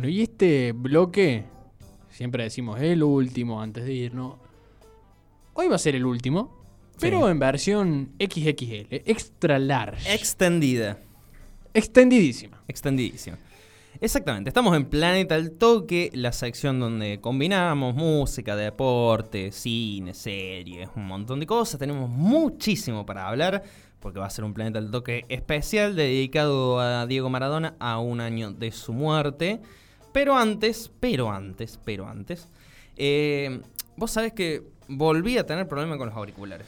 Bueno, 0.00 0.14
y 0.14 0.22
este 0.22 0.72
bloque, 0.72 1.44
siempre 2.08 2.44
decimos 2.44 2.80
el 2.80 3.02
último 3.02 3.60
antes 3.60 3.84
de 3.84 3.92
irnos. 3.92 4.36
Hoy 5.52 5.68
va 5.68 5.76
a 5.76 5.78
ser 5.78 5.94
el 5.94 6.06
último, 6.06 6.64
pero 6.98 7.28
en 7.28 7.38
versión 7.38 8.12
XXL, 8.18 8.94
extra 9.04 9.58
large. 9.58 10.10
Extendida. 10.14 11.00
extendidísima. 11.74 12.62
Extendidísima. 12.66 13.36
Exactamente, 14.00 14.48
estamos 14.48 14.74
en 14.74 14.86
Planeta 14.86 15.34
al 15.34 15.50
Toque, 15.50 16.10
la 16.14 16.32
sección 16.32 16.80
donde 16.80 17.20
combinamos 17.20 17.94
música, 17.94 18.56
deporte, 18.56 19.52
cine, 19.52 20.14
series, 20.14 20.88
un 20.96 21.08
montón 21.08 21.40
de 21.40 21.46
cosas. 21.46 21.78
Tenemos 21.78 22.08
muchísimo 22.08 23.04
para 23.04 23.28
hablar, 23.28 23.64
porque 24.00 24.18
va 24.18 24.24
a 24.24 24.30
ser 24.30 24.46
un 24.46 24.54
Planeta 24.54 24.78
al 24.78 24.90
Toque 24.90 25.26
especial 25.28 25.94
dedicado 25.94 26.80
a 26.80 27.06
Diego 27.06 27.28
Maradona 27.28 27.74
a 27.78 27.98
un 27.98 28.22
año 28.22 28.50
de 28.50 28.72
su 28.72 28.94
muerte. 28.94 29.60
Pero 30.12 30.36
antes, 30.36 30.90
pero 31.00 31.30
antes, 31.30 31.78
pero 31.84 32.06
antes, 32.06 32.48
eh, 32.96 33.60
vos 33.96 34.10
sabés 34.10 34.32
que 34.32 34.62
volví 34.88 35.38
a 35.38 35.46
tener 35.46 35.68
problemas 35.68 35.98
con 35.98 36.08
los 36.08 36.16
auriculares. 36.16 36.66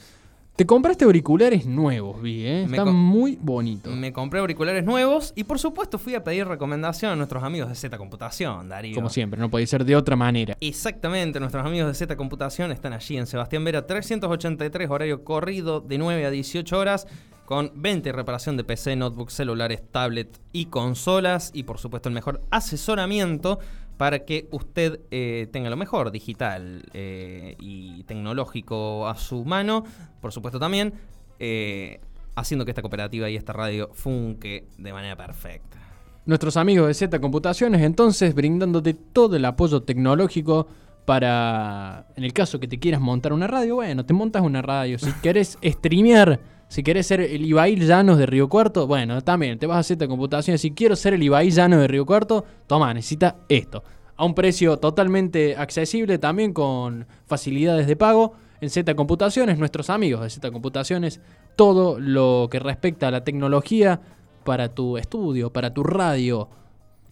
Te 0.55 0.67
compraste 0.67 1.03
auriculares 1.03 1.65
nuevos, 1.65 2.21
vi, 2.21 2.45
¿eh? 2.45 2.67
Me 2.69 2.77
Están 2.77 2.93
muy 2.93 3.39
bonitos. 3.41 3.91
Me 3.95 4.13
compré 4.13 4.39
auriculares 4.39 4.83
nuevos 4.83 5.33
y 5.35 5.45
por 5.45 5.57
supuesto 5.57 5.97
fui 5.97 6.13
a 6.13 6.23
pedir 6.23 6.47
recomendación 6.47 7.11
a 7.11 7.15
nuestros 7.15 7.43
amigos 7.43 7.69
de 7.69 7.75
Z 7.75 7.97
Computación, 7.97 8.69
Darío. 8.69 8.93
Como 8.93 9.09
siempre, 9.09 9.39
no 9.39 9.49
podía 9.49 9.65
ser 9.65 9.83
de 9.83 9.95
otra 9.95 10.15
manera. 10.15 10.55
Exactamente, 10.61 11.39
nuestros 11.39 11.65
amigos 11.65 11.87
de 11.87 11.95
Z 11.95 12.15
Computación 12.15 12.71
están 12.71 12.93
allí 12.93 13.17
en 13.17 13.25
Sebastián 13.25 13.63
Vera 13.63 13.87
383, 13.87 14.91
horario 14.91 15.23
corrido 15.23 15.81
de 15.81 15.97
9 15.97 16.23
a 16.23 16.29
18 16.29 16.77
horas, 16.77 17.07
con 17.45 17.71
venta 17.75 18.09
y 18.09 18.11
reparación 18.11 18.57
de 18.57 18.63
PC, 18.63 18.95
notebooks, 18.95 19.33
celulares, 19.33 19.83
tablet 19.91 20.39
y 20.51 20.65
consolas, 20.65 21.51
y 21.53 21.63
por 21.63 21.77
supuesto 21.77 22.09
el 22.09 22.15
mejor 22.15 22.41
asesoramiento 22.51 23.59
para 23.97 24.25
que 24.25 24.47
usted 24.51 25.01
eh, 25.11 25.47
tenga 25.51 25.69
lo 25.69 25.77
mejor 25.77 26.11
digital 26.11 26.83
eh, 26.93 27.55
y 27.59 28.03
tecnológico 28.03 29.07
a 29.07 29.15
su 29.15 29.45
mano, 29.45 29.83
por 30.21 30.31
supuesto 30.31 30.59
también, 30.59 30.93
eh, 31.39 31.99
haciendo 32.35 32.65
que 32.65 32.71
esta 32.71 32.81
cooperativa 32.81 33.29
y 33.29 33.35
esta 33.35 33.53
radio 33.53 33.89
funque 33.93 34.67
de 34.77 34.93
manera 34.93 35.15
perfecta. 35.15 35.77
Nuestros 36.25 36.55
amigos 36.57 36.87
de 36.87 36.93
Z 36.93 37.19
Computaciones, 37.19 37.81
entonces, 37.81 38.33
brindándote 38.33 38.93
todo 38.93 39.35
el 39.35 39.43
apoyo 39.45 39.83
tecnológico 39.83 40.67
para, 41.05 42.07
en 42.15 42.23
el 42.23 42.31
caso 42.31 42.59
que 42.59 42.67
te 42.67 42.79
quieras 42.79 43.01
montar 43.01 43.33
una 43.33 43.45
radio, 43.47 43.75
bueno, 43.75 44.05
te 44.05 44.13
montas 44.13 44.41
una 44.41 44.61
radio. 44.61 44.97
Si 44.97 45.11
querés 45.21 45.57
streamear, 45.61 46.39
si 46.67 46.83
querés 46.83 47.07
ser 47.07 47.21
el 47.21 47.45
Ibai 47.45 47.75
Llanos 47.75 48.17
de 48.17 48.25
Río 48.25 48.49
Cuarto, 48.49 48.87
bueno, 48.87 49.21
también 49.21 49.59
te 49.59 49.67
vas 49.67 49.77
a 49.77 49.83
Z 49.83 50.07
Computaciones. 50.07 50.61
Si 50.61 50.71
quiero 50.71 50.95
ser 50.95 51.13
el 51.13 51.23
Ibai 51.23 51.51
Llanos 51.51 51.79
de 51.79 51.87
Río 51.87 52.05
Cuarto, 52.05 52.45
toma, 52.67 52.93
necesita 52.93 53.37
esto. 53.49 53.83
A 54.15 54.25
un 54.25 54.33
precio 54.33 54.77
totalmente 54.77 55.55
accesible, 55.55 56.17
también 56.17 56.53
con 56.53 57.05
facilidades 57.25 57.87
de 57.87 57.95
pago. 57.95 58.33
En 58.61 58.69
Z 58.69 58.95
Computaciones, 58.95 59.59
nuestros 59.59 59.89
amigos 59.89 60.21
de 60.21 60.29
Z 60.29 60.49
Computaciones, 60.51 61.19
todo 61.55 61.99
lo 61.99 62.47
que 62.49 62.59
respecta 62.59 63.09
a 63.09 63.11
la 63.11 63.23
tecnología 63.23 63.99
para 64.43 64.69
tu 64.69 64.97
estudio, 64.97 65.51
para 65.51 65.73
tu 65.73 65.83
radio, 65.83 66.49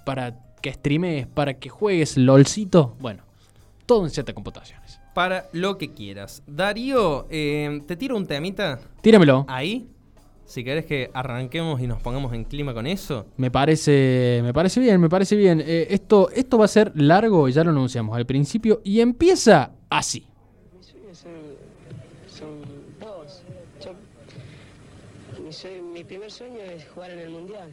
para 0.05 0.39
que 0.61 0.73
streamees, 0.73 1.27
para 1.27 1.55
que 1.55 1.69
juegues 1.69 2.17
LOLcito, 2.17 2.95
bueno, 2.99 3.23
todo 3.85 4.05
en 4.05 4.11
Z 4.11 4.33
Computaciones. 4.33 4.80
Para 5.13 5.49
lo 5.51 5.77
que 5.77 5.91
quieras. 5.93 6.41
Darío, 6.47 7.27
eh, 7.29 7.81
te 7.85 7.95
tiro 7.97 8.15
un 8.15 8.25
temita 8.27 8.79
Tíramelo. 9.01 9.45
ahí. 9.49 9.87
Si 10.45 10.63
querés 10.65 10.85
que 10.85 11.09
arranquemos 11.13 11.79
y 11.79 11.87
nos 11.87 12.01
pongamos 12.01 12.33
en 12.33 12.43
clima 12.43 12.73
con 12.73 12.85
eso. 12.85 13.25
Me 13.37 13.49
parece, 13.51 14.41
me 14.43 14.53
parece 14.53 14.79
bien, 14.81 14.99
me 14.99 15.07
parece 15.09 15.35
bien. 15.37 15.61
Eh, 15.65 15.87
esto, 15.91 16.29
esto 16.31 16.57
va 16.57 16.65
a 16.65 16.67
ser 16.67 16.91
largo, 16.95 17.47
ya 17.47 17.63
lo 17.63 17.71
anunciamos 17.71 18.15
al 18.17 18.25
principio, 18.25 18.81
y 18.83 18.99
empieza 18.99 19.71
así. 19.89 20.25
Mis 20.77 20.87
sueños 20.87 21.17
son, 21.17 21.31
son 22.27 22.61
dos. 22.99 23.43
Yo- 23.83 23.93
mi, 25.41 25.93
mi 25.93 26.03
primer 26.03 26.29
sueño 26.31 26.59
es 26.59 26.85
jugar 26.89 27.11
en 27.11 27.19
el 27.19 27.29
Mundial. 27.29 27.69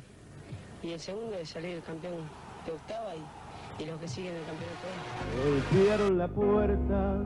Y 0.83 0.93
el 0.93 1.01
segundo 1.01 1.37
es 1.37 1.49
salir 1.49 1.81
campeón 1.81 2.15
de 2.65 2.73
octava 2.73 3.13
y, 3.17 3.19
y 3.79 3.87
los 3.87 3.99
que 4.01 4.09
siguen 4.09 4.35
el 4.35 4.43
campeonato. 4.43 4.87
Golpearon 5.45 6.19
la 6.19 6.29
puerta 6.29 7.17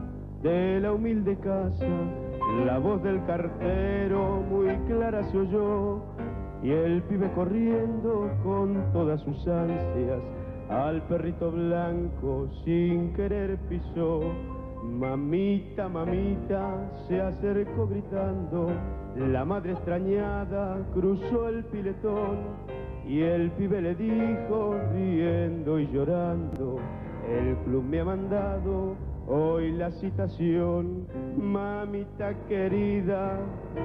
de 0.43 0.81
la 0.81 0.93
humilde 0.93 1.37
casa, 1.39 1.87
la 2.67 2.79
voz 2.79 3.03
del 3.03 3.25
cartero 3.27 4.43
muy 4.51 4.75
clara 4.87 5.23
se 5.31 5.39
oyó, 5.39 6.03
y 6.63 6.71
el 6.71 7.03
pibe 7.05 7.31
corriendo 7.33 8.31
con 8.43 8.93
todas 8.93 9.21
sus 9.23 9.47
ansias, 9.49 10.21
al 10.69 11.03
perrito 11.03 11.51
blanco 11.51 12.49
sin 12.65 13.13
querer 13.15 13.59
pisó. 13.69 14.21
Mamita, 14.83 15.89
mamita, 15.89 16.91
se 17.07 17.21
acercó 17.21 17.87
gritando, 17.87 18.69
la 19.17 19.45
madre 19.45 19.73
extrañada 19.73 20.85
cruzó 20.93 21.49
el 21.49 21.65
piletón, 21.67 22.39
y 23.07 23.21
el 23.21 23.51
pibe 23.53 23.81
le 23.81 23.95
dijo, 23.95 24.77
riendo 24.93 25.79
y 25.79 25.89
llorando, 25.89 26.79
el 27.29 27.57
club 27.65 27.85
me 27.85 28.01
ha 28.01 28.05
mandado 28.05 28.97
hoy 29.27 29.73
la 29.73 29.91
citación. 29.91 31.07
Mamita 31.37 32.35
querida, 32.49 33.39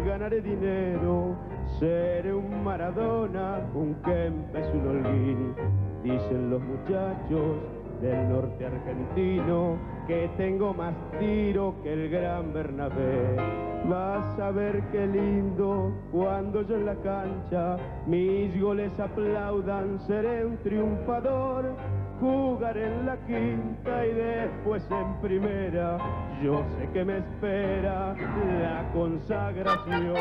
ganaré 0.05 0.41
dinero, 0.41 1.35
seré 1.79 2.33
un 2.33 2.63
Maradona, 2.63 3.61
un 3.73 3.95
Kempes, 4.03 4.67
un 4.73 4.87
Holguín. 4.87 5.55
Dicen 6.03 6.49
los 6.49 6.61
muchachos 6.61 7.57
del 8.01 8.29
norte 8.29 8.65
argentino 8.65 9.77
que 10.07 10.29
tengo 10.37 10.73
más 10.73 10.93
tiro 11.19 11.75
que 11.83 11.93
el 11.93 12.09
gran 12.09 12.53
Bernabé. 12.53 13.35
Vas 13.85 14.39
a 14.39 14.51
ver 14.51 14.81
qué 14.91 15.07
lindo 15.07 15.93
cuando 16.11 16.61
yo 16.61 16.75
en 16.75 16.85
la 16.85 16.95
cancha 16.95 17.77
mis 18.05 18.59
goles 18.59 18.91
aplaudan, 18.99 19.99
seré 20.07 20.45
un 20.45 20.57
triunfador. 20.57 21.75
Jugaré 22.19 22.87
en 22.87 23.05
la 23.05 23.15
quinta 23.27 24.05
y 24.05 24.13
después 24.13 24.83
en 24.89 25.21
primera. 25.21 25.97
Yo 26.41 26.63
sé 26.77 26.89
que 26.91 27.05
me 27.05 27.17
espera 27.17 28.15
la 28.59 28.91
consagración. 28.91 30.15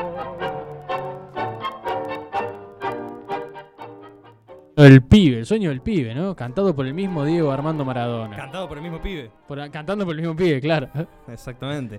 El 4.76 5.02
pibe, 5.02 5.38
el 5.38 5.46
sueño 5.46 5.70
del 5.70 5.80
pibe, 5.80 6.14
¿no? 6.14 6.36
Cantado 6.36 6.76
por 6.76 6.86
el 6.86 6.92
mismo 6.92 7.24
Diego 7.24 7.50
Armando 7.50 7.84
Maradona. 7.84 8.36
Cantado 8.36 8.68
por 8.68 8.76
el 8.76 8.82
mismo 8.82 9.00
pibe. 9.00 9.30
Por- 9.48 9.70
cantando 9.70 10.04
por 10.04 10.14
el 10.14 10.20
mismo 10.20 10.36
pibe, 10.36 10.60
claro. 10.60 10.88
Exactamente. 11.28 11.98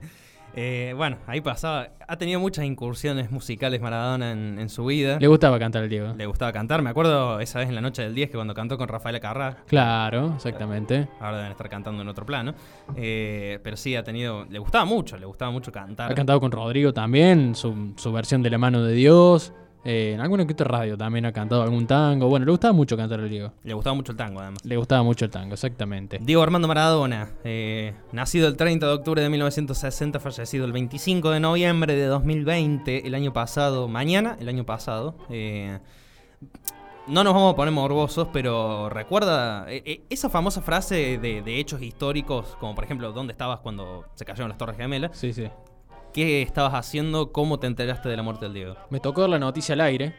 Eh, 0.55 0.93
bueno, 0.95 1.17
ahí 1.27 1.41
pasaba. 1.41 1.89
Ha 2.07 2.17
tenido 2.17 2.39
muchas 2.39 2.65
incursiones 2.65 3.31
musicales 3.31 3.81
Maradona 3.81 4.31
en, 4.31 4.57
en 4.59 4.69
su 4.69 4.85
vida. 4.85 5.17
Le 5.19 5.27
gustaba 5.27 5.57
cantar 5.59 5.83
el 5.83 5.89
Diego. 5.89 6.13
Le 6.15 6.25
gustaba 6.27 6.51
cantar. 6.53 6.81
Me 6.83 6.89
acuerdo 6.91 7.39
esa 7.39 7.59
vez 7.59 7.69
en 7.69 7.75
la 7.75 7.81
noche 7.81 8.03
del 8.03 8.13
10 8.15 8.29
que 8.29 8.35
cuando 8.37 8.53
cantó 8.53 8.77
con 8.77 8.87
Rafaela 8.87 9.19
Carrá. 9.19 9.57
Claro, 9.67 10.33
exactamente. 10.35 11.07
Ahora 11.19 11.37
deben 11.37 11.51
estar 11.51 11.69
cantando 11.69 12.01
en 12.03 12.07
otro 12.07 12.25
plano. 12.25 12.53
Eh, 12.95 13.59
pero 13.63 13.75
sí, 13.77 13.95
ha 13.95 14.03
tenido. 14.03 14.45
Le 14.49 14.57
gustaba 14.59 14.85
mucho, 14.85 15.17
le 15.17 15.25
gustaba 15.25 15.51
mucho 15.51 15.71
cantar. 15.71 16.11
Ha 16.11 16.15
cantado 16.15 16.39
con 16.39 16.51
Rodrigo 16.51 16.93
también, 16.93 17.53
su, 17.55 17.93
su 17.97 18.11
versión 18.11 18.41
de 18.41 18.49
La 18.51 18.57
mano 18.57 18.83
de 18.83 18.93
Dios. 18.93 19.53
Eh, 19.85 20.13
en 20.13 20.19
alguna 20.19 20.45
que 20.45 20.53
otra 20.53 20.67
radio 20.67 20.97
también 20.97 21.25
ha 21.25 21.31
cantado 21.31 21.61
algún 21.61 21.87
tango. 21.87 22.27
Bueno, 22.27 22.45
le 22.45 22.51
gustaba 22.51 22.73
mucho 22.73 22.97
cantar 22.97 23.19
el 23.21 23.29
Diego. 23.29 23.53
Le 23.63 23.73
gustaba 23.73 23.93
mucho 23.95 24.11
el 24.11 24.17
tango, 24.17 24.39
además. 24.41 24.65
Le 24.65 24.75
gustaba 24.75 25.03
mucho 25.03 25.25
el 25.25 25.31
tango, 25.31 25.53
exactamente. 25.53 26.19
Diego 26.21 26.41
Armando 26.43 26.67
Maradona, 26.67 27.29
eh, 27.43 27.93
nacido 28.11 28.47
el 28.47 28.57
30 28.57 28.85
de 28.85 28.93
octubre 28.93 29.21
de 29.21 29.29
1960, 29.29 30.19
fallecido 30.19 30.65
el 30.65 30.71
25 30.73 31.29
de 31.31 31.39
noviembre 31.39 31.95
de 31.95 32.05
2020, 32.05 33.07
el 33.07 33.15
año 33.15 33.31
pasado, 33.33 33.87
mañana, 33.87 34.35
el 34.39 34.49
año 34.49 34.65
pasado. 34.65 35.15
eh, 35.29 35.79
no 37.07 37.23
nos 37.23 37.33
vamos 37.33 37.53
a 37.53 37.55
poner 37.55 37.73
morbosos, 37.73 38.27
pero 38.33 38.89
recuerda 38.89 39.65
eh, 39.71 39.81
eh, 39.85 40.01
esa 40.09 40.29
famosa 40.29 40.61
frase 40.61 41.17
de, 41.17 41.41
de 41.41 41.59
hechos 41.59 41.81
históricos, 41.81 42.57
como 42.59 42.75
por 42.75 42.83
ejemplo, 42.83 43.13
¿dónde 43.13 43.31
estabas 43.31 43.61
cuando 43.61 44.03
se 44.15 44.25
cayeron 44.25 44.49
las 44.49 44.57
Torres 44.57 44.75
Gemelas? 44.75 45.17
Sí, 45.17 45.31
sí. 45.31 45.47
¿Qué 46.13 46.41
estabas 46.41 46.73
haciendo? 46.73 47.31
¿Cómo 47.31 47.59
te 47.59 47.67
enteraste 47.67 48.09
de 48.09 48.17
la 48.17 48.23
muerte 48.23 48.45
del 48.45 48.53
Diego? 48.53 48.75
Me 48.89 48.99
tocó 48.99 49.21
dar 49.21 49.29
la 49.29 49.39
noticia 49.39 49.73
al 49.73 49.81
aire. 49.81 50.15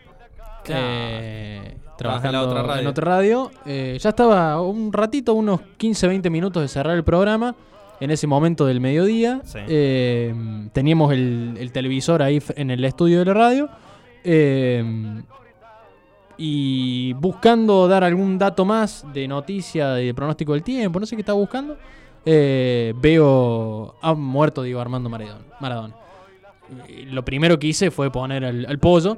Claro. 0.64 0.82
eh, 0.86 1.76
trabajando 1.96 2.28
en 2.28 2.32
la 2.34 2.42
otra 2.42 2.62
radio. 2.62 2.80
en 2.82 2.86
otra 2.86 3.04
radio. 3.04 3.50
Eh, 3.66 3.96
ya 4.00 4.10
estaba 4.10 4.60
un 4.60 4.92
ratito, 4.92 5.34
unos 5.34 5.60
15, 5.76 6.06
20 6.08 6.30
minutos 6.30 6.62
de 6.62 6.68
cerrar 6.68 6.96
el 6.96 7.04
programa. 7.04 7.54
En 8.00 8.12
ese 8.12 8.26
momento 8.28 8.64
del 8.64 8.80
mediodía. 8.80 9.40
Sí. 9.44 9.58
Eh, 9.66 10.32
teníamos 10.72 11.12
el, 11.12 11.56
el 11.58 11.72
televisor 11.72 12.22
ahí 12.22 12.40
en 12.54 12.70
el 12.70 12.84
estudio 12.84 13.18
de 13.18 13.24
la 13.24 13.34
radio. 13.34 13.68
Eh, 14.22 14.84
y 16.36 17.12
buscando 17.14 17.88
dar 17.88 18.04
algún 18.04 18.38
dato 18.38 18.64
más 18.64 19.04
de 19.12 19.26
noticia, 19.26 19.88
de 19.90 20.14
pronóstico 20.14 20.52
del 20.52 20.62
tiempo, 20.62 21.00
no 21.00 21.06
sé 21.06 21.16
qué 21.16 21.22
estaba 21.22 21.38
buscando. 21.38 21.76
Eh, 22.30 22.92
veo. 22.96 23.94
Ha 24.02 24.12
muerto 24.12 24.62
Diego 24.62 24.80
Armando 24.80 25.08
Maradona. 25.08 25.94
Lo 27.06 27.24
primero 27.24 27.58
que 27.58 27.68
hice 27.68 27.90
fue 27.90 28.12
poner 28.12 28.44
al, 28.44 28.66
al 28.66 28.78
pollo. 28.78 29.16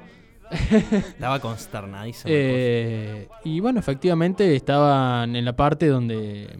Estaba 0.92 1.40
consternadísimo. 1.40 2.32
Eh, 2.32 3.28
y 3.44 3.58
bueno, 3.58 3.80
efectivamente 3.80 4.54
estaban 4.54 5.34
en 5.34 5.44
la 5.44 5.54
parte 5.54 5.88
donde 5.88 6.56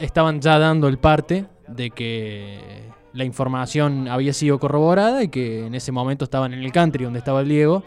estaban 0.00 0.40
ya 0.40 0.58
dando 0.58 0.88
el 0.88 0.98
parte 0.98 1.46
de 1.68 1.90
que 1.90 2.90
la 3.12 3.24
información 3.24 4.08
había 4.08 4.32
sido 4.32 4.58
corroborada 4.58 5.22
y 5.22 5.28
que 5.28 5.66
en 5.66 5.74
ese 5.76 5.92
momento 5.92 6.24
estaban 6.24 6.52
en 6.52 6.64
el 6.64 6.72
country 6.72 7.04
donde 7.04 7.20
estaba 7.20 7.42
el 7.42 7.48
Diego, 7.48 7.84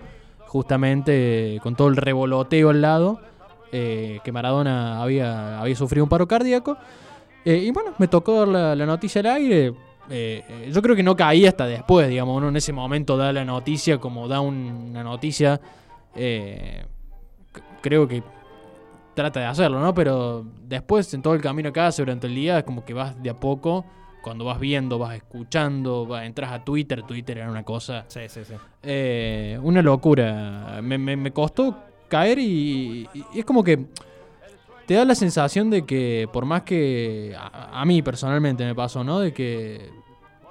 justamente 0.47 1.59
con 1.61 1.75
todo 1.75 1.89
el 1.89 1.97
revoloteo 1.97 2.69
al 2.69 2.81
lado, 2.81 3.19
eh, 3.73 4.19
que 4.23 4.31
Maradona 4.31 5.01
había, 5.01 5.59
había 5.59 5.75
sufrido 5.75 6.05
un 6.05 6.09
paro 6.09 6.29
cardíaco. 6.29 6.77
Eh, 7.45 7.57
y 7.65 7.71
bueno, 7.71 7.93
me 7.97 8.07
tocó 8.07 8.39
dar 8.39 8.47
la, 8.47 8.75
la 8.75 8.85
noticia 8.85 9.21
al 9.21 9.27
aire. 9.27 9.67
Eh, 10.09 10.43
eh, 10.47 10.69
yo 10.73 10.81
creo 10.81 10.95
que 10.95 11.03
no 11.03 11.15
caí 11.15 11.45
hasta 11.45 11.65
después, 11.67 12.09
digamos, 12.09 12.35
uno 12.37 12.49
en 12.49 12.55
ese 12.57 12.73
momento 12.73 13.15
da 13.15 13.31
la 13.31 13.45
noticia 13.45 13.97
como 13.99 14.27
da 14.27 14.39
un- 14.41 14.87
una 14.91 15.03
noticia. 15.03 15.59
eh, 16.15 16.83
creo 17.81 18.07
que 18.07 18.23
trata 19.13 19.39
de 19.41 19.45
hacerlo, 19.45 19.79
¿no? 19.79 19.93
Pero 19.93 20.45
después 20.67 21.13
en 21.13 21.21
todo 21.21 21.33
el 21.35 21.41
camino 21.41 21.69
acá, 21.69 21.89
durante 21.91 22.27
el 22.27 22.35
día, 22.35 22.59
es 22.59 22.63
como 22.63 22.83
que 22.83 22.93
vas 22.93 23.21
de 23.21 23.29
a 23.29 23.33
poco, 23.35 23.85
cuando 24.23 24.43
vas 24.45 24.59
viendo, 24.59 24.97
vas 24.97 25.15
escuchando, 25.15 26.05
vas, 26.05 26.25
entras 26.25 26.51
a 26.51 26.63
Twitter, 26.65 27.03
Twitter 27.03 27.37
era 27.37 27.49
una 27.51 27.63
cosa, 27.63 28.05
Sí, 28.07 28.21
sí, 28.27 28.43
sí. 28.43 28.53
eh, 28.83 29.59
una 29.61 29.81
locura. 29.81 30.79
Me, 30.81 30.97
me- 30.97 31.15
me 31.15 31.31
costó 31.31 31.77
caer 32.07 32.39
y 32.39 33.07
es 33.35 33.45
como 33.45 33.63
que 33.63 33.85
te 34.89 34.95
da 34.95 35.05
la 35.05 35.13
sensación 35.13 35.69
de 35.69 35.85
que 35.85 36.27
por 36.33 36.45
más 36.45 36.63
que 36.63 37.35
a, 37.37 37.79
a 37.79 37.85
mí 37.85 38.01
personalmente 38.01 38.65
me 38.65 38.73
pasó, 38.73 39.03
¿no? 39.03 39.19
De 39.19 39.31
que 39.31 39.87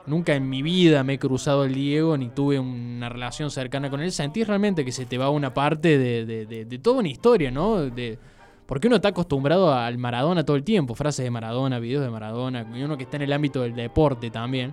nunca 0.06 0.36
en 0.36 0.48
mi 0.48 0.62
vida 0.62 1.02
me 1.02 1.14
he 1.14 1.18
cruzado 1.18 1.64
el 1.64 1.74
Diego 1.74 2.16
ni 2.16 2.28
tuve 2.28 2.56
una 2.60 3.08
relación 3.08 3.50
cercana 3.50 3.90
con 3.90 4.00
él, 4.00 4.12
sentí 4.12 4.44
realmente 4.44 4.84
que 4.84 4.92
se 4.92 5.06
te 5.06 5.18
va 5.18 5.28
una 5.28 5.52
parte 5.52 5.98
de, 5.98 6.24
de- 6.24 6.46
de- 6.46 6.64
de 6.66 6.78
toda 6.78 7.00
una 7.00 7.08
historia, 7.08 7.50
¿no? 7.50 7.78
De, 7.90 8.16
porque 8.64 8.86
uno 8.86 8.94
está 8.96 9.08
acostumbrado 9.08 9.74
al 9.74 9.98
Maradona 9.98 10.44
todo 10.44 10.54
el 10.56 10.62
tiempo, 10.62 10.94
frases 10.94 11.24
de 11.24 11.32
Maradona, 11.32 11.80
videos 11.80 12.04
de 12.04 12.10
Maradona, 12.10 12.64
y 12.76 12.82
uno 12.84 12.96
que 12.96 13.02
está 13.02 13.16
en 13.16 13.22
el 13.22 13.32
ámbito 13.32 13.62
del 13.62 13.74
deporte 13.74 14.30
también. 14.30 14.72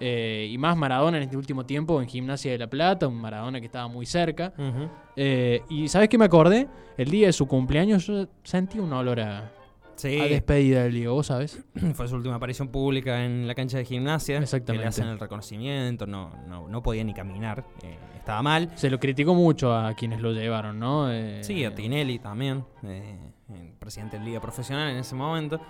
Eh, 0.00 0.48
y 0.50 0.58
más 0.58 0.76
Maradona 0.76 1.16
en 1.16 1.24
este 1.24 1.36
último 1.36 1.64
tiempo 1.64 2.00
en 2.00 2.08
Gimnasia 2.08 2.52
de 2.52 2.58
la 2.58 2.66
Plata, 2.68 3.08
un 3.08 3.20
Maradona 3.20 3.60
que 3.60 3.66
estaba 3.66 3.88
muy 3.88 4.06
cerca. 4.06 4.52
Ujú. 4.58 4.88
Eh, 5.16 5.62
y 5.68 5.88
¿sabes 5.88 6.08
qué 6.08 6.18
me 6.18 6.24
acordé? 6.26 6.66
El 6.96 7.10
día 7.10 7.26
de 7.26 7.32
su 7.32 7.46
cumpleaños 7.46 8.06
yo 8.06 8.26
sentí 8.42 8.78
un 8.78 8.92
olor 8.92 9.20
a, 9.20 9.52
Sí, 9.96 10.20
a 10.20 10.24
despedida 10.24 10.82
del 10.84 10.92
Diego, 10.92 11.14
¿vos 11.14 11.26
sabes? 11.28 11.64
fue 11.94 12.06
su 12.06 12.16
última 12.16 12.34
aparición 12.34 12.68
pública 12.68 13.24
en 13.24 13.46
la 13.46 13.54
cancha 13.54 13.78
de 13.78 13.84
gimnasia. 13.84 14.38
Exactamente. 14.38 14.72
Que 14.80 14.84
le 14.84 14.88
hacen 14.88 15.08
el 15.08 15.18
reconocimiento, 15.18 16.06
no, 16.06 16.30
no, 16.46 16.68
no 16.68 16.82
podía 16.82 17.02
ni 17.02 17.14
caminar, 17.14 17.64
eh, 17.82 17.96
estaba 18.16 18.42
mal. 18.42 18.70
Se 18.74 18.90
lo 18.90 19.00
criticó 19.00 19.34
mucho 19.34 19.74
a 19.74 19.94
quienes 19.94 20.20
lo 20.20 20.32
llevaron, 20.32 20.78
¿no? 20.78 21.10
Eh, 21.10 21.42
Sí, 21.42 21.64
a 21.64 21.74
Tinelli 21.74 22.18
también, 22.18 22.64
eh, 22.84 23.18
el 23.54 23.72
presidente 23.78 24.18
de 24.18 24.24
Liga 24.24 24.40
Profesional 24.40 24.90
en 24.90 24.98
ese 24.98 25.14
momento. 25.14 25.60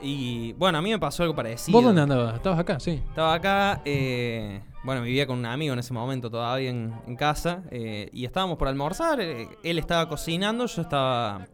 Y 0.00 0.52
bueno, 0.54 0.78
a 0.78 0.82
mí 0.82 0.90
me 0.90 0.98
pasó 0.98 1.22
algo 1.22 1.34
parecido. 1.34 1.76
¿Vos 1.78 1.84
dónde 1.84 2.02
andabas? 2.02 2.34
¿Estabas 2.34 2.58
acá? 2.58 2.78
Sí. 2.80 3.00
Estaba 3.08 3.32
acá, 3.34 3.80
eh, 3.84 4.60
bueno, 4.82 5.02
vivía 5.02 5.26
con 5.26 5.38
un 5.38 5.46
amigo 5.46 5.72
en 5.72 5.78
ese 5.78 5.92
momento 5.94 6.30
todavía 6.30 6.70
en, 6.70 6.92
en 7.06 7.16
casa 7.16 7.62
eh, 7.70 8.10
y 8.12 8.24
estábamos 8.24 8.58
por 8.58 8.68
almorzar. 8.68 9.20
eh, 9.20 9.48
él 9.62 9.78
estaba 9.78 10.08
cocinando, 10.08 10.66
yo 10.66 10.82
estaba. 10.82 11.46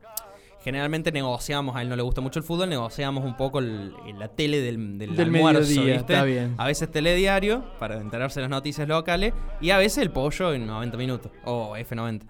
Generalmente 0.63 1.11
negociamos, 1.11 1.75
a 1.75 1.81
él 1.81 1.89
no 1.89 1.97
le 1.97 2.03
gusta 2.03 2.21
mucho 2.21 2.39
el 2.39 2.45
fútbol, 2.45 2.69
negociamos 2.69 3.25
un 3.25 3.35
poco 3.35 3.61
el- 3.61 3.95
la 4.19 4.29
tele 4.29 4.61
del, 4.61 4.99
del, 4.99 5.17
Del 5.17 5.27
almuerzo, 5.35 5.61
mediodía, 5.71 5.95
¿viste? 5.97 6.13
está 6.13 6.25
bien. 6.25 6.55
A 6.59 6.67
veces 6.67 6.91
telediario 6.91 7.65
para 7.79 7.97
enterarse 7.99 8.41
de 8.41 8.43
las 8.43 8.51
noticias 8.51 8.87
locales 8.87 9.33
y 9.63 9.71
a 9.71 9.79
veces 9.79 9.99
el 10.03 10.11
pollo 10.11 10.53
en 10.53 10.67
90 10.67 10.97
minutos 10.99 11.33
o 11.47 11.77
F90. 11.79 12.23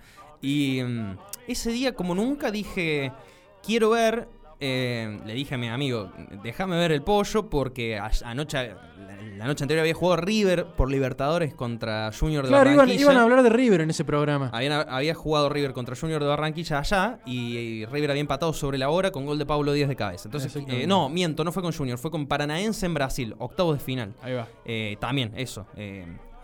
Y 0.42 0.80
mm, 0.80 1.16
ese 1.48 1.72
día, 1.72 1.94
como 1.96 2.14
nunca, 2.14 2.52
dije, 2.52 3.10
quiero 3.66 3.90
ver, 3.90 4.28
eh, 4.60 5.18
le 5.24 5.34
dije 5.34 5.54
a 5.54 5.58
mi 5.58 5.68
amigo, 5.68 6.10
déjame 6.42 6.76
ver 6.76 6.92
el 6.92 7.02
pollo 7.02 7.48
porque 7.48 7.98
a- 7.98 8.10
anoche, 8.24 8.74
la, 9.38 9.46
noche 9.46 9.64
anterior 9.64 9.80
había 9.80 9.94
jugado 9.94 10.20
River 10.20 10.66
por 10.76 10.90
Libertadores 10.90 11.54
contra 11.54 12.10
Junior 12.18 12.44
de 12.44 12.48
Claro, 12.50 12.64
iban, 12.70 12.76
Barranquilla. 12.78 13.00
iban 13.02 13.16
a 13.16 13.22
hablar 13.22 13.42
de 13.42 13.48
River 13.50 13.80
en 13.80 13.90
ese 13.90 14.04
programa. 14.04 14.50
Habían- 14.52 14.86
había 14.88 15.14
jugado 15.14 15.48
River 15.48 15.72
contra 15.72 15.96
Junior 15.96 16.22
de 16.22 16.28
Barranquilla 16.28 16.78
allá 16.78 17.18
y, 17.26 17.56
y 17.56 17.86
River 17.86 18.10
había 18.10 18.20
empatado 18.20 18.52
sobre 18.52 18.76
la 18.78 18.90
hora 18.90 19.10
con 19.10 19.26
gol 19.26 19.38
de 19.38 19.46
Pablo 19.46 19.72
Díaz 19.72 19.88
de 19.88 19.96
cabeza. 19.96 20.28
Entonces, 20.28 20.54
eh, 20.68 20.86
no, 20.86 21.08
miento, 21.08 21.42
no 21.44 21.52
fue 21.52 21.62
con 21.62 21.72
Junior, 21.72 21.98
fue 21.98 22.10
con 22.10 22.26
Paranaense 22.26 22.86
en 22.86 22.94
Brasil, 22.94 23.34
octavos 23.38 23.78
de 23.78 23.84
final. 23.84 24.14
Ahí 24.22 24.34
va. 24.34 24.46
Eh, 24.64 24.96
también, 25.00 25.32
eso. 25.36 25.66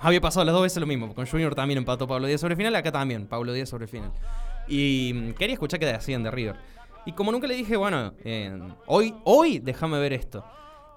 había 0.00 0.20
pasado 0.20 0.44
las 0.44 0.52
dos 0.54 0.62
veces 0.62 0.78
lo 0.80 0.86
mismo. 0.86 1.14
Con 1.14 1.26
Junior 1.26 1.54
también 1.54 1.78
empató 1.78 2.06
Pablo 2.06 2.26
Díaz 2.26 2.40
sobre 2.40 2.52
el 2.54 2.56
final, 2.58 2.74
acá 2.76 2.92
también, 2.92 3.26
Pablo 3.26 3.52
Díaz 3.52 3.68
sobre 3.68 3.84
el 3.84 3.90
final. 3.90 4.12
Y 4.68 5.12
mm, 5.14 5.30
quería 5.34 5.54
escuchar 5.54 5.78
qué 5.80 5.86
decían 5.86 6.22
de 6.22 6.30
River. 6.30 6.56
Y 7.06 7.12
como 7.12 7.32
nunca 7.32 7.46
le 7.46 7.54
dije, 7.54 7.76
bueno, 7.76 8.14
eh, 8.24 8.58
hoy, 8.86 9.14
hoy 9.24 9.60
déjame 9.60 9.98
ver 9.98 10.12
esto. 10.12 10.44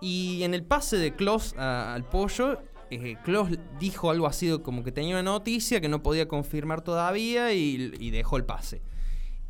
Y 0.01 0.43
en 0.43 0.53
el 0.53 0.63
pase 0.63 0.97
de 0.97 1.15
Klaus 1.15 1.53
al 1.55 2.03
pollo, 2.05 2.59
eh, 2.89 3.15
Klaus 3.23 3.49
dijo 3.79 4.09
algo 4.09 4.25
así 4.25 4.57
como 4.59 4.83
que 4.83 4.91
tenía 4.91 5.13
una 5.13 5.23
noticia 5.23 5.79
que 5.79 5.87
no 5.87 6.01
podía 6.01 6.27
confirmar 6.27 6.81
todavía 6.81 7.53
y, 7.53 7.93
y 7.99 8.09
dejó 8.09 8.37
el 8.37 8.45
pase. 8.45 8.81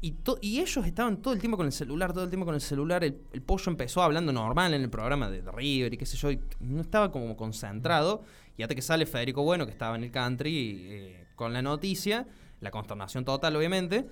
Y, 0.01 0.15
y 0.41 0.59
ellos 0.59 0.85
estaban 0.85 1.21
todo 1.21 1.33
el 1.33 1.39
tiempo 1.39 1.57
con 1.57 1.65
el 1.65 1.73
celular, 1.73 2.13
todo 2.13 2.23
el 2.23 2.29
tiempo 2.29 2.45
con 2.45 2.55
el 2.55 2.61
celular. 2.61 3.03
El, 3.03 3.21
el 3.33 3.41
pollo 3.41 3.69
empezó 3.69 4.01
hablando 4.01 4.31
normal 4.31 4.73
en 4.73 4.81
el 4.81 4.89
programa 4.89 5.29
de, 5.29 5.41
de 5.41 5.51
River 5.51 5.93
y 5.93 5.97
qué 5.97 6.05
sé 6.05 6.17
yo. 6.17 6.31
Y 6.31 6.39
no 6.59 6.81
estaba 6.81 7.11
como 7.11 7.35
concentrado. 7.35 8.23
Y 8.57 8.63
hasta 8.63 8.75
que 8.75 8.81
sale 8.81 9.05
Federico 9.05 9.43
Bueno, 9.43 9.65
que 9.65 9.71
estaba 9.71 9.95
en 9.95 10.03
el 10.03 10.11
country, 10.11 10.87
eh, 10.89 11.25
con 11.35 11.53
la 11.53 11.61
noticia. 11.61 12.27
La 12.61 12.71
consternación 12.71 13.23
total, 13.23 13.55
obviamente. 13.55 14.05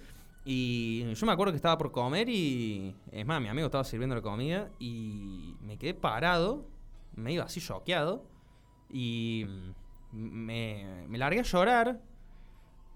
Y 0.49 1.13
yo 1.13 1.25
me 1.25 1.33
acuerdo 1.33 1.51
que 1.51 1.57
estaba 1.57 1.77
por 1.77 1.91
comer 1.91 2.29
y... 2.29 2.95
Es 3.11 3.25
más, 3.25 3.41
mi 3.41 3.49
amigo 3.49 3.65
estaba 3.65 3.83
sirviendo 3.83 4.15
la 4.15 4.21
comida 4.21 4.71
y 4.79 5.55
me 5.59 5.77
quedé 5.77 5.93
parado, 5.93 6.65
medio 7.17 7.43
así 7.43 7.59
choqueado. 7.59 8.23
Y 8.89 9.45
me, 10.13 11.05
me 11.09 11.17
largué 11.17 11.41
a 11.41 11.43
llorar. 11.43 11.99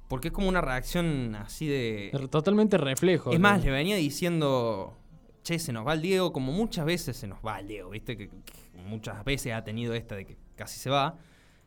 Porque 0.07 0.29
es 0.29 0.33
como 0.33 0.47
una 0.47 0.61
reacción 0.61 1.35
así 1.35 1.67
de... 1.67 2.17
Totalmente 2.29 2.77
reflejo. 2.77 3.33
Es 3.33 3.39
más, 3.41 3.61
le 3.65 3.71
venía 3.71 3.97
diciendo, 3.97 4.97
che, 5.43 5.59
se 5.59 5.73
nos 5.73 5.85
va 5.85 5.91
el 5.91 6.01
Diego, 6.01 6.31
como 6.31 6.53
muchas 6.53 6.85
veces 6.85 7.17
se 7.17 7.27
nos 7.27 7.39
va 7.45 7.59
el 7.59 7.67
Diego, 7.67 7.89
¿viste? 7.89 8.15
Que, 8.15 8.29
que 8.29 8.81
muchas 8.85 9.25
veces 9.25 9.51
ha 9.51 9.65
tenido 9.65 9.93
esta 9.93 10.15
de 10.15 10.25
que 10.25 10.37
casi 10.55 10.79
se 10.79 10.89
va. 10.89 11.17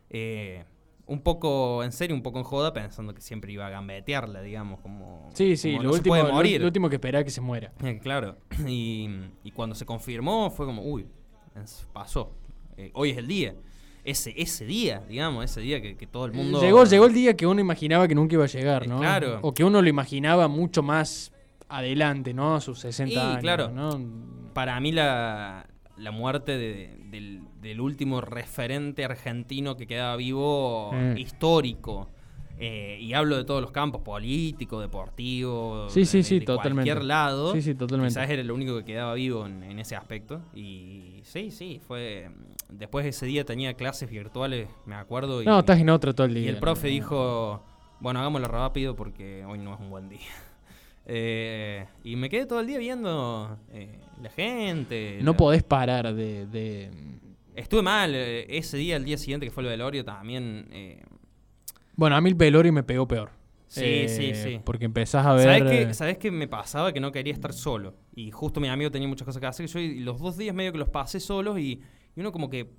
Eh, 0.09 0.65
un 1.07 1.21
poco 1.21 1.83
en 1.83 1.91
serio, 1.91 2.15
un 2.15 2.23
poco 2.23 2.39
en 2.39 2.43
joda, 2.43 2.73
pensando 2.73 3.13
que 3.13 3.21
siempre 3.21 3.51
iba 3.51 3.67
a 3.67 3.69
gambetearla, 3.69 4.41
digamos, 4.41 4.79
como. 4.81 5.29
Sí, 5.33 5.55
sí, 5.57 5.71
como 5.71 5.83
lo, 5.83 5.87
no 5.89 5.93
se 5.93 5.99
último, 5.99 6.11
puede 6.13 6.23
lo- 6.23 6.33
morir. 6.33 6.61
lo 6.61 6.67
último 6.67 6.89
que 6.89 6.95
esperaba 6.95 7.23
que 7.23 7.29
se 7.29 7.41
muera. 7.41 7.71
Eh, 7.83 7.99
claro. 8.01 8.37
Y, 8.67 9.09
y 9.43 9.51
cuando 9.51 9.75
se 9.75 9.85
confirmó, 9.85 10.49
fue 10.49 10.65
como, 10.65 10.81
uy, 10.83 11.05
pasó. 11.93 12.31
Eh, 12.77 12.91
hoy 12.93 13.11
es 13.11 13.17
el 13.17 13.27
día. 13.27 13.55
Ese, 14.03 14.33
ese 14.37 14.65
día, 14.65 15.01
digamos, 15.09 15.43
ese 15.45 15.61
día 15.61 15.81
que, 15.81 15.95
que 15.97 16.05
todo 16.05 16.25
el 16.25 16.31
mundo. 16.33 16.61
Llegó, 16.61 16.83
llegó 16.85 17.05
el 17.07 17.13
día 17.13 17.35
que 17.35 17.47
uno 17.47 17.59
imaginaba 17.59 18.07
que 18.07 18.13
nunca 18.13 18.35
iba 18.35 18.43
a 18.43 18.47
llegar, 18.47 18.83
Eh, 18.83 18.87
¿no? 18.87 18.99
claro. 18.99 19.39
O 19.41 19.53
que 19.53 19.63
uno 19.63 19.81
lo 19.81 19.89
imaginaba 19.89 20.47
mucho 20.47 20.83
más 20.83 21.31
adelante, 21.69 22.33
¿no? 22.33 22.55
A 22.55 22.61
sus 22.61 22.79
60 22.79 23.13
Y, 23.13 23.17
años, 23.17 23.37
claro. 23.39 23.69
¿no? 23.71 23.99
Para 24.53 24.79
mí 24.79 24.91
la, 24.91 25.65
la 25.97 26.11
muerte 26.11 26.55
de- 26.57 26.97
del, 27.09 27.41
del 27.65 27.81
último 27.81 28.21
referente 28.21 29.03
argentino 29.03 29.75
que 29.75 29.87
quedaba 29.87 30.15
vivo 30.15 30.91
Mm. 30.93 31.17
histórico. 31.17 32.09
eh, 32.57 32.97
y 33.01 33.11
hablo 33.11 33.35
de 33.35 33.43
todos 33.43 33.61
los 33.61 33.71
campos, 33.71 34.01
político, 34.01 34.79
deportivo, 34.79 35.89
Sí, 35.89 36.05
sí, 36.05 36.19
de- 36.19 36.23
sí, 36.23 36.39
de 36.39 36.45
totalmente. 36.45 36.89
cualquier 36.89 37.03
lado. 37.05 37.51
Sí, 37.53 37.61
sí, 37.61 37.75
totalmente. 37.75 38.13
Quizás 38.13 38.29
era 38.29 38.41
el 38.41 38.49
único 38.49 38.77
que 38.77 38.85
quedaba 38.85 39.13
vivo 39.15 39.45
en, 39.45 39.61
en 39.63 39.77
ese 39.77 39.97
aspecto. 39.97 40.41
Y 40.55 41.19
sí, 41.23 41.51
sí, 41.51 41.81
fue... 41.85 42.29
Después 42.69 43.03
de 43.03 43.09
ese 43.09 43.25
día 43.25 43.43
tenía 43.43 43.73
clases 43.73 44.09
virtuales, 44.09 44.69
me 44.85 44.95
acuerdo. 44.95 45.41
Y, 45.41 45.45
No, 45.45 45.59
estás 45.59 45.79
en 45.81 45.89
otra 45.89 46.13
todo 46.13 46.27
el 46.27 46.33
día. 46.35 46.45
y 46.45 46.47
el 46.47 46.57
profe 46.57 46.87
¿no? 46.87 46.93
dijo, 46.93 47.63
bueno, 47.99 48.21
hagámoslo 48.21 48.47
rápido 48.47 48.95
porque 48.95 49.43
hoy 49.43 49.59
no 49.59 49.73
es 49.73 49.79
un 49.81 49.89
buen 49.89 50.07
día. 50.07 50.19
Eh, 51.07 51.85
y 52.03 52.15
me 52.15 52.29
quedé 52.29 52.45
todo 52.47 52.59
el 52.61 52.67
día 52.67 52.79
viendo 52.79 53.59
eh, 53.73 53.99
la 54.23 54.29
gente. 54.29 55.19
No 55.21 55.31
la- 55.31 55.37
podés 55.37 55.61
parar 55.63 56.13
de... 56.15 56.47
de- 56.47 56.89
Estuve 57.55 57.81
mal. 57.81 58.13
eh, 58.13 58.45
ese 58.57 58.77
día, 58.77 58.95
el 58.97 59.05
día 59.05 59.17
siguiente 59.17 59.45
que 59.45 59.51
fue 59.51 59.63
el 59.63 59.69
velorio, 59.69 60.03
también. 60.03 60.67
eh, 60.71 61.03
Bueno, 61.95 62.15
a 62.15 62.21
mí 62.21 62.29
el 62.29 62.35
velorio 62.35 62.71
me 62.73 62.83
pegó 62.83 63.07
peor. 63.07 63.29
Sí, 63.67 63.81
Eh, 63.83 64.09
sí, 64.09 64.33
sí. 64.35 64.61
Porque 64.63 64.85
empezás 64.85 65.25
a 65.25 65.33
ver... 65.33 65.43
¿Sabes 65.43 65.63
qué, 65.63 65.81
eh, 65.81 65.93
¿Sabes 65.93 66.17
qué 66.17 66.31
me 66.31 66.47
pasaba? 66.47 66.93
Que 66.93 66.99
no 66.99 67.11
quería 67.11 67.33
estar 67.33 67.51
solo. 67.53 67.95
Y 68.15 68.31
justo 68.31 68.59
mi 68.61 68.67
amigo 68.69 68.91
tenía 68.91 69.07
muchas 69.07 69.25
cosas 69.25 69.39
que 69.39 69.47
hacer. 69.47 69.65
Yo 69.67 69.79
y 69.79 69.99
los 69.99 70.19
dos 70.19 70.37
días 70.37 70.55
medio 70.55 70.71
que 70.71 70.77
los 70.77 70.89
pasé 70.89 71.19
solos 71.19 71.59
y, 71.59 71.81
y 72.15 72.19
uno 72.19 72.31
como 72.31 72.49
que... 72.49 72.69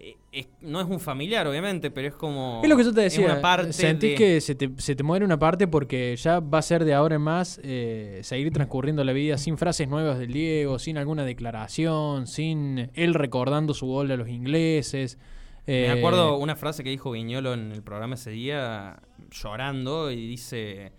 eh, 0.00 0.16
es- 0.32 0.48
no 0.60 0.80
es 0.80 0.86
un 0.86 1.00
familiar, 1.00 1.46
obviamente, 1.46 1.90
pero 1.90 2.08
es 2.08 2.14
como... 2.14 2.60
Es 2.62 2.68
lo 2.68 2.76
que 2.76 2.84
yo 2.84 2.92
te 2.94 3.00
decía. 3.02 3.24
Una 3.26 3.40
parte 3.40 3.72
Sentís 3.72 4.10
de- 4.10 4.14
que 4.16 4.40
se 4.40 4.54
te, 4.54 4.70
se 4.78 4.94
te 4.94 5.02
muere 5.02 5.24
una 5.24 5.38
parte 5.38 5.66
porque 5.66 6.14
ya 6.16 6.40
va 6.40 6.58
a 6.58 6.62
ser 6.62 6.84
de 6.84 6.94
ahora 6.94 7.16
en 7.16 7.22
más 7.22 7.60
eh, 7.64 8.20
seguir 8.22 8.52
transcurriendo 8.52 9.02
la 9.04 9.12
vida 9.12 9.36
sin 9.38 9.58
frases 9.58 9.88
nuevas 9.88 10.18
del 10.18 10.32
Diego, 10.32 10.78
sin 10.78 10.98
alguna 10.98 11.24
declaración, 11.24 12.26
sin 12.26 12.90
él 12.94 13.14
recordando 13.14 13.74
su 13.74 13.86
gol 13.86 14.10
a 14.12 14.16
los 14.16 14.28
ingleses. 14.28 15.18
Me 15.66 15.86
Eh, 15.86 15.90
acuerdo 15.90 16.38
una 16.38 16.56
frase 16.56 16.82
que 16.82 16.88
dijo 16.90 17.10
Viñolo 17.10 17.52
en 17.52 17.72
el 17.72 17.82
programa 17.82 18.14
ese 18.14 18.30
día, 18.30 19.02
llorando, 19.30 20.10
y 20.10 20.26
dice, 20.26 20.92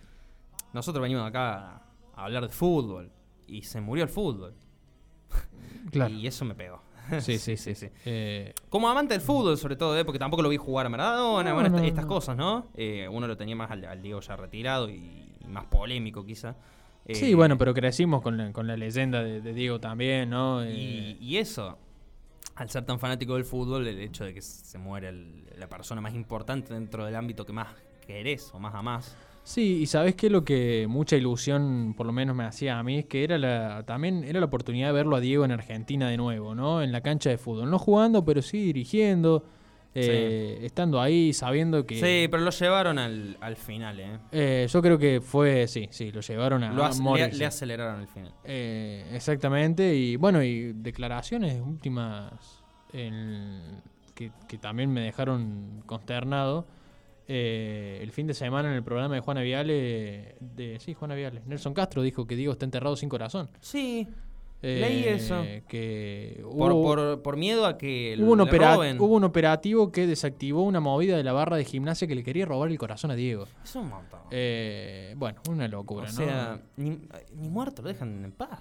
nosotros 0.73 1.01
venimos 1.01 1.25
acá 1.27 1.81
a 2.15 2.25
hablar 2.25 2.43
de 2.43 2.49
fútbol, 2.53 3.11
y 3.47 3.63
se 3.63 3.81
murió 3.81 4.03
el 4.03 4.09
fútbol. 4.09 4.53
Claro. 5.91 6.13
Y 6.13 6.27
eso 6.27 6.45
me 6.45 6.53
pegó. 6.53 6.83
Sí, 7.21 7.37
sí, 7.37 7.57
sí. 7.57 7.75
sí. 7.75 7.89
Eh, 8.05 8.53
Como 8.69 8.87
amante 8.89 9.13
del 9.13 9.21
fútbol, 9.21 9.57
sobre 9.57 9.75
todo, 9.75 9.97
¿eh? 9.97 10.05
porque 10.05 10.19
tampoco 10.19 10.43
lo 10.43 10.49
vi 10.49 10.57
jugar 10.57 10.85
a 10.85 10.89
Maradona, 10.89 11.49
No, 11.49 11.55
bueno, 11.55 11.67
esta- 11.67 11.81
no, 11.81 11.85
estas 11.87 12.05
cosas, 12.05 12.37
¿no? 12.37 12.67
Eh, 12.75 13.07
uno 13.09 13.27
lo 13.27 13.35
tenía 13.37 13.55
más 13.55 13.71
al, 13.71 13.85
al 13.85 14.01
Diego 14.01 14.19
ya 14.21 14.35
retirado 14.35 14.89
y, 14.89 15.33
y 15.39 15.47
más 15.47 15.65
polémico, 15.65 16.25
quizá. 16.25 16.55
Sí, 17.11 17.33
bueno, 17.33 17.57
pero 17.57 17.73
crecimos 17.73 18.21
con 18.21 18.37
la, 18.37 18.53
con 18.53 18.67
la 18.67 18.77
leyenda 18.77 19.23
de, 19.23 19.41
de 19.41 19.53
Diego 19.53 19.79
también, 19.79 20.29
¿no? 20.29 20.63
Y, 20.63 21.17
y 21.19 21.37
eso, 21.37 21.79
al 22.55 22.69
ser 22.69 22.85
tan 22.85 22.99
fanático 22.99 23.33
del 23.33 23.45
fútbol, 23.45 23.87
el 23.87 23.99
hecho 23.99 24.25
de 24.25 24.33
que 24.33 24.41
se 24.43 24.77
muera 24.77 25.09
el- 25.09 25.43
la 25.57 25.67
persona 25.67 26.01
más 26.01 26.13
importante 26.13 26.71
dentro 26.73 27.05
del 27.05 27.15
ámbito 27.15 27.45
que 27.47 27.53
más 27.53 27.69
querés 28.05 28.51
o 28.53 28.59
más 28.59 28.75
amás. 28.75 29.15
Sí, 29.43 29.79
y 29.81 29.85
sabes 29.87 30.15
que 30.15 30.29
lo 30.29 30.43
que 30.45 30.85
mucha 30.87 31.15
ilusión, 31.15 31.93
por 31.97 32.05
lo 32.05 32.11
menos 32.11 32.35
me 32.35 32.43
hacía 32.43 32.77
a 32.77 32.83
mí, 32.83 32.99
es 32.99 33.05
que 33.05 33.23
era 33.23 33.37
la, 33.39 33.83
también 33.85 34.23
era 34.23 34.39
la 34.39 34.45
oportunidad 34.45 34.87
de 34.89 34.93
verlo 34.93 35.15
a 35.15 35.19
Diego 35.19 35.43
en 35.43 35.51
Argentina 35.51 36.07
de 36.09 36.17
nuevo, 36.17 36.53
¿no? 36.53 36.83
En 36.83 36.91
la 36.91 37.01
cancha 37.01 37.31
de 37.31 37.37
fútbol. 37.39 37.69
No 37.69 37.79
jugando, 37.79 38.23
pero 38.23 38.43
sí 38.43 38.59
dirigiendo, 38.63 39.43
eh, 39.95 40.59
estando 40.61 41.01
ahí, 41.01 41.33
sabiendo 41.33 41.83
que... 41.87 41.95
Sí, 41.95 42.27
pero 42.29 42.43
lo 42.43 42.51
llevaron 42.51 42.99
al, 42.99 43.37
al 43.41 43.55
final, 43.55 43.99
¿eh? 43.99 44.19
Eh, 44.31 44.67
yo 44.69 44.81
creo 44.83 44.99
que 44.99 45.19
fue, 45.19 45.67
sí, 45.67 45.87
sí, 45.89 46.11
lo 46.11 46.21
llevaron 46.21 46.63
a, 46.63 46.71
Lo 46.71 46.83
a 46.85 46.91
le, 47.27 47.45
aceleraron 47.45 48.01
al 48.01 48.07
final. 48.07 48.31
Eh, 48.43 49.03
exactamente, 49.13 49.95
y 49.95 50.15
bueno, 50.15 50.43
y 50.43 50.73
declaraciones 50.73 51.59
últimas 51.59 52.31
en- 52.93 53.81
que, 54.13 54.31
que 54.47 54.57
también 54.59 54.91
me 54.91 55.01
dejaron 55.01 55.81
consternado. 55.87 56.67
Eh, 57.31 57.99
el 58.01 58.11
fin 58.11 58.25
de 58.25 58.33
semana 58.33 58.69
en 58.69 58.75
el 58.75 58.83
programa 58.83 59.13
de 59.13 59.21
Juana 59.21 59.41
Viale, 59.41 60.35
de, 60.39 60.77
sí, 60.79 60.95
Juana 60.95 61.13
Viale, 61.13 61.41
Nelson 61.45 61.75
Castro 61.75 62.01
dijo 62.01 62.25
que 62.25 62.35
Diego 62.35 62.53
está 62.53 62.65
enterrado 62.65 62.95
sin 62.95 63.07
corazón. 63.07 63.49
Sí, 63.61 64.07
Eh, 64.61 64.79
Leí 64.81 65.03
eso. 65.05 65.41
Que 65.69 66.41
por, 66.43 66.73
hubo, 66.73 66.83
por, 66.83 67.21
por 67.21 67.37
miedo 67.37 67.65
a 67.65 67.77
que 67.77 68.17
hubo 68.19 68.33
un 68.33 68.39
roben. 68.45 68.99
hubo 68.99 69.15
un 69.15 69.23
operativo 69.23 69.89
que 69.91 70.05
desactivó 70.07 70.63
una 70.63 70.79
movida 70.81 71.15
de 71.15 71.23
la 71.23 71.31
barra 71.31 71.55
de 71.55 71.63
gimnasia 71.63 72.07
que 72.09 72.15
le 72.15 72.23
quería 72.23 72.45
robar 72.45 72.69
el 72.69 72.77
corazón 72.77 73.09
a 73.11 73.15
Diego. 73.15 73.45
Es 73.63 73.73
un 73.75 73.87
montón. 73.87 74.19
Eh, 74.31 75.13
bueno, 75.15 75.39
una 75.49 75.67
locura, 75.69 76.07
o 76.09 76.11
¿no? 76.11 76.11
sea, 76.11 76.59
ni, 76.77 76.89
ni 77.37 77.47
muerto 77.47 77.83
lo 77.83 77.87
dejan 77.89 78.25
en 78.25 78.31
paz. 78.33 78.59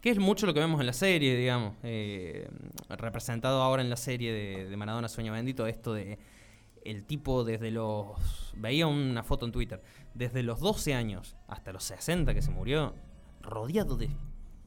Que 0.00 0.08
es 0.10 0.18
mucho 0.18 0.46
lo 0.46 0.54
que 0.54 0.60
vemos 0.60 0.80
en 0.80 0.86
la 0.86 0.94
serie, 0.94 1.36
digamos. 1.36 1.74
eh, 1.84 2.48
representado 2.88 3.60
ahora 3.62 3.82
en 3.82 3.90
la 3.90 3.96
serie 3.98 4.32
de, 4.32 4.68
de 4.70 4.76
Maradona 4.76 5.08
Sueño 5.08 5.32
Bendito, 5.32 5.66
esto 5.66 5.92
de 5.94 6.18
el 6.84 7.04
tipo 7.04 7.44
desde 7.44 7.70
los... 7.70 8.52
Veía 8.56 8.86
una 8.86 9.22
foto 9.22 9.46
en 9.46 9.52
Twitter. 9.52 9.82
Desde 10.14 10.42
los 10.42 10.60
12 10.60 10.94
años 10.94 11.36
hasta 11.48 11.72
los 11.72 11.84
60 11.84 12.34
que 12.34 12.42
se 12.42 12.50
murió, 12.50 12.94
rodeado 13.42 13.96
de, 13.96 14.08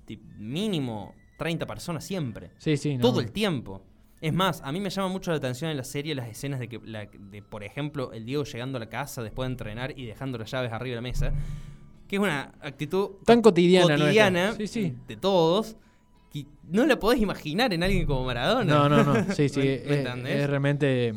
de 0.07 0.17
mínimo 0.37 1.13
30 1.37 1.65
personas 1.65 2.03
siempre. 2.05 2.51
Sí, 2.57 2.77
sí, 2.77 2.95
no. 2.97 3.01
Todo 3.01 3.19
el 3.19 3.31
tiempo. 3.31 3.83
Es 4.21 4.33
más, 4.33 4.61
a 4.63 4.71
mí 4.71 4.79
me 4.79 4.89
llama 4.89 5.09
mucho 5.09 5.31
la 5.31 5.37
atención 5.37 5.69
en 5.69 5.75
la 5.75 5.83
serie 5.83 6.15
las 6.15 6.29
escenas 6.29 6.59
de 6.59 6.69
que, 6.69 6.79
la- 6.85 7.07
de, 7.07 7.41
por 7.41 7.63
ejemplo, 7.63 8.13
el 8.13 8.25
Diego 8.25 8.45
llegando 8.45 8.77
a 8.77 8.79
la 8.79 8.87
casa 8.87 9.21
después 9.21 9.47
de 9.47 9.51
entrenar 9.51 9.97
y 9.99 10.05
dejando 10.05 10.37
las 10.37 10.49
llaves 10.49 10.71
arriba 10.71 10.91
de 10.91 10.95
la 10.95 11.01
mesa. 11.01 11.33
Que 12.07 12.15
es 12.17 12.21
una 12.21 12.53
actitud 12.61 13.11
Tan 13.25 13.41
cotidiana, 13.41 13.97
cotidiana 13.97 14.53
Sí, 14.53 14.67
sí. 14.67 14.95
de 15.07 15.17
todos. 15.17 15.75
Que 16.31 16.45
no 16.69 16.85
la 16.85 16.97
podés 16.97 17.19
imaginar 17.21 17.73
en 17.73 17.83
alguien 17.83 18.05
como 18.05 18.23
Maradona. 18.23 18.63
No, 18.63 18.87
no, 18.87 19.03
no. 19.03 19.33
Sí, 19.33 19.49
sí. 19.49 19.59
¿Me- 19.59 19.73
es, 19.75 19.85
me 19.87 19.97
entendés? 19.99 20.35
es 20.39 20.49
realmente. 20.49 21.13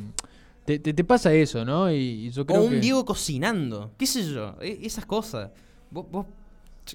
Te, 0.66 0.78
te- 0.80 0.92
te 0.92 1.04
pasa 1.04 1.32
eso, 1.32 1.64
¿no? 1.64 1.90
Y, 1.92 1.96
y 2.26 2.30
yo 2.30 2.44
creo 2.44 2.60
o 2.60 2.64
un 2.64 2.70
que. 2.72 2.80
Diego 2.80 3.04
cocinando. 3.04 3.92
¿Qué 3.96 4.06
sé 4.06 4.24
yo? 4.32 4.56
e- 4.60 4.80
esas 4.82 5.06
cosas. 5.06 5.50
Vos, 5.90 6.06
vos 6.10 6.26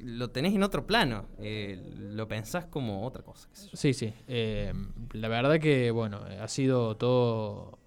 lo 0.04 0.30
tenés 0.30 0.54
en 0.54 0.64
otro 0.64 0.86
plano. 0.86 1.26
eh, 1.40 1.82
lo 1.98 2.28
pensás 2.28 2.66
como 2.66 3.06
otra 3.06 3.24
cosa. 3.24 3.48
qué 3.50 3.56
sé 3.58 3.70
yo. 3.70 3.78
Sí, 3.78 3.94
sí. 3.94 4.14
Eh, 4.28 4.74
la 5.14 5.28
verdad 5.28 5.60
que, 5.60 5.92
bueno, 5.92 6.20
ha 6.42 6.48
sido 6.48 6.96
todo. 6.98 7.78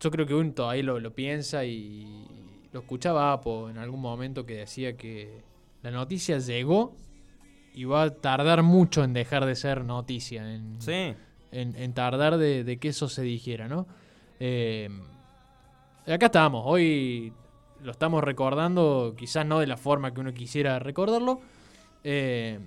Yo 0.00 0.10
creo 0.10 0.26
que 0.26 0.34
uno 0.34 0.52
todavía 0.52 0.82
lo, 0.84 1.00
lo 1.00 1.12
piensa 1.14 1.64
y 1.64 2.24
lo 2.72 2.80
escuchaba 2.80 3.32
Apo 3.32 3.68
en 3.68 3.78
algún 3.78 4.00
momento 4.00 4.46
que 4.46 4.54
decía 4.58 4.96
que 4.96 5.42
la 5.82 5.90
noticia 5.90 6.38
llegó 6.38 6.94
y 7.74 7.84
va 7.84 8.02
a 8.04 8.10
tardar 8.10 8.62
mucho 8.62 9.02
en 9.02 9.12
dejar 9.12 9.44
de 9.44 9.56
ser 9.56 9.84
noticia, 9.84 10.54
en, 10.54 10.80
Sí. 10.80 11.14
en, 11.50 11.74
en 11.76 11.92
tardar 11.94 12.36
de, 12.38 12.62
de 12.64 12.78
que 12.78 12.88
eso 12.88 13.08
se 13.08 13.22
dijera, 13.22 13.66
¿no? 13.66 13.86
Eh, 14.38 14.88
acá 16.06 16.26
estamos, 16.26 16.62
hoy 16.66 17.32
lo 17.82 17.90
estamos 17.92 18.22
recordando, 18.22 19.14
quizás 19.16 19.44
no 19.46 19.58
de 19.60 19.66
la 19.66 19.76
forma 19.76 20.12
que 20.14 20.20
uno 20.20 20.32
quisiera 20.32 20.78
recordarlo. 20.78 21.40
eh, 22.04 22.58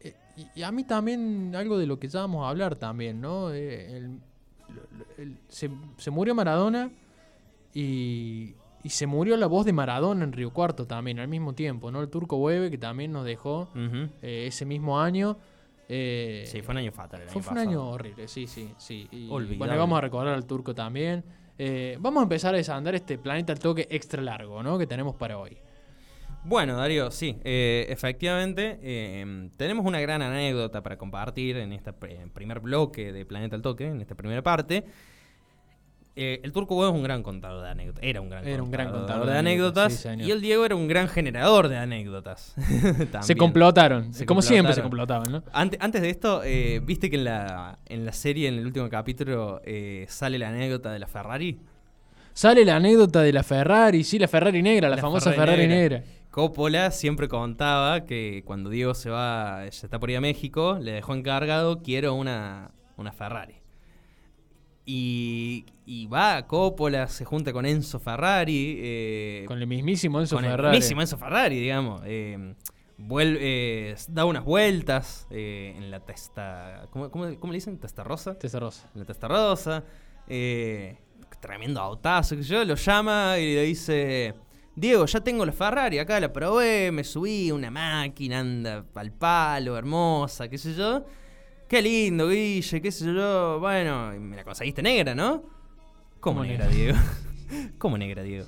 eh, 0.00 0.14
y, 0.36 0.60
y 0.60 0.62
a 0.62 0.72
mí 0.72 0.84
también 0.84 1.54
algo 1.56 1.78
de 1.78 1.86
lo 1.86 1.98
que 1.98 2.08
ya 2.08 2.20
vamos 2.20 2.44
a 2.44 2.50
hablar 2.50 2.76
también, 2.76 3.20
¿no? 3.20 3.52
Eh, 3.52 3.96
el- 3.96 4.18
el- 5.18 5.38
se, 5.48 5.70
se 5.98 6.10
murió 6.10 6.34
Maradona 6.34 6.90
y, 7.72 8.54
y 8.82 8.88
se 8.90 9.06
murió 9.06 9.36
la 9.36 9.46
voz 9.46 9.64
de 9.66 9.72
Maradona 9.72 10.24
en 10.24 10.32
Río 10.32 10.50
Cuarto 10.52 10.86
también 10.86 11.18
al 11.20 11.28
mismo 11.28 11.52
tiempo, 11.54 11.90
¿no? 11.90 12.00
El 12.00 12.08
turco 12.08 12.36
Hueve 12.36 12.70
que 12.70 12.78
también 12.78 13.12
nos 13.12 13.24
dejó 13.24 13.68
eh, 14.22 14.46
ese 14.46 14.64
mismo 14.64 15.00
año. 15.00 15.36
eh, 15.88 16.44
Sí, 16.46 16.62
fue 16.62 16.72
un 16.72 16.78
año 16.78 16.92
fatal. 16.92 17.22
el 17.22 17.28
fue, 17.28 17.40
año 17.40 17.42
fue 17.44 17.52
un 17.52 17.68
año 17.68 17.88
horrible, 17.88 18.28
sí, 18.28 18.46
sí, 18.46 18.72
sí. 18.78 19.08
Y, 19.10 19.28
bueno, 19.28 19.74
y 19.74 19.78
vamos 19.78 19.98
a 19.98 20.00
recordar 20.00 20.34
al 20.34 20.46
turco 20.46 20.74
también. 20.74 21.24
Eh, 21.58 21.96
vamos 22.00 22.20
a 22.20 22.24
empezar 22.24 22.54
a 22.54 22.56
desandar 22.56 22.94
este 22.94 23.18
planeta 23.18 23.52
al 23.52 23.58
toque 23.58 23.86
extra 23.90 24.20
largo, 24.22 24.62
¿no? 24.62 24.78
Que 24.78 24.86
tenemos 24.86 25.14
para 25.14 25.38
hoy. 25.38 25.56
Bueno, 26.46 26.76
Darío, 26.76 27.10
sí, 27.10 27.36
eh, 27.42 27.86
efectivamente, 27.88 28.78
eh, 28.82 29.48
tenemos 29.56 29.86
una 29.86 30.00
gran 30.00 30.20
anécdota 30.20 30.82
para 30.82 30.98
compartir 30.98 31.56
en 31.56 31.72
este 31.72 31.92
pr- 31.92 32.30
primer 32.32 32.60
bloque 32.60 33.12
de 33.14 33.24
Planeta 33.24 33.56
al 33.56 33.62
Toque, 33.62 33.86
en 33.86 34.00
esta 34.02 34.14
primera 34.14 34.42
parte. 34.42 34.84
Eh, 36.16 36.40
el 36.44 36.52
Turco 36.52 36.76
Huevo 36.76 36.92
es 36.92 36.96
un 36.96 37.02
gran 37.02 37.24
contador 37.24 37.64
de 37.64 37.70
anécdotas, 37.70 38.04
era 38.04 38.20
un 38.20 38.28
gran, 38.30 38.46
Era 38.46 38.62
un 38.62 38.70
gran 38.70 38.90
contador 38.92 39.26
de 39.26 39.32
de 39.32 39.38
anécdotas, 39.38 39.92
sí, 39.94 40.08
y 40.20 40.30
el 40.30 40.40
Diego 40.40 40.64
era 40.64 40.76
un 40.76 40.86
gran 40.86 41.08
generador 41.08 41.66
de 41.68 41.76
anécdotas. 41.76 42.54
Se 43.22 43.34
complotaron, 43.34 44.14
Se 44.14 44.24
como 44.24 44.40
siempre 44.40 44.74
se 44.74 44.82
complotaban, 44.82 45.32
¿no? 45.32 45.42
Ante- 45.52 45.76
antes 45.80 46.02
de 46.02 46.10
esto, 46.10 46.42
eh, 46.44 46.80
¿viste 46.84 47.10
que 47.10 47.16
en 47.16 47.24
la, 47.24 47.78
en 47.86 48.04
la 48.06 48.12
serie, 48.12 48.46
en 48.46 48.54
el 48.58 48.64
último 48.66 48.88
capítulo, 48.88 49.60
eh, 49.64 50.06
sale 50.08 50.38
la 50.38 50.50
anécdota 50.50 50.92
de 50.92 51.00
la 51.00 51.08
Ferrari? 51.08 51.58
Sale 52.32 52.64
la 52.64 52.76
anécdota 52.76 53.20
de 53.22 53.32
la 53.32 53.42
Ferrari, 53.42 54.04
sí, 54.04 54.18
la 54.20 54.28
Ferrari 54.28 54.62
negra, 54.62 54.88
la, 54.88 54.96
La 54.96 55.02
famosa 55.02 55.30
Ferrari 55.32 55.50
Ferrari, 55.62 55.68
negra. 55.68 55.98
negra. 55.98 56.12
Coppola 56.30 56.90
siempre 56.92 57.26
contaba 57.28 58.04
que 58.04 58.42
cuando 58.44 58.70
Diego 58.70 58.94
se 58.94 59.10
va, 59.10 59.62
ya 59.64 59.68
está 59.68 59.98
por 59.98 60.10
ir 60.10 60.16
a 60.16 60.20
México, 60.20 60.78
le 60.80 60.92
dejó 60.92 61.12
encargado, 61.14 61.82
quiero 61.82 62.14
una, 62.14 62.70
una 62.96 63.10
Ferrari. 63.12 63.54
Y, 64.86 65.64
y 65.86 66.06
va 66.08 66.46
Coppola, 66.46 67.08
se 67.08 67.24
junta 67.24 67.52
con 67.52 67.64
Enzo 67.66 67.98
Ferrari. 67.98 68.76
eh, 68.80 69.44
Con 69.48 69.58
el 69.60 69.66
mismísimo 69.66 70.20
Enzo 70.20 70.36
con 70.36 70.44
el 70.44 70.50
Ferrari. 70.52 70.76
mismísimo 70.76 71.00
Enzo 71.00 71.16
Ferrari, 71.16 71.58
digamos. 71.58 72.02
eh, 72.04 72.54
vuel- 72.98 73.38
eh, 73.40 73.96
da 74.08 74.24
unas 74.26 74.44
vueltas 74.44 75.26
eh, 75.30 75.72
en 75.76 75.90
la 75.90 76.00
testa. 76.00 76.86
¿cómo, 76.90 77.10
cómo, 77.10 77.38
cómo 77.40 77.52
le 77.52 77.56
dicen? 77.56 77.78
¿Testa 77.78 78.04
rosa? 78.04 78.38
Testa 78.38 78.60
rosa. 78.60 78.90
en 78.94 79.00
la 79.00 79.06
testa 79.06 79.26
rosa. 79.28 79.84
eh, 80.28 80.98
tremendo 81.40 81.78
autazo, 81.80 82.36
que 82.36 82.42
yo 82.42 82.64
lo 82.64 82.74
llama 82.74 83.38
y 83.38 83.54
le 83.54 83.62
dice: 83.62 84.34
Diego, 84.76 85.04
ya 85.06 85.20
tengo 85.20 85.44
la 85.46 85.52
Ferrari, 85.52 85.98
acá 85.98 86.18
la 86.20 86.32
probé, 86.32 86.90
me 86.90 87.04
subí 87.04 87.50
a 87.50 87.54
una 87.54 87.70
máquina, 87.70 88.40
anda 88.40 88.84
al 88.94 89.12
palo, 89.12 89.76
hermosa, 89.76 90.48
qué 90.48 90.56
sé 90.58 90.74
yo. 90.74 91.04
Qué 91.74 91.82
lindo, 91.82 92.28
Guille, 92.28 92.80
qué 92.80 92.92
sé 92.92 93.04
yo. 93.12 93.58
Bueno, 93.58 94.12
me 94.20 94.36
la 94.36 94.44
conseguiste 94.44 94.80
negra, 94.80 95.12
¿no? 95.12 95.42
¿Cómo 96.20 96.38
¿Cómo 96.38 96.44
negra? 96.44 96.68
Diego? 96.68 96.96
¿Cómo 97.78 97.98
negra, 97.98 98.22
Diego? 98.22 98.46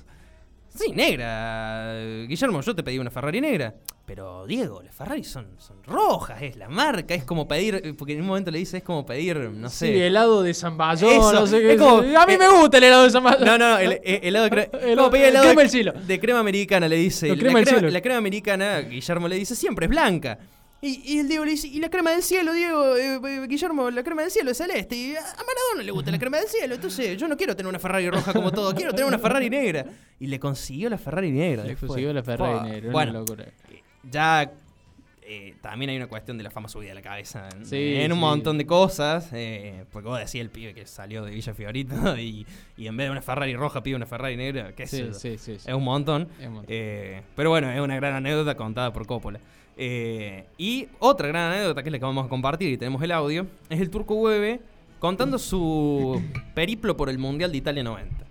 Sí, 0.69 0.93
negra. 0.93 1.93
Guillermo, 2.25 2.61
yo 2.61 2.73
te 2.73 2.83
pedí 2.83 2.99
una 2.99 3.11
Ferrari 3.11 3.41
negra. 3.41 3.75
Pero 4.05 4.47
Diego, 4.47 4.81
las 4.81 4.95
Ferrari 4.95 5.25
son, 5.25 5.45
son 5.57 5.83
rojas, 5.83 6.41
es 6.41 6.55
la 6.55 6.69
marca, 6.69 7.13
es 7.15 7.25
como 7.25 7.49
pedir, 7.49 7.97
porque 7.97 8.13
en 8.13 8.21
un 8.21 8.27
momento 8.27 8.49
le 8.49 8.59
dice, 8.59 8.77
es 8.77 8.83
como 8.83 9.05
pedir, 9.05 9.35
no 9.37 9.67
sé. 9.69 9.87
Sí, 9.87 10.01
helado 10.01 10.41
de 10.41 10.53
Zamballón, 10.53 11.17
no 11.35 11.45
sé 11.47 11.59
qué. 11.59 11.73
es 11.73 11.77
como- 11.81 11.97
a 12.17 12.25
mí 12.25 12.33
eh, 12.33 12.37
me 12.37 12.47
gusta 12.47 12.77
el 12.77 12.85
helado 12.85 13.03
de 13.03 13.09
Zamballón. 13.11 13.43
No, 13.45 13.57
no, 13.57 13.77
el, 13.77 13.99
el- 14.05 14.19
helado 14.23 14.45
de 14.45 14.51
crema. 14.51 14.67
El- 14.85 14.97
como 14.97 15.09
pedir 15.11 15.25
el 15.25 15.29
helado 15.31 15.47
crema 15.47 15.61
de, 15.63 15.69
cielo. 15.69 15.91
de 15.91 16.19
crema 16.21 16.39
americana, 16.39 16.87
le 16.87 16.95
dice. 16.95 17.27
El 17.29 17.37
crema 17.39 17.61
crema, 17.61 17.77
cielo. 17.79 17.89
la 17.91 18.01
crema 18.01 18.17
americana, 18.19 18.79
Guillermo 18.79 19.27
le 19.27 19.35
dice, 19.35 19.53
siempre 19.53 19.87
es 19.87 19.89
blanca. 19.89 20.39
Y, 20.79 21.13
y 21.15 21.19
el 21.19 21.27
Diego 21.27 21.43
le 21.43 21.51
dice, 21.51 21.67
¿y 21.67 21.79
la 21.79 21.89
crema 21.89 22.11
del 22.11 22.21
cielo, 22.21 22.53
Diego? 22.53 22.95
Eh, 22.95 23.15
eh, 23.15 23.45
Guillermo, 23.47 23.89
la 23.89 24.03
crema 24.03 24.21
del 24.21 24.29
cielo 24.31 24.51
es 24.51 24.57
celeste. 24.57 24.95
Y 24.95 25.15
a 25.15 25.21
Maradona 25.21 25.83
le 25.83 25.91
gusta 25.91 26.11
la 26.11 26.19
crema 26.19 26.37
del 26.37 26.47
cielo. 26.47 26.75
Entonces, 26.75 27.17
yo 27.17 27.27
no 27.27 27.35
quiero 27.35 27.55
tener 27.55 27.67
una 27.69 27.79
Ferrari 27.79 28.09
roja 28.09 28.31
como 28.31 28.51
todo, 28.51 28.75
quiero 28.75 28.91
tener 28.91 29.05
una 29.07 29.17
Ferrari 29.17 29.49
negra. 29.49 29.85
Y 30.19 30.27
le 30.27 30.39
consiguió 30.39 30.89
la 30.89 30.97
Ferrari 30.99 31.31
negra. 31.31 31.63
Le 31.63 31.69
después. 31.69 31.87
consiguió 31.89 32.13
la 32.13 32.21
Ferrari 32.23 32.69
negra, 32.69 32.83
una 32.89 32.91
Bueno, 32.91 33.13
locura. 33.13 33.45
ya 34.09 34.51
eh, 35.29 35.55
también 35.61 35.89
hay 35.89 35.97
una 35.97 36.07
cuestión 36.07 36.37
de 36.37 36.43
la 36.43 36.51
fama 36.51 36.69
subida 36.69 36.91
a 36.91 36.95
la 36.95 37.01
cabeza 37.01 37.49
en, 37.53 37.65
Sí, 37.65 37.95
en 37.95 38.11
un 38.13 38.17
sí. 38.19 38.21
montón 38.21 38.57
de 38.59 38.65
cosas. 38.67 39.29
eh, 39.33 39.83
porque 39.91 40.07
vos 40.07 40.19
decías 40.19 40.41
el 40.43 40.51
pibe 40.51 40.73
que 40.75 40.85
salió 40.85 41.25
de 41.25 41.31
Villa 41.31 41.53
Fiorito 41.55 42.17
y, 42.19 42.45
y 42.77 42.87
en 42.87 42.95
vez 42.95 43.07
de 43.07 43.11
una 43.11 43.21
Ferrari 43.23 43.55
roja 43.55 43.81
pide 43.83 43.95
una 43.95 44.05
Ferrari 44.05 44.37
negra. 44.37 44.73
¿Qué 44.73 44.85
sé 44.87 45.11
Sí. 45.15 45.51
Es 45.51 45.65
un 45.73 45.83
montón. 45.83 46.29
Es 46.39 46.47
un 46.47 46.53
montón. 46.53 46.65
Eh, 46.73 47.23
pero 47.35 47.49
bueno, 47.49 47.69
es 47.71 47.81
una 47.81 47.95
gran 47.95 48.13
anécdota 48.13 48.55
contada 48.55 48.93
por 48.93 49.05
Coppola. 49.07 49.39
Eh, 49.77 50.45
y 50.57 50.87
otra 50.99 51.27
gran 51.27 51.51
anécdota 51.51 51.83
que 51.83 51.89
es 51.89 51.91
la 51.93 51.99
que 51.99 52.05
vamos 52.05 52.25
a 52.25 52.29
compartir 52.29 52.69
y 52.73 52.77
tenemos 52.77 53.01
el 53.03 53.11
audio 53.11 53.45
es 53.69 53.79
el 53.79 53.91
turco 53.91 54.15
Hueve 54.15 54.59
contando 54.99 55.37
su 55.37 56.19
periplo 56.55 56.97
por 56.97 57.09
el 57.09 57.19
Mundial 57.19 57.51
de 57.51 57.59
Italia 57.59 57.83
90 57.83 58.25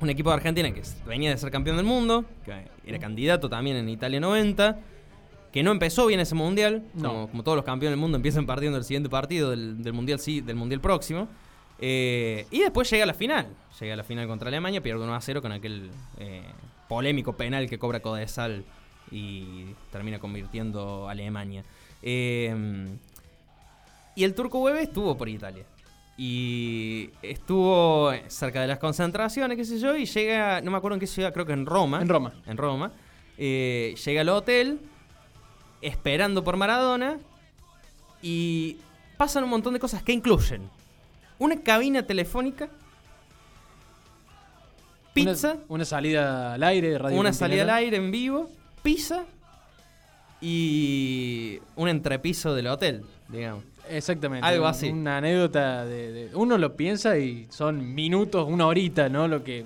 un 0.00 0.10
equipo 0.10 0.30
de 0.30 0.34
Argentina 0.36 0.72
que 0.72 0.82
venía 1.06 1.30
de 1.30 1.36
ser 1.38 1.50
campeón 1.50 1.76
del 1.76 1.86
mundo, 1.86 2.24
que 2.44 2.52
era 2.84 2.98
candidato 2.98 3.48
también 3.48 3.76
en 3.76 3.88
Italia 3.88 4.20
90, 4.20 4.78
que 5.52 5.62
no 5.62 5.70
empezó 5.70 6.06
bien 6.06 6.20
ese 6.20 6.34
mundial, 6.34 6.82
No. 6.94 7.08
como, 7.08 7.28
como 7.28 7.42
todos 7.42 7.56
los 7.56 7.64
campeones 7.64 7.92
del 7.92 8.00
mundo 8.00 8.16
empiezan 8.16 8.44
partiendo 8.44 8.76
el 8.76 8.84
siguiente 8.84 9.08
partido 9.08 9.50
del, 9.50 9.82
del 9.82 9.92
mundial 9.92 10.18
sí, 10.18 10.40
del 10.40 10.56
mundial 10.56 10.80
próximo. 10.80 11.28
Eh, 11.78 12.46
y 12.50 12.60
después 12.60 12.90
llega 12.90 13.04
a 13.04 13.06
la 13.06 13.14
final, 13.14 13.46
llega 13.80 13.94
a 13.94 13.96
la 13.96 14.04
final 14.04 14.26
contra 14.26 14.48
Alemania, 14.48 14.82
pierde 14.82 15.02
1 15.04 15.14
a 15.14 15.20
0 15.20 15.40
con 15.40 15.52
aquel 15.52 15.90
eh, 16.18 16.42
polémico 16.88 17.36
penal 17.36 17.68
que 17.68 17.78
cobra 17.78 18.00
Codesal 18.00 18.64
y 19.10 19.66
termina 19.90 20.18
convirtiendo 20.18 21.08
a 21.08 21.12
Alemania. 21.12 21.64
Eh, 22.02 22.96
y 24.14 24.24
el 24.24 24.34
turco 24.34 24.60
Hueve 24.60 24.82
estuvo 24.82 25.16
por 25.16 25.28
Italia. 25.28 25.64
Y 26.16 27.10
estuvo 27.22 28.12
cerca 28.28 28.60
de 28.60 28.68
las 28.68 28.78
concentraciones, 28.78 29.56
qué 29.56 29.64
sé 29.64 29.80
yo, 29.80 29.96
y 29.96 30.06
llega, 30.06 30.60
no 30.60 30.70
me 30.70 30.76
acuerdo 30.76 30.94
en 30.94 31.00
qué 31.00 31.08
ciudad, 31.08 31.32
creo 31.32 31.44
que 31.44 31.52
en 31.52 31.66
Roma. 31.66 32.00
En 32.00 32.08
Roma. 32.08 32.32
En 32.46 32.56
Roma. 32.56 32.92
Eh, 33.36 33.96
llega 34.04 34.20
al 34.20 34.28
hotel, 34.28 34.80
esperando 35.82 36.44
por 36.44 36.56
Maradona, 36.56 37.18
y 38.22 38.76
pasan 39.16 39.44
un 39.44 39.50
montón 39.50 39.74
de 39.74 39.80
cosas 39.80 40.02
que 40.02 40.12
incluyen 40.12 40.70
una 41.38 41.60
cabina 41.60 42.04
telefónica, 42.04 42.68
pizza, 45.12 45.54
Una, 45.54 45.64
una 45.68 45.84
salida 45.84 46.54
al 46.54 46.62
aire, 46.62 46.98
radio 46.98 47.18
una 47.18 47.32
salida 47.32 47.62
al 47.62 47.70
aire 47.70 47.96
en 47.96 48.10
vivo, 48.10 48.50
pizza 48.84 49.24
y 50.40 51.58
un 51.76 51.88
entrepiso 51.88 52.54
del 52.54 52.66
hotel, 52.68 53.02
digamos. 53.28 53.64
Exactamente. 53.88 54.46
Algo 54.46 54.66
así. 54.66 54.88
Una 54.88 55.18
anécdota 55.18 55.84
de, 55.84 56.12
de- 56.12 56.36
Uno 56.36 56.56
lo 56.58 56.76
piensa 56.76 57.18
y 57.18 57.46
son 57.50 57.94
minutos, 57.94 58.46
una 58.48 58.66
horita, 58.66 59.08
¿no? 59.08 59.26
Lo 59.28 59.42
que. 59.44 59.60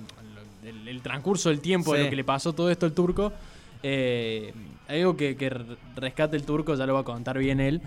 lo- 0.65 0.69
el, 0.69 0.89
el 0.89 1.03
transcurso 1.03 1.49
del 1.51 1.61
tiempo 1.61 1.95
de 1.95 2.05
lo 2.05 2.11
que 2.11 2.17
le 2.17 2.25
pasó 2.25 2.53
todo 2.53 2.71
esto 2.71 2.87
al 2.87 2.93
turco. 2.93 3.33
Eh, 3.83 4.53
algo 4.89 5.17
que, 5.17 5.37
que 5.37 5.47
r- 5.47 5.65
rescata 5.97 6.35
el 6.37 6.45
turco, 6.45 6.75
ya 6.75 6.87
lo 6.87 6.95
va 6.95 7.01
a 7.01 7.05
contar 7.05 7.39
bien 7.39 7.61
él. 7.61 7.81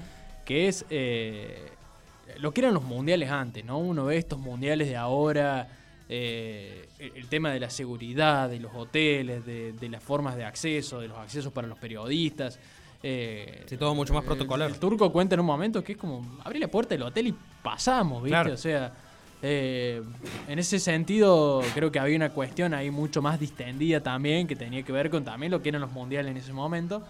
Que 0.46 0.68
es. 0.68 0.86
eh, 0.90 1.70
lo 2.40 2.54
que 2.54 2.62
eran 2.62 2.74
los 2.74 2.84
mundiales 2.84 3.30
antes, 3.30 3.66
¿no? 3.66 3.78
Uno 3.78 4.06
ve 4.06 4.18
estos 4.18 4.40
mundiales 4.40 4.88
de 4.88 4.96
ahora. 4.96 5.68
Eh, 6.14 6.90
el, 7.00 7.28
tema 7.28 7.52
de 7.52 7.60
la 7.62 7.70
seguridad, 7.70 8.50
de 8.50 8.60
los 8.60 8.74
hoteles, 8.76 9.46
de, 9.46 9.72
de 9.72 9.88
las 9.90 10.04
formas 10.04 10.36
de 10.36 10.44
acceso, 10.44 11.00
de 11.00 11.08
los 11.08 11.18
accesos 11.18 11.54
para 11.54 11.68
los 11.70 11.78
periodistas. 11.78 12.60
eh, 13.02 13.64
Sí, 13.66 13.78
todo 13.78 13.96
mucho 13.96 14.14
más 14.14 14.24
el- 14.24 14.28
protocolar. 14.28 14.70
El, 14.70 14.78
turco 14.78 15.10
cuenta 15.10 15.36
en 15.36 15.40
un 15.40 15.46
momento 15.46 15.82
que 15.82 15.94
es 15.94 15.98
como 15.98 16.22
abrir 16.44 16.62
la 16.62 16.68
puerta 16.68 16.96
del 16.96 17.04
hotel 17.04 17.28
y 17.28 17.36
pasamos, 17.64 18.22
¿viste? 18.24 18.30
Claro. 18.36 18.54
O 18.54 18.58
sea, 18.58 18.92
eh, 19.42 20.02
en 20.50 20.60
ese 20.60 20.80
sentido 20.80 21.64
creo 21.74 21.90
que 21.94 22.00
había 22.00 22.18
una 22.18 22.32
cuestión 22.32 22.74
ahí 22.74 22.92
mucho 22.92 23.22
más 23.22 23.40
distendida 23.40 24.02
también, 24.02 24.48
que 24.48 24.58
tenía 24.58 24.84
que 24.84 24.92
ver 24.92 25.10
con 25.10 25.24
también 25.24 25.50
lo 25.54 25.62
que 25.62 25.70
eran 25.70 25.80
los 25.82 25.94
mundiales 25.94 26.30
en 26.32 26.38
ese 26.38 26.52
momento. 26.52 27.02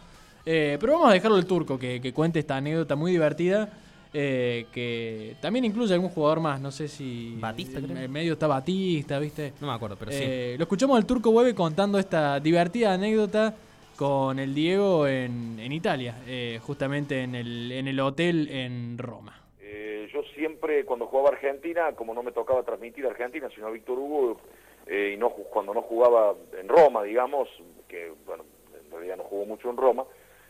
Eh, 0.45 0.77
pero 0.79 0.93
vamos 0.93 1.09
a 1.09 1.13
dejarlo 1.13 1.37
al 1.37 1.45
turco, 1.47 1.79
que, 1.79 1.99
que 1.99 2.13
cuente 2.13 2.37
esta 2.37 2.57
anécdota 2.57 2.95
muy 2.95 3.11
divertida. 3.11 3.67
Eh, 4.13 4.65
que 4.73 5.35
también 5.41 5.65
incluye 5.65 5.93
algún 5.93 6.09
jugador 6.09 6.39
más, 6.39 6.59
no 6.59 6.71
sé 6.71 6.87
si. 6.87 7.35
Batista, 7.39 7.79
en 7.79 7.85
creo. 7.85 7.97
el 7.97 8.09
medio 8.09 8.33
está 8.33 8.47
Batista, 8.47 9.19
¿viste? 9.19 9.53
No 9.61 9.67
me 9.67 9.73
acuerdo, 9.73 9.95
pero 9.97 10.11
sí. 10.11 10.19
Eh, 10.21 10.55
Lo 10.57 10.63
escuchamos 10.63 10.97
al 10.97 11.05
turco 11.05 11.29
Hueve 11.29 11.55
contando 11.55 11.97
esta 11.99 12.39
divertida 12.39 12.93
anécdota 12.93 13.55
con 13.97 14.39
el 14.39 14.53
Diego 14.55 15.07
en, 15.07 15.59
en 15.59 15.71
Italia, 15.71 16.15
eh, 16.25 16.59
justamente 16.63 17.21
en 17.21 17.35
el, 17.35 17.71
en 17.71 17.87
el 17.87 17.99
hotel 17.99 18.47
en 18.49 18.97
Roma. 18.97 19.37
Eh, 19.59 20.09
yo 20.11 20.23
siempre, 20.35 20.83
cuando 20.85 21.05
jugaba 21.05 21.29
Argentina, 21.29 21.91
como 21.95 22.13
no 22.13 22.23
me 22.23 22.31
tocaba 22.31 22.63
transmitir 22.63 23.05
Argentina, 23.05 23.47
sino 23.53 23.67
a 23.67 23.71
Víctor 23.71 23.99
Hugo, 23.99 24.41
eh, 24.87 25.11
y 25.13 25.17
no 25.17 25.29
cuando 25.29 25.73
no 25.73 25.83
jugaba 25.83 26.33
en 26.59 26.67
Roma, 26.67 27.03
digamos, 27.03 27.47
que 27.87 28.11
bueno, 28.25 28.43
en 28.83 28.91
realidad 28.91 29.17
no 29.17 29.23
jugó 29.23 29.45
mucho 29.45 29.69
en 29.69 29.77
Roma, 29.77 30.03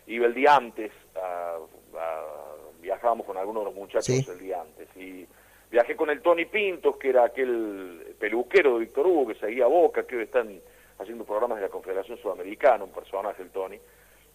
iba 0.07 0.25
el 0.25 0.33
día 0.33 0.55
antes, 0.55 0.91
a- 1.15 1.57
a- 1.99 2.40
viajábamos 2.81 3.25
con 3.25 3.37
algunos 3.37 3.63
de 3.63 3.65
los 3.71 3.75
muchachos 3.75 4.05
Sí. 4.05 4.25
el 4.29 4.39
día 4.39 4.61
antes, 4.61 4.87
y 4.97 5.25
viajé 5.69 5.95
con 5.95 6.09
el 6.09 6.21
Tony 6.21 6.45
Pintos, 6.45 6.97
que 6.97 7.09
era 7.09 7.23
aquel 7.25 8.15
peluquero 8.19 8.73
de 8.73 8.79
Víctor 8.81 9.07
Hugo, 9.07 9.27
que 9.27 9.35
seguía 9.35 9.67
Boca, 9.67 10.05
que 10.05 10.17
hoy 10.17 10.23
están 10.23 10.59
haciendo 10.99 11.23
programas 11.23 11.57
de 11.57 11.63
la 11.63 11.69
Confederación 11.69 12.17
Sudamericana, 12.17 12.83
un 12.83 12.91
personaje 12.91 13.41
el 13.41 13.49
Tony. 13.51 13.79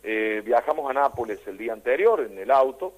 Eh, 0.02 0.42
viajamos 0.44 0.88
a 0.90 0.92
Nápoles 0.92 1.46
el 1.46 1.58
día 1.58 1.72
anterior 1.72 2.20
en 2.20 2.38
el 2.38 2.50
auto, 2.50 2.94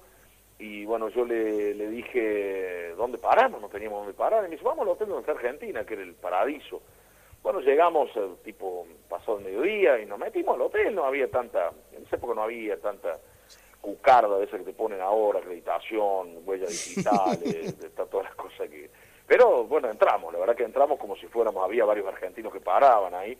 y 0.57 0.83
bueno, 0.85 1.07
yo 1.09 1.23
le, 1.25 1.73
le 1.73 1.87
dije, 1.89 2.89
¿dónde 2.97 3.17
paramos? 3.17 3.61
No 3.61 3.69
teníamos 3.69 3.99
dónde 3.99 4.13
parar. 4.13 4.41
Y 4.43 4.49
me 4.49 4.55
dice, 4.55 4.63
vamos 4.65 4.81
al 4.83 4.89
hotel 4.89 5.07
donde 5.07 5.21
está 5.21 5.31
Argentina, 5.31 5.85
que 5.85 5.93
era 5.93 6.03
el 6.03 6.13
Paradiso. 6.15 6.81
Bueno, 7.41 7.61
llegamos 7.61 8.09
eh, 8.17 8.27
tipo 8.43 8.85
pasado 9.07 9.37
el 9.37 9.45
mediodía 9.45 9.97
y 9.99 10.05
nos 10.05 10.19
metimos 10.19 10.55
al 10.55 10.63
hotel, 10.63 10.93
no 10.93 11.05
había 11.05 11.29
tanta, 11.31 11.71
en 11.95 12.03
esa 12.03 12.17
época 12.17 12.33
no 12.35 12.43
había 12.43 12.77
tanta 12.81 13.17
cucarda 13.81 14.37
de 14.37 14.45
esa 14.45 14.57
que 14.57 14.63
te 14.65 14.73
ponen 14.73 15.01
ahora, 15.01 15.39
acreditación, 15.39 16.39
huellas 16.45 16.69
digitales, 16.69 17.79
de, 17.79 17.89
todas 17.89 18.25
las 18.25 18.35
cosas 18.35 18.69
que... 18.69 18.89
Pero 19.27 19.63
bueno, 19.65 19.89
entramos, 19.89 20.33
la 20.33 20.39
verdad 20.39 20.55
que 20.55 20.63
entramos 20.63 20.99
como 20.99 21.15
si 21.15 21.27
fuéramos, 21.27 21.63
había 21.63 21.85
varios 21.85 22.07
argentinos 22.07 22.51
que 22.51 22.59
paraban 22.59 23.13
ahí. 23.13 23.37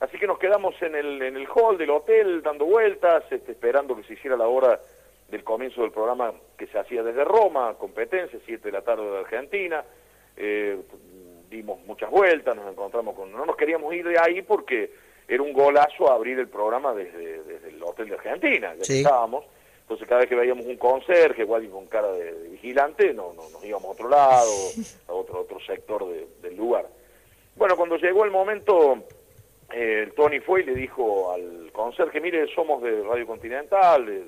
Así 0.00 0.18
que 0.18 0.26
nos 0.26 0.38
quedamos 0.38 0.74
en 0.82 0.94
el, 0.96 1.22
en 1.22 1.36
el 1.36 1.46
hall 1.48 1.78
del 1.78 1.90
hotel 1.90 2.42
dando 2.42 2.64
vueltas, 2.64 3.22
este, 3.30 3.52
esperando 3.52 3.94
que 3.96 4.02
se 4.04 4.14
hiciera 4.14 4.36
la 4.36 4.48
hora 4.48 4.80
del 5.28 5.44
comienzo 5.44 5.82
del 5.82 5.92
programa 5.92 6.32
que 6.58 6.66
se 6.66 6.78
hacía 6.78 7.02
desde 7.02 7.22
Roma, 7.24 7.74
competencia, 7.78 8.38
7 8.44 8.62
de 8.64 8.72
la 8.72 8.82
tarde 8.82 9.08
de 9.08 9.18
Argentina. 9.18 9.84
Eh, 10.36 10.78
dimos 11.48 11.78
muchas 11.86 12.10
vueltas, 12.10 12.56
nos 12.56 12.70
encontramos 12.70 13.14
con... 13.14 13.30
No 13.30 13.44
nos 13.46 13.56
queríamos 13.56 13.94
ir 13.94 14.08
de 14.08 14.18
ahí 14.18 14.42
porque 14.42 14.90
era 15.28 15.42
un 15.42 15.52
golazo 15.52 16.10
abrir 16.10 16.38
el 16.40 16.48
programa 16.48 16.92
desde, 16.94 17.42
desde 17.44 17.68
el 17.68 17.82
hotel 17.82 18.08
de 18.08 18.14
Argentina, 18.16 18.74
ya 18.74 18.84
Sí. 18.84 18.98
estábamos. 19.02 19.44
Entonces 19.90 20.06
cada 20.08 20.20
vez 20.20 20.28
que 20.28 20.36
veíamos 20.36 20.64
un 20.66 20.76
conserje, 20.76 21.42
igual 21.42 21.68
con 21.68 21.84
cara 21.86 22.12
de, 22.12 22.32
de 22.32 22.48
vigilante, 22.50 23.12
no, 23.12 23.32
no, 23.32 23.50
nos 23.50 23.64
íbamos 23.64 23.86
a 23.86 23.90
otro 23.90 24.08
lado, 24.08 24.48
a 25.08 25.12
otro, 25.12 25.40
otro 25.40 25.58
sector 25.66 26.06
de- 26.08 26.28
del 26.42 26.56
lugar. 26.56 26.86
Bueno, 27.56 27.76
cuando 27.76 27.96
llegó 27.96 28.24
el 28.24 28.30
momento, 28.30 28.98
eh, 29.72 30.04
el 30.06 30.12
Tony 30.14 30.38
fue 30.38 30.60
y 30.60 30.66
le 30.66 30.74
dijo 30.76 31.32
al 31.32 31.72
conserje, 31.72 32.20
mire, 32.20 32.46
somos 32.54 32.80
de 32.84 33.02
Radio 33.02 33.26
Continental, 33.26 34.08
eh, 34.08 34.22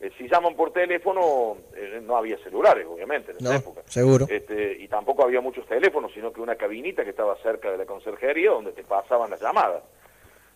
eh, 0.00 0.12
si 0.16 0.28
llaman 0.28 0.54
por 0.54 0.72
teléfono, 0.72 1.56
eh, 1.74 1.98
no 2.04 2.16
había 2.16 2.38
celulares, 2.44 2.86
obviamente, 2.88 3.32
en 3.32 3.38
esa 3.38 3.48
No, 3.48 3.56
época. 3.58 3.82
seguro. 3.86 4.26
Este, 4.30 4.74
y 4.78 4.86
tampoco 4.86 5.24
había 5.24 5.40
muchos 5.40 5.66
teléfonos, 5.66 6.12
sino 6.14 6.32
que 6.32 6.40
una 6.40 6.54
cabinita 6.54 7.02
que 7.02 7.10
estaba 7.10 7.36
cerca 7.42 7.68
de 7.72 7.78
la 7.78 7.84
conserjería 7.84 8.50
donde 8.52 8.70
te 8.70 8.84
pasaban 8.84 9.28
las 9.30 9.40
llamadas. 9.42 9.82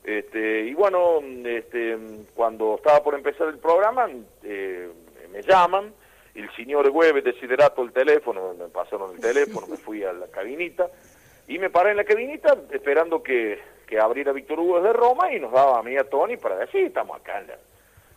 Este, 0.05 0.61
y 0.61 0.75
bueno, 0.75 1.21
este, 1.47 1.97
cuando 2.35 2.75
estaba 2.77 3.03
por 3.03 3.15
empezar 3.15 3.49
el 3.49 3.59
programa, 3.59 4.07
eh, 4.43 4.91
me 5.33 5.43
llaman, 5.43 5.95
el 6.35 6.55
señor 6.55 6.91
Güeve 6.91 7.23
desiderato 7.23 7.83
el 7.83 7.93
teléfono, 7.93 8.55
me 8.59 8.67
pasaron 8.67 9.15
el 9.15 9.21
teléfono, 9.21 9.67
me 9.67 9.79
fui 9.79 10.05
a 10.05 10.13
la 10.13 10.27
cabinita, 10.27 10.91
y 11.49 11.59
me 11.59 11.71
paré 11.71 11.93
en 11.93 11.97
la 11.97 12.05
cabinita 12.05 12.55
esperando 12.71 13.23
que, 13.23 13.59
que 13.87 13.99
abriera 13.99 14.33
Víctor 14.33 14.61
Hugo 14.61 14.81
desde 14.81 14.93
Roma 14.93 15.33
y 15.33 15.41
nos 15.41 15.53
daba 15.53 15.79
a 15.79 15.83
mí 15.83 15.97
a 15.97 16.05
Tony 16.05 16.37
para 16.37 16.57
decir, 16.57 16.85
estamos 16.85 17.19
acá 17.19 17.41
en 17.41 17.47
la, 17.47 17.59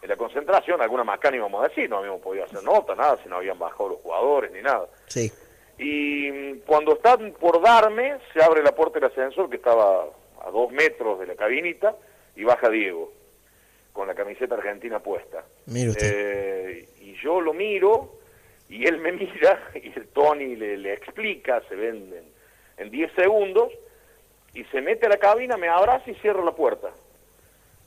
en 0.01 0.09
la 0.09 0.17
concentración, 0.17 0.81
alguna 0.81 1.05
macana 1.05 1.37
íbamos 1.37 1.63
a 1.63 1.69
decir, 1.69 1.89
no 1.89 1.99
habíamos 1.99 2.21
podido 2.21 2.43
hacer 2.43 2.63
nota, 2.63 2.95
nada, 2.95 3.17
si 3.23 3.29
no 3.29 3.37
habían 3.37 3.57
bajado 3.57 3.89
los 3.89 3.99
jugadores 3.99 4.51
ni 4.51 4.61
nada. 4.61 4.87
Sí. 5.07 5.31
Y 5.77 6.55
cuando 6.65 6.93
están 6.93 7.31
por 7.39 7.61
darme, 7.61 8.17
se 8.33 8.43
abre 8.43 8.61
la 8.61 8.73
puerta 8.73 8.99
del 8.99 9.09
ascensor 9.09 9.49
que 9.49 9.55
estaba 9.57 10.05
a 10.47 10.51
dos 10.51 10.71
metros 10.71 11.19
de 11.19 11.27
la 11.27 11.35
cabinita 11.35 11.95
y 12.35 12.43
baja 12.43 12.69
Diego, 12.69 13.11
con 13.91 14.07
la 14.07 14.15
camiseta 14.15 14.55
argentina 14.55 14.99
puesta. 14.99 15.43
Mire 15.65 15.89
usted. 15.89 16.13
Eh, 16.13 16.89
y 17.01 17.15
yo 17.21 17.41
lo 17.41 17.53
miro 17.53 18.19
y 18.69 18.85
él 18.85 18.99
me 18.99 19.11
mira 19.13 19.71
y 19.75 19.91
el 19.97 20.07
Tony 20.09 20.55
le, 20.55 20.77
le 20.77 20.93
explica, 20.93 21.61
se 21.67 21.75
ven 21.75 22.13
en, 22.13 22.85
en 22.85 22.91
10 22.91 23.11
segundos 23.13 23.73
y 24.53 24.63
se 24.65 24.81
mete 24.81 25.07
a 25.07 25.09
la 25.09 25.17
cabina, 25.17 25.57
me 25.57 25.67
abraza 25.67 26.09
y 26.09 26.15
cierra 26.15 26.43
la 26.43 26.55
puerta. 26.55 26.91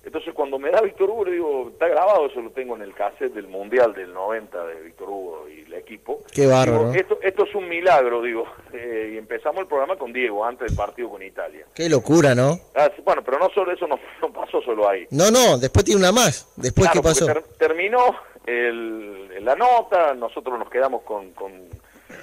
Entonces 0.03 0.33
cuando 0.33 0.59
me 0.59 0.71
da 0.71 0.81
Víctor 0.81 1.11
Hugo, 1.11 1.27
le 1.27 1.33
digo, 1.33 1.69
está 1.73 1.87
grabado, 1.89 2.27
eso 2.27 2.41
lo 2.41 2.51
tengo 2.51 2.75
en 2.75 2.83
el 2.83 2.95
cassette 2.95 3.35
del 3.35 3.49
Mundial 3.49 3.93
del 3.93 4.13
90 4.15 4.67
de 4.67 4.81
Víctor 4.83 5.09
Hugo 5.11 5.47
y 5.49 5.61
el 5.61 5.75
equipo. 5.75 6.21
Qué 6.33 6.47
bárbaro, 6.47 6.93
esto, 6.95 7.19
esto 7.23 7.45
es 7.45 7.55
un 7.55 7.69
milagro, 7.69 8.23
digo. 8.23 8.45
Eh, 8.73 9.11
y 9.15 9.19
empezamos 9.19 9.61
el 9.63 9.67
programa 9.67 9.97
con 9.97 10.13
Diego, 10.13 10.45
antes 10.45 10.69
del 10.69 10.77
partido 10.77 11.11
con 11.11 11.23
Italia. 11.23 11.67
Qué 11.75 11.89
locura, 11.89 12.35
¿no? 12.37 12.57
Ah, 12.77 12.89
bueno, 13.05 13.21
pero 13.25 13.39
no 13.41 13.51
solo 13.51 13.73
eso, 13.73 13.87
no, 13.89 13.99
no 14.23 14.33
pasó 14.33 14.63
solo 14.63 14.89
ahí. 14.89 15.07
No, 15.11 15.29
no, 15.31 15.59
después 15.59 15.85
tiene 15.85 15.99
una 16.01 16.13
más. 16.13 16.51
Después, 16.57 16.87
Claro, 16.89 17.03
¿qué 17.03 17.09
pasó? 17.09 17.27
ter- 17.27 17.43
terminó 17.59 17.99
el- 18.47 19.45
la 19.45 19.55
nota, 19.57 20.15
nosotros 20.15 20.59
nos 20.59 20.71
quedamos 20.71 21.03
con, 21.03 21.33
con, 21.33 21.53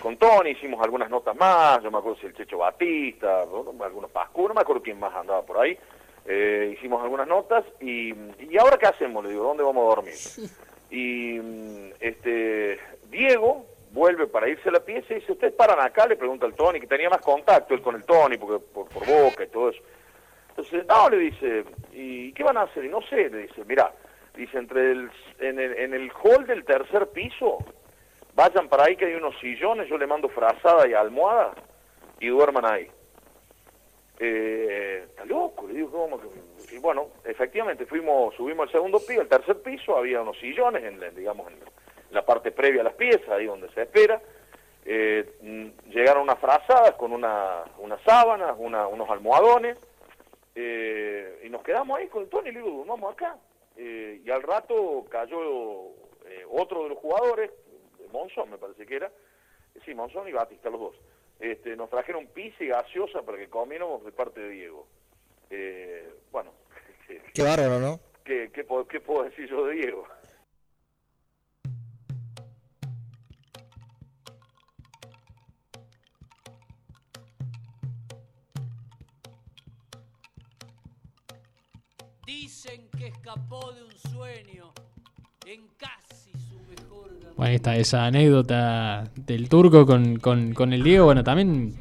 con 0.02 0.18
Tony, 0.18 0.52
hicimos 0.52 0.82
algunas 0.84 1.10
notas 1.10 1.36
más, 1.36 1.82
yo 1.84 1.92
me 1.92 1.98
acuerdo 1.98 2.18
si 2.20 2.28
el 2.28 2.36
Checho 2.36 2.58
Batista, 2.60 3.44
¿no? 3.52 3.84
algunos 3.84 4.10
Pascu, 4.12 4.48
no 4.48 4.54
me 4.54 4.62
acuerdo 4.62 4.82
quién 4.82 5.00
más 5.00 5.14
andaba 5.16 5.42
por 5.44 5.60
ahí. 5.60 5.78
Eh, 6.30 6.74
hicimos 6.78 7.02
algunas 7.02 7.28
notas 7.28 7.64
y, 7.80 8.14
y 8.40 8.58
ahora 8.60 8.78
qué 8.78 8.88
hacemos, 8.88 9.24
le 9.24 9.32
digo, 9.32 9.46
¿dónde 9.46 9.64
vamos 9.64 9.84
a 9.86 9.96
dormir? 9.96 10.14
Y 10.92 11.40
este 12.02 12.80
Diego 13.10 13.66
vuelve 13.92 14.28
para 14.28 14.50
irse 14.50 14.70
a 14.70 14.74
la 14.74 14.80
pieza 14.82 15.14
y 15.14 15.16
dice, 15.20 15.32
¿ustedes 15.32 15.54
paran 15.54 15.80
acá? 15.80 16.06
Le 16.06 16.18
pregunta 16.18 16.46
al 16.46 16.54
Tony, 16.54 16.80
que 16.80 16.88
tenía 16.88 17.10
más 17.10 17.22
contacto 17.22 17.74
él 17.74 17.82
con 17.82 17.96
el 17.96 18.04
Tony, 18.04 18.38
porque 18.38 18.64
por, 18.74 18.90
por 18.90 19.06
boca 19.06 19.44
y 19.44 19.48
todo 19.48 19.70
eso. 19.70 19.82
Entonces, 20.50 20.86
no, 20.88 21.10
le 21.10 21.18
dice, 21.18 21.64
¿y 21.94 22.34
qué 22.34 22.44
van 22.44 22.58
a 22.58 22.64
hacer? 22.64 22.84
Y 22.84 22.90
no 22.90 23.02
sé, 23.04 23.30
le 23.30 23.44
dice, 23.44 23.64
mira, 23.66 23.94
dice, 24.36 24.58
entre 24.58 24.92
el, 24.92 25.12
en, 25.40 25.60
el, 25.60 25.78
en 25.78 25.94
el 25.94 26.12
hall 26.12 26.46
del 26.46 26.66
tercer 26.66 27.08
piso, 27.10 27.58
vayan 28.36 28.68
para 28.68 28.86
ahí 28.86 28.96
que 28.96 29.06
hay 29.06 29.14
unos 29.14 29.40
sillones, 29.40 29.88
yo 29.88 29.98
le 29.98 30.08
mando 30.08 30.30
frazada 30.30 30.88
y 30.88 30.94
almohada 30.94 31.54
y 32.20 32.28
duerman 32.28 32.66
ahí. 32.66 32.88
Eh, 34.20 35.04
está 35.10 35.26
loco, 35.26 35.68
le 35.68 35.74
digo, 35.76 35.92
¿cómo 35.92 36.20
que-?" 36.20 36.76
Y 36.76 36.80
bueno, 36.80 37.10
efectivamente, 37.24 37.86
fuimos, 37.86 38.34
subimos 38.36 38.68
al 38.68 38.72
segundo 38.72 39.00
piso, 39.00 39.22
al 39.22 39.28
tercer 39.28 39.62
piso, 39.62 39.96
había 39.96 40.22
unos 40.22 40.38
sillones, 40.40 40.84
en, 40.84 41.00
la- 41.00 41.10
digamos, 41.12 41.52
en 41.52 41.60
la 42.12 42.26
parte 42.26 42.52
previa 42.52 42.82
a 42.82 42.86
las 42.86 42.94
piezas, 42.96 43.30
ahí 43.30 43.46
donde 43.46 43.70
se 43.70 43.84
espera. 43.84 44.22
Eh, 44.86 45.30
mm, 45.42 45.90
llegaron 45.90 46.24
unas 46.24 46.40
frazadas 46.40 46.94
con 46.94 47.12
una, 47.12 47.64
unas 47.80 48.02
sábanas, 48.04 48.56
unos 48.58 49.10
almohadones, 49.10 49.78
eh, 50.56 51.42
y 51.46 51.50
nos 51.50 51.62
quedamos 51.64 52.00
ahí 52.00 52.08
con 52.08 52.24
el 52.24 52.30
Tony, 52.30 52.52
le 52.52 52.62
digo, 52.62 52.86
vamos 52.86 53.14
acá. 53.14 53.38
Eh, 53.76 54.22
y 54.26 54.30
al 54.32 54.42
rato 54.42 55.06
cayó 55.10 55.38
otro 56.50 56.84
de 56.84 56.90
los 56.90 56.98
jugadores, 56.98 57.52
Monzón 58.12 58.50
me 58.50 58.58
parece 58.58 58.86
que 58.86 58.96
era, 58.96 59.12
sí, 59.86 59.94
Monzón 59.94 60.28
y 60.28 60.32
Batista, 60.32 60.70
los 60.70 60.80
dos. 60.80 60.96
Este, 61.40 61.76
nos 61.76 61.90
trajeron 61.90 62.28
pizza 62.28 62.64
y 62.64 62.68
gaseosa 62.68 63.22
para 63.22 63.38
que 63.38 63.48
comiéramos 63.50 64.04
de 64.04 64.12
parte 64.12 64.40
de 64.42 64.50
Diego. 64.50 64.88
Eh, 65.50 66.10
bueno, 66.32 66.52
Qué 67.34 67.44
bárbaro, 67.44 67.80
¿no? 67.80 68.00
¿qué, 68.24 68.50
qué, 68.54 68.64
puedo- 68.64 68.88
qué 68.88 69.00
puedo 69.00 69.24
decir 69.24 69.48
yo 69.50 69.66
de 69.68 69.74
Diego? 69.76 70.08
Dicen 82.26 82.90
que 82.98 83.08
escapó 83.08 83.72
de 83.72 83.84
un 83.84 83.98
sueño 83.98 84.74
Bueno, 87.38 87.50
ahí 87.50 87.56
está 87.56 87.76
esa 87.78 88.06
anécdota 88.08 89.10
del 89.26 89.48
turco 89.48 89.86
con, 89.86 90.18
con- 90.18 90.54
con 90.54 90.74
el 90.74 90.84
Diego. 90.84 91.06
Bueno, 91.06 91.24
también 91.24 91.74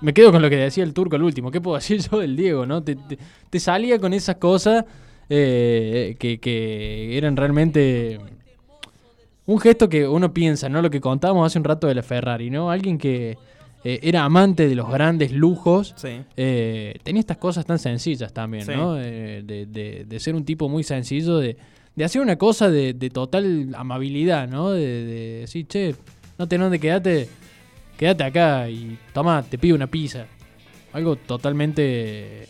me 0.00 0.12
quedo 0.12 0.30
con 0.32 0.42
lo 0.42 0.50
que 0.50 0.56
decía 0.56 0.84
el 0.84 0.92
turco 0.92 1.16
al 1.16 1.22
último. 1.22 1.50
¿Qué 1.50 1.60
puedo 1.60 1.76
decir 1.78 2.00
yo 2.00 2.18
del 2.18 2.36
Diego, 2.36 2.66
no? 2.66 2.82
Te, 2.82 2.94
te- 2.96 3.18
te 3.50 3.60
salía 3.60 3.98
con 3.98 4.12
esas 4.12 4.36
cosas 4.36 4.84
eh, 5.30 6.16
que, 6.18 6.38
que 6.38 7.16
eran 7.16 7.36
realmente 7.36 8.18
un 9.46 9.58
gesto 9.60 9.88
que 9.88 10.06
uno 10.06 10.32
piensa, 10.34 10.68
¿no? 10.68 10.82
Lo 10.82 10.90
que 10.90 11.00
contábamos 11.00 11.46
hace 11.46 11.58
un 11.58 11.64
rato 11.64 11.86
de 11.86 11.94
la 11.94 12.02
Ferrari, 12.02 12.50
¿no? 12.50 12.70
Alguien 12.70 12.98
que 12.98 13.38
eh, 13.84 14.00
era 14.02 14.24
amante 14.24 14.68
de 14.68 14.74
los 14.74 14.90
grandes 14.90 15.32
lujos. 15.32 15.94
Sí. 15.96 16.20
eh, 16.36 16.98
tenía 17.02 17.20
estas 17.20 17.38
cosas 17.38 17.64
tan 17.64 17.78
sencillas 17.78 18.32
también, 18.34 18.66
Sí. 18.66 18.72
¿no? 18.76 18.98
Eh, 18.98 19.42
de, 19.42 19.64
de- 19.64 20.04
de 20.06 20.20
ser 20.20 20.34
un 20.34 20.44
tipo 20.44 20.68
muy 20.68 20.82
sencillo, 20.82 21.38
de, 21.38 21.56
de 21.98 22.04
hacer 22.04 22.22
una 22.22 22.36
cosa 22.36 22.70
de, 22.70 22.94
de 22.94 23.10
total 23.10 23.74
amabilidad, 23.76 24.48
¿no? 24.48 24.70
De, 24.70 24.80
de 24.86 25.40
decir, 25.40 25.66
che, 25.66 25.96
no 26.38 26.46
tenés 26.46 26.66
dónde 26.66 26.78
quedate, 26.78 27.28
quédate 27.98 28.22
acá 28.22 28.70
y 28.70 28.96
toma, 29.12 29.42
te 29.42 29.58
pido 29.58 29.74
una 29.74 29.88
pizza. 29.88 30.26
Algo 30.92 31.16
totalmente 31.16 32.46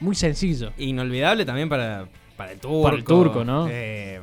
muy 0.00 0.14
sencillo. 0.14 0.72
Inolvidable 0.78 1.44
también 1.44 1.68
para, 1.68 2.08
para 2.38 2.52
el 2.52 2.58
turco. 2.60 2.82
Para 2.82 2.96
el 2.96 3.04
turco, 3.04 3.44
¿no? 3.44 3.68
Eh, 3.70 4.20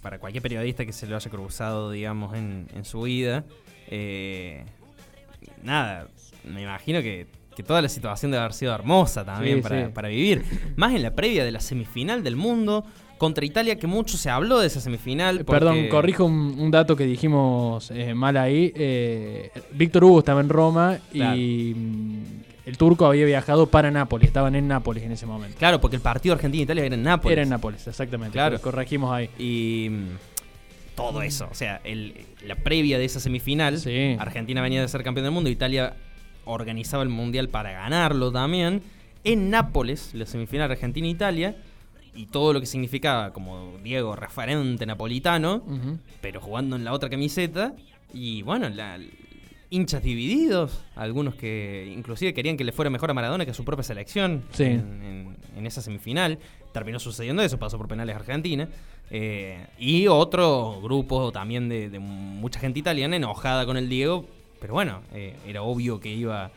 para 0.00 0.20
cualquier 0.20 0.42
periodista 0.42 0.86
que 0.86 0.92
se 0.92 1.08
lo 1.08 1.16
haya 1.16 1.28
cruzado, 1.28 1.90
digamos, 1.90 2.36
en, 2.36 2.68
en 2.72 2.84
su 2.84 3.02
vida. 3.02 3.44
Eh, 3.88 4.64
nada, 5.64 6.06
me 6.44 6.62
imagino 6.62 7.02
que, 7.02 7.26
que 7.56 7.64
toda 7.64 7.82
la 7.82 7.88
situación 7.88 8.30
debe 8.30 8.42
haber 8.42 8.52
sido 8.54 8.72
hermosa 8.72 9.24
también 9.24 9.56
Sí, 9.56 9.62
para, 9.62 9.86
sí. 9.86 9.92
para 9.92 10.08
vivir. 10.08 10.44
Más 10.76 10.94
en 10.94 11.02
la 11.02 11.16
previa 11.16 11.44
de 11.44 11.50
la 11.50 11.58
semifinal 11.60 12.22
del 12.22 12.36
mundo 12.36 12.84
contra 13.18 13.44
Italia, 13.44 13.76
que 13.78 13.86
mucho 13.86 14.16
se 14.16 14.28
habló 14.30 14.58
de 14.60 14.66
esa 14.66 14.80
semifinal. 14.80 15.38
porque- 15.44 15.58
Perdón, 15.58 15.88
corrijo 15.88 16.24
un, 16.24 16.56
un 16.58 16.70
dato 16.70 16.96
que 16.96 17.04
dijimos 17.06 17.90
eh, 17.90 18.14
mal 18.14 18.36
ahí. 18.36 18.72
Eh, 18.76 19.50
Víctor 19.72 20.04
Hugo 20.04 20.18
estaba 20.20 20.40
en 20.40 20.48
Roma 20.48 20.98
y 21.12 21.72
mm, 21.74 22.22
el 22.66 22.76
turco 22.76 23.06
había 23.06 23.24
viajado 23.24 23.66
para 23.68 23.90
Nápoles. 23.90 24.26
Estaban 24.26 24.54
en 24.54 24.68
Nápoles 24.68 25.02
en 25.04 25.12
ese 25.12 25.24
momento. 25.26 25.56
Claro, 25.58 25.80
porque 25.80 25.96
el 25.96 26.02
partido 26.02 26.34
Argentina-Italia 26.34 26.84
era 26.84 26.94
en 26.94 27.02
Nápoles. 27.02 27.32
Era 27.32 27.42
en 27.42 27.48
Nápoles, 27.50 27.86
exactamente. 27.86 28.32
Claro. 28.32 28.60
Corregimos 28.60 29.12
ahí. 29.12 29.30
Y 29.38 29.88
mm, 29.90 30.06
todo 30.94 31.22
eso, 31.22 31.48
o 31.50 31.54
sea, 31.54 31.80
el- 31.84 32.14
la 32.44 32.54
previa 32.56 32.98
de 32.98 33.04
esa 33.04 33.20
semifinal, 33.20 33.78
Argentina 34.18 34.60
venía 34.62 34.80
de 34.82 34.88
ser 34.88 35.02
campeón 35.02 35.24
del 35.24 35.32
mundo, 35.32 35.48
Italia 35.50 35.94
organizaba 36.44 37.02
el 37.02 37.08
mundial 37.08 37.48
para 37.48 37.72
ganarlo 37.72 38.30
también. 38.30 38.82
En 39.24 39.50
Nápoles, 39.50 40.10
la 40.14 40.26
semifinal 40.26 40.70
Argentina-Italia, 40.70 41.56
y 42.16 42.26
todo 42.26 42.52
lo 42.52 42.60
que 42.60 42.66
significaba, 42.66 43.32
como 43.32 43.74
Diego, 43.82 44.16
referente 44.16 44.86
napolitano, 44.86 45.62
pero 46.20 46.40
jugando 46.40 46.76
en 46.76 46.84
la 46.84 46.92
otra 46.92 47.08
camiseta. 47.10 47.74
Y 48.14 48.42
bueno, 48.42 48.68
la, 48.68 48.98
hinchas 49.70 50.02
divididos, 50.02 50.84
algunos 50.94 51.34
que 51.34 51.92
inclusive 51.94 52.32
querían 52.32 52.56
que 52.56 52.64
le 52.64 52.72
fuera 52.72 52.88
mejor 52.90 53.10
a 53.10 53.14
Maradona 53.14 53.44
que 53.44 53.50
a 53.50 53.54
su 53.54 53.64
propia 53.64 53.82
selección 53.82 54.42
Sí. 54.52 54.64
en, 54.64 55.02
en- 55.02 55.36
en 55.56 55.66
esa 55.66 55.80
semifinal. 55.82 56.38
Terminó 56.72 56.98
sucediendo 56.98 57.42
eso, 57.42 57.58
pasó 57.58 57.78
por 57.78 57.88
penales 57.88 58.14
Argentina. 58.16 58.68
Eh, 59.10 59.64
y 59.78 60.06
otro 60.08 60.80
grupo 60.82 61.32
también 61.32 61.68
de, 61.68 61.88
de 61.90 61.98
mucha 61.98 62.60
gente 62.60 62.78
italiana 62.80 63.16
enojada 63.16 63.64
con 63.66 63.76
el 63.76 63.88
Diego, 63.88 64.26
pero 64.60 64.74
bueno, 64.74 65.00
eh, 65.14 65.34
era 65.46 65.62
obvio 65.62 66.00
que 66.00 66.10
iba 66.12 66.44
a 66.46 66.50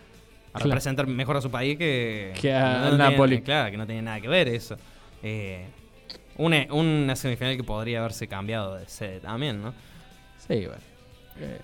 Claro. 0.51 0.65
representar 0.65 1.05
mejor 1.07 1.37
a 1.37 1.41
su 1.41 1.51
país 1.51 1.77
que, 1.77 2.33
Que 2.41 2.51
a- 2.53 2.79
no 2.79 2.85
al 2.85 2.91
tenía- 2.91 3.09
Napoli. 3.11 3.41
claro, 3.41 3.69
que 3.71 3.77
no 3.77 3.85
tenía 3.85 4.01
nada 4.01 4.19
que 4.19 4.27
ver 4.27 4.47
eso. 4.47 4.75
Eh, 5.23 5.65
una, 6.37 6.65
una 6.71 7.15
semifinal 7.15 7.57
que 7.57 7.63
podría 7.63 7.99
haberse 7.99 8.27
cambiado 8.27 8.75
de 8.75 8.87
sede 8.87 9.19
también, 9.19 9.61
¿no? 9.61 9.73
Sí, 10.47 10.65
bueno. 10.65 10.81
Eh, 11.39 11.59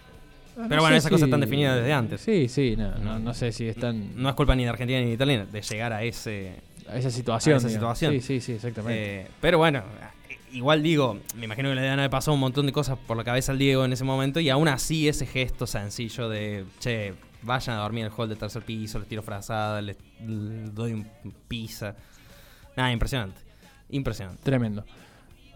Pero 0.56 0.68
no 0.76 0.82
bueno, 0.82 0.96
esas 0.96 1.10
cosas 1.10 1.22
si- 1.22 1.26
están 1.26 1.40
definidas 1.42 1.78
desde 1.78 1.94
antes. 1.94 2.22
Sí, 2.22 2.48
sí, 2.50 2.76
no, 2.78 2.96
no, 2.98 3.20
no 3.20 3.34
sé 3.34 3.52
si 3.52 3.68
están 3.68 4.12
No 4.22 4.30
es 4.30 4.36
culpa 4.36 4.56
ni 4.56 4.64
de 4.64 4.70
Argentina 4.70 5.00
ni 5.00 5.08
de 5.08 5.14
Italia 5.14 5.46
de 5.46 5.62
llegar 5.62 5.94
a 5.94 6.04
ese 6.04 6.56
a 6.88 6.98
esa 6.98 7.10
situación. 7.10 7.56
a 7.56 7.58
esa 7.58 7.68
digamos. 7.70 7.98
situación. 7.98 8.22
Sí, 8.22 8.40
sí, 8.40 8.42
sí, 8.42 8.52
exactamente. 8.54 9.22
Eh, 9.22 9.28
pero 9.42 9.58
bueno, 9.58 9.82
igual 10.52 10.84
digo, 10.84 11.20
me 11.36 11.46
imagino 11.46 11.70
que 11.70 11.76
le 11.76 11.82
deben 11.82 12.00
haber 12.00 12.12
pasado 12.12 12.34
un 12.36 12.40
montón 12.42 12.66
de 12.66 12.72
cosas 12.72 12.98
por 13.08 13.18
la 13.18 13.24
cabeza 13.24 13.52
al 13.54 13.58
Diego 13.58 13.84
en 13.86 13.94
ese 13.94 14.04
momento 14.04 14.40
y 14.40 14.50
aún 14.50 14.68
así 14.68 15.08
ese 15.08 15.26
gesto 15.26 15.66
sencillo 15.68 16.30
de, 16.30 16.64
che, 16.80 17.14
vayan 17.42 17.78
a 17.78 17.82
dormir 17.82 18.02
en 18.06 18.12
el 18.12 18.14
hall 18.18 18.30
del 18.30 18.38
tercer 18.38 18.62
piso, 18.64 19.00
les 19.00 19.08
tiro 19.08 19.24
frazada, 19.24 19.82
les, 19.82 19.98
les 20.26 20.74
doy 20.76 20.94
un 20.94 21.08
pizza. 21.48 21.96
Nada, 22.78 22.92
impresionante. 22.92 23.42
Impresionante. 23.90 24.42
Tremendo. 24.44 24.84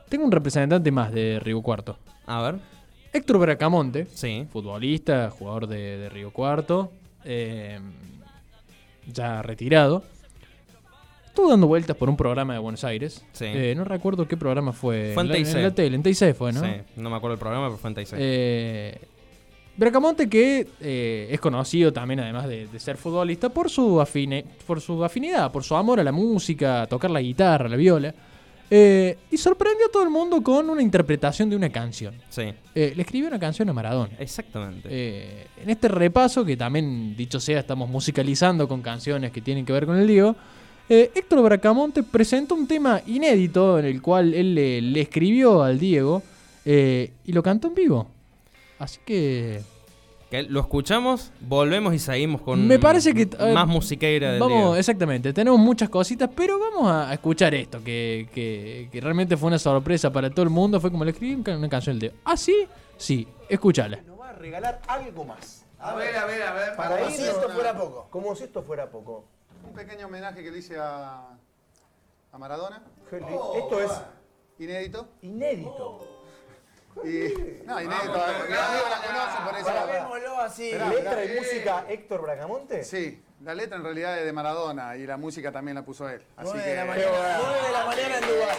Tengo 0.09 0.25
un 0.25 0.31
representante 0.31 0.91
más 0.91 1.11
de 1.11 1.39
Río 1.39 1.61
Cuarto. 1.61 1.97
A 2.25 2.41
ver. 2.41 2.55
Héctor 3.13 3.39
Bracamonte, 3.39 4.05
Sí. 4.13 4.47
futbolista, 4.51 5.29
jugador 5.31 5.67
de, 5.67 5.97
de 5.97 6.09
Río 6.09 6.31
Cuarto, 6.31 6.91
eh, 7.25 7.79
ya 9.07 9.41
retirado. 9.41 10.03
Estuvo 11.25 11.49
dando 11.49 11.67
vueltas 11.67 11.95
por 11.95 12.09
un 12.09 12.17
programa 12.17 12.53
de 12.53 12.59
Buenos 12.59 12.83
Aires. 12.83 13.23
Sí. 13.31 13.45
Eh, 13.45 13.73
no 13.75 13.83
recuerdo 13.83 14.27
qué 14.27 14.35
programa 14.37 14.73
fue. 14.73 15.11
Fue 15.13 15.23
en 15.23 15.29
la, 15.29 15.35
TIC. 15.35 15.53
la 15.55 15.71
tele, 15.73 15.95
en 15.95 16.03
TIC 16.03 16.33
fue, 16.35 16.51
¿no? 16.51 16.61
Sí, 16.61 16.69
no 16.97 17.09
me 17.09 17.15
acuerdo 17.15 17.33
el 17.35 17.39
programa, 17.39 17.67
pero 17.67 17.77
fue 17.77 17.89
en 17.89 17.95
TIC. 17.95 18.07
Eh, 18.17 19.01
Bracamonte 19.79 20.27
que 20.27 20.67
eh, 20.81 21.29
es 21.31 21.39
conocido 21.39 21.93
también, 21.93 22.19
además 22.19 22.49
de, 22.49 22.67
de 22.67 22.79
ser 22.81 22.97
futbolista, 22.97 23.47
por 23.47 23.69
su, 23.69 23.95
afine- 24.01 24.43
por 24.67 24.81
su 24.81 25.01
afinidad, 25.05 25.51
por 25.53 25.63
su 25.63 25.73
amor 25.73 26.01
a 26.01 26.03
la 26.03 26.11
música, 26.11 26.81
a 26.81 26.87
tocar 26.87 27.09
la 27.09 27.21
guitarra, 27.21 27.69
la 27.69 27.77
viola. 27.77 28.13
Eh, 28.69 29.17
y 29.31 29.37
sorprendió 29.37 29.87
a 29.87 29.89
todo 29.91 30.03
el 30.03 30.09
mundo 30.09 30.43
con 30.43 30.69
una 30.69 30.81
interpretación 30.81 31.49
de 31.49 31.55
una 31.55 31.69
canción. 31.69 32.13
Sí. 32.29 32.53
Eh, 32.75 32.93
le 32.93 33.01
escribió 33.01 33.29
una 33.29 33.39
canción 33.39 33.69
a 33.69 33.73
Maradona. 33.73 34.11
Exactamente. 34.19 35.47
En 35.63 35.69
este 35.69 35.87
repaso, 35.87 36.43
que 36.43 36.57
también, 36.57 37.15
dicho 37.15 37.39
sea, 37.39 37.61
estamos 37.61 37.89
musicalizando 37.89 38.67
con 38.67 38.81
canciones 38.81 39.31
que 39.31 39.41
tienen 39.41 39.65
que 39.65 39.71
ver 39.73 39.85
con 39.85 39.97
el 39.97 40.05
Diego, 40.05 40.35
Héctor 40.89 41.41
Bracamonte 41.43 42.03
presentó 42.03 42.53
un 42.55 42.67
tema 42.67 43.01
inédito 43.07 43.79
en 43.79 43.85
el 43.85 44.01
cual 44.01 44.33
él 44.33 44.55
le, 44.55 44.81
le 44.81 45.01
escribió 45.01 45.63
al 45.63 45.79
Diego 45.79 46.21
y 46.65 47.31
lo 47.31 47.41
cantó 47.41 47.69
en 47.69 47.75
vivo. 47.75 48.11
Así 48.79 48.99
que 49.05 49.61
Que 50.29 50.43
lo 50.43 50.59
escuchamos, 50.61 51.31
volvemos 51.41 51.93
y 51.93 51.99
seguimos 51.99 52.41
con 52.41 52.65
me 52.67 52.79
parece 52.79 53.13
que 53.13 53.23
eh, 53.23 53.53
más 53.53 53.67
musiqueira 53.67 54.31
del 54.31 54.39
Vamos, 54.39 54.77
exactamente, 54.77 55.33
tenemos 55.33 55.59
muchas 55.59 55.89
cositas, 55.89 56.29
pero 56.35 56.57
vamos 56.59 56.89
a, 56.91 57.11
escuchar 57.13 57.53
esto, 57.55 57.83
que, 57.83 58.29
que- 58.33 58.89
que 58.91 59.01
realmente 59.01 59.35
fue 59.37 59.47
una 59.47 59.57
sorpresa 59.59 60.11
para 60.11 60.29
todo 60.29 60.43
el 60.43 60.49
mundo. 60.51 60.79
Fue 60.79 60.91
como 60.91 61.03
le 61.03 61.11
escribí 61.11 61.33
una 61.51 61.67
canción 61.69 61.95
del 61.95 61.99
Diego. 62.11 62.15
¿Ah, 62.23 62.37
sí? 62.37 62.67
Sí, 62.97 63.27
escúchala. 63.49 63.99
Nos 64.05 64.19
va 64.19 64.29
a 64.29 64.33
regalar 64.33 64.81
algo 64.87 65.25
más. 65.25 65.65
A 65.79 65.95
ver, 65.95 66.15
a 66.15 66.25
ver, 66.25 66.41
a 66.43 66.53
ver. 66.53 66.75
Para 66.75 66.97
Como 66.97 67.09
ir 67.09 67.15
si 67.15 67.23
esto 67.23 67.49
fuera 67.49 67.75
poco. 67.77 68.07
Como 68.09 68.35
si 68.35 68.43
esto 68.43 68.61
fuera 68.63 68.89
poco. 68.89 69.25
Un 69.67 69.73
pequeño 69.73 70.05
homenaje 70.07 70.43
que 70.43 70.51
le 70.51 70.59
hice 70.59 70.77
a, 70.77 71.23
a 72.31 72.37
Maradona. 72.37 72.83
Esto 73.57 73.79
es 73.81 73.91
Inédito. 74.59 75.07
inédito. 75.21 76.08
Y, 77.03 77.63
no, 77.65 77.81
inédito. 77.81 78.13
Mi 78.47 78.55
amigo 78.55 78.85
la 78.89 79.01
conoce, 79.07 79.37
por 79.45 79.57
eso. 79.59 79.65
Grabémoslo 79.65 80.39
así. 80.41 80.71
Esperá, 80.71 80.89
¿Letra 80.89 81.23
y 81.23 81.27
esperá. 81.27 81.41
música 81.41 81.85
Héctor 81.89 82.21
Bracamonte? 82.21 82.83
Sí, 82.83 83.21
la 83.43 83.53
letra 83.55 83.77
en 83.77 83.83
realidad 83.83 84.19
es 84.19 84.25
de 84.25 84.33
Maradona 84.33 84.95
y 84.97 85.05
la 85.07 85.17
música 85.17 85.51
también 85.51 85.75
la 85.75 85.83
puso 85.85 86.09
él. 86.09 86.21
Así 86.35 86.49
Nueve 86.51 86.63
que. 86.63 86.69
de 86.69 86.75
la 86.75 86.85
mañana, 86.85 87.37
nueve 87.41 87.59
de 87.65 87.71
la 87.71 87.85
mañana 87.85 88.17
en 88.17 88.21
Dubái. 88.21 88.57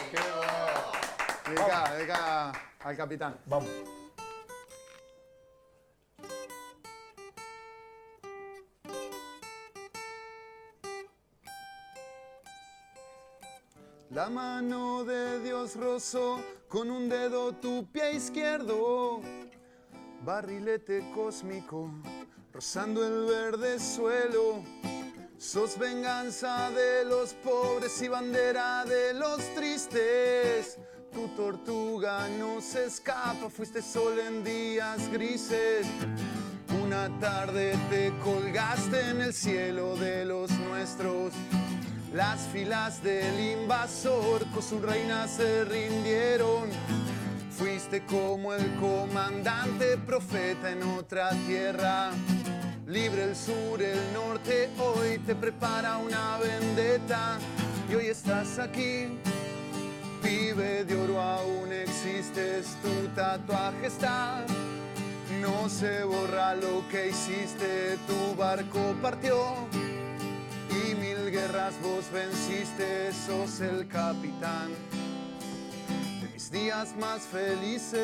Dedicada, 1.46 1.94
dedicada 1.96 2.53
al 2.85 2.96
capitán. 2.96 3.37
Vamos. 3.46 3.68
La 14.11 14.29
mano 14.29 15.05
de 15.05 15.38
Dios 15.38 15.77
rozó 15.77 16.42
con 16.68 16.90
un 16.90 17.09
dedo 17.09 17.53
tu 17.53 17.87
pie 17.92 18.14
izquierdo. 18.14 19.20
Barrilete 20.25 21.12
cósmico, 21.14 21.88
rozando 22.53 23.07
el 23.07 23.27
verde 23.27 23.79
suelo. 23.79 24.64
Sos 25.38 25.79
venganza 25.79 26.73
de 26.73 27.05
los 27.05 27.35
pobres 27.35 28.03
y 28.03 28.09
bandera 28.09 28.85
de 28.85 29.14
los 29.14 29.38
tristes. 29.55 30.77
Tu 31.12 31.29
tortuga 31.37 32.29
no 32.31 32.61
se 32.61 32.87
escapa, 32.87 33.49
fuiste 33.49 33.81
sol 33.81 34.18
en 34.18 34.42
días 34.42 35.09
grises. 35.12 35.87
Una 36.85 37.16
tarde 37.20 37.79
te 37.88 38.12
colgaste 38.25 39.11
en 39.11 39.20
el 39.20 39.33
cielo 39.33 39.94
de 39.94 40.25
los 40.25 40.51
nuestros. 40.51 41.33
Las 42.14 42.40
filas 42.49 43.05
del 43.05 43.38
invasor 43.61 44.44
con 44.53 44.62
su 44.62 44.81
reina 44.81 45.29
se 45.29 45.64
rindieron. 45.64 46.68
Fuiste 47.57 48.05
como 48.05 48.53
el 48.53 48.75
comandante 48.81 49.96
profeta 49.96 50.73
en 50.73 50.83
otra 50.83 51.31
tierra. 51.46 52.11
Libre 52.88 53.25
el 53.25 53.37
sur, 53.37 53.81
el 53.81 54.12
norte, 54.12 54.70
hoy 54.79 55.18
te 55.18 55.37
prepara 55.37 55.99
una 55.99 56.38
vendetta. 56.38 57.38
Y 57.88 57.94
hoy 57.94 58.07
estás 58.07 58.59
aquí, 58.59 59.20
pibe 60.20 60.85
de 60.85 60.96
oro, 60.96 61.20
aún 61.20 61.73
existes, 61.73 62.77
tu 62.83 63.07
tatuaje 63.14 63.87
está. 63.87 64.44
No 65.40 65.68
se 65.68 66.03
borra 66.03 66.57
lo 66.57 66.83
que 66.90 67.11
hiciste, 67.11 67.99
tu 68.09 68.35
barco 68.37 68.96
partió 69.01 69.68
vos 71.83 72.09
venciste, 72.13 73.13
sos 73.27 73.61
el 73.61 73.89
capitán 73.89 74.71
de 76.21 76.29
mis 76.33 76.51
días 76.51 76.95
más 76.97 77.23
felices. 77.23 77.99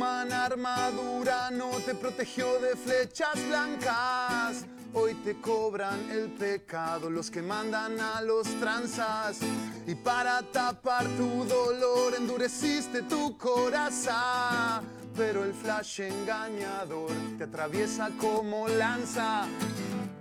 Tu 0.00 0.06
mana 0.06 0.46
armadura 0.46 1.50
no 1.50 1.72
te 1.84 1.94
protegió 1.94 2.58
de 2.58 2.74
flechas 2.74 3.34
blancas. 3.48 4.64
Hoy 4.94 5.12
te 5.22 5.38
cobran 5.38 6.08
el 6.10 6.30
pecado 6.30 7.10
los 7.10 7.30
que 7.30 7.42
mandan 7.42 8.00
a 8.00 8.22
los 8.22 8.46
tranzas. 8.58 9.40
Y 9.86 9.94
para 9.94 10.40
tapar 10.40 11.06
tu 11.18 11.44
dolor 11.44 12.14
endureciste 12.16 13.02
tu 13.02 13.36
coraza. 13.36 14.80
Pero 15.14 15.44
el 15.44 15.52
flash 15.52 16.00
engañador 16.00 17.10
te 17.36 17.44
atraviesa 17.44 18.08
como 18.18 18.68
lanza. 18.68 19.44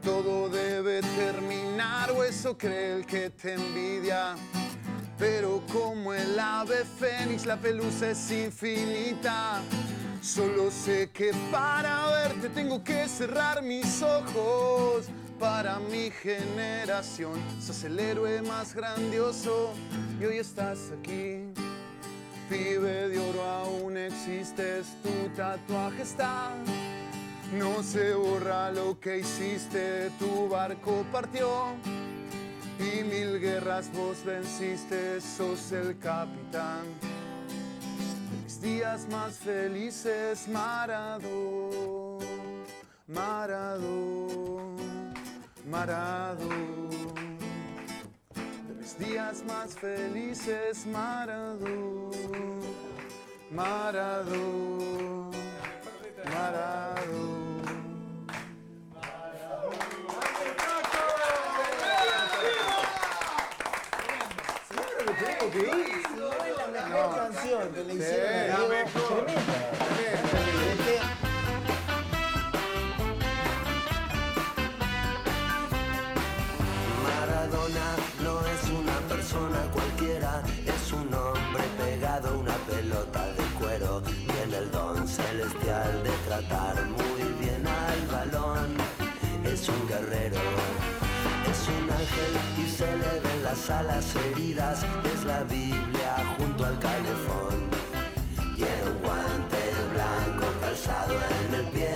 Todo 0.04 0.50
debe 0.50 1.00
terminar 1.00 2.12
o 2.12 2.26
eso 2.26 2.58
cree 2.58 2.98
el 2.98 3.06
que 3.06 3.30
te 3.30 3.54
envidia. 3.54 4.36
Pero 5.20 5.62
como 5.72 6.14
el 6.14 6.40
ave 6.40 6.86
fénix 6.98 7.46
la 7.46 7.58
pelusa 7.58 8.12
es 8.12 8.32
infinita. 8.32 9.62
Solo 10.22 10.72
sé 10.72 11.10
que 11.12 11.32
para 11.52 12.08
verte 12.08 12.48
tengo 12.50 12.82
que 12.84 13.06
cerrar 13.08 13.62
mis 13.62 14.02
ojos. 14.02 15.08
Para 15.38 15.80
mi 15.80 16.10
generación 16.10 17.34
sos 17.62 17.84
el 17.84 18.00
héroe 18.00 18.42
más 18.42 18.74
grandioso 18.74 19.74
y 20.20 20.26
hoy 20.26 20.38
estás 20.38 20.92
aquí. 21.00 21.44
Pibe 22.50 23.10
de 23.10 23.20
oro 23.20 23.44
aún 23.44 23.98
existes, 23.98 24.88
tu 25.04 25.30
tatuaje 25.36 26.02
está. 26.02 26.52
No 27.58 27.84
se 27.84 28.14
borra 28.14 28.72
lo 28.72 29.00
que 29.00 29.20
hiciste, 29.20 30.12
tu 30.20 30.50
barco 30.50 31.06
partió. 31.12 31.76
Y 32.80 33.04
mil 33.04 33.40
guerras 33.42 33.92
vos 33.94 34.24
venciste, 34.24 35.20
sos 35.20 35.72
el 35.74 36.00
capitán. 36.00 36.86
De 37.02 38.44
mis 38.44 38.62
días 38.62 39.06
más 39.12 39.38
felices, 39.38 40.48
Marado, 40.48 42.20
Marado, 43.06 44.76
Marado. 45.70 46.50
De 48.30 49.06
días 49.06 49.44
más 49.46 49.74
felices, 49.74 50.86
Marado, 50.86 52.12
Marado, 53.52 55.30
Marado. 56.26 57.39
Lo 65.50 65.56
que 65.56 66.50
es 66.50 66.58
la 66.58 66.68
mejor 66.68 67.16
canción 67.16 67.70
que 67.74 67.84
le 67.84 67.94
hicieron 67.96 68.28
a 68.28 68.30
Sí, 68.30 68.46
Diego. 68.46 68.62
la 68.62 68.68
mejor. 68.70 69.26
Tremenda. 69.26 71.16
Maradona 77.04 77.88
no 78.24 78.40
es 78.46 78.64
una 78.70 78.98
persona 79.08 79.60
cualquiera, 79.74 80.42
es 80.66 80.92
un 80.94 81.14
hombre 81.14 81.64
pegado 81.78 82.30
a 82.30 82.34
una 82.34 82.56
pelota 82.70 83.26
de 83.38 83.44
cuero. 83.60 84.02
Tiene 84.02 84.58
el 84.58 84.72
don 84.72 85.08
celestial 85.08 86.04
de 86.04 86.12
tratar 86.28 86.69
las 93.70 93.80
alas 93.80 94.16
heridas. 94.16 94.86
Es 95.06 95.26
la 95.26 95.44
Biblia 95.44 96.36
junto 96.38 96.66
al 96.66 96.78
calefón. 96.80 97.70
Tiene 98.56 98.72
un 98.92 99.02
guante 99.02 99.58
blanco 99.94 100.48
calzado 100.60 101.14
en 101.14 101.56
el 101.56 101.66
pie 101.68 101.90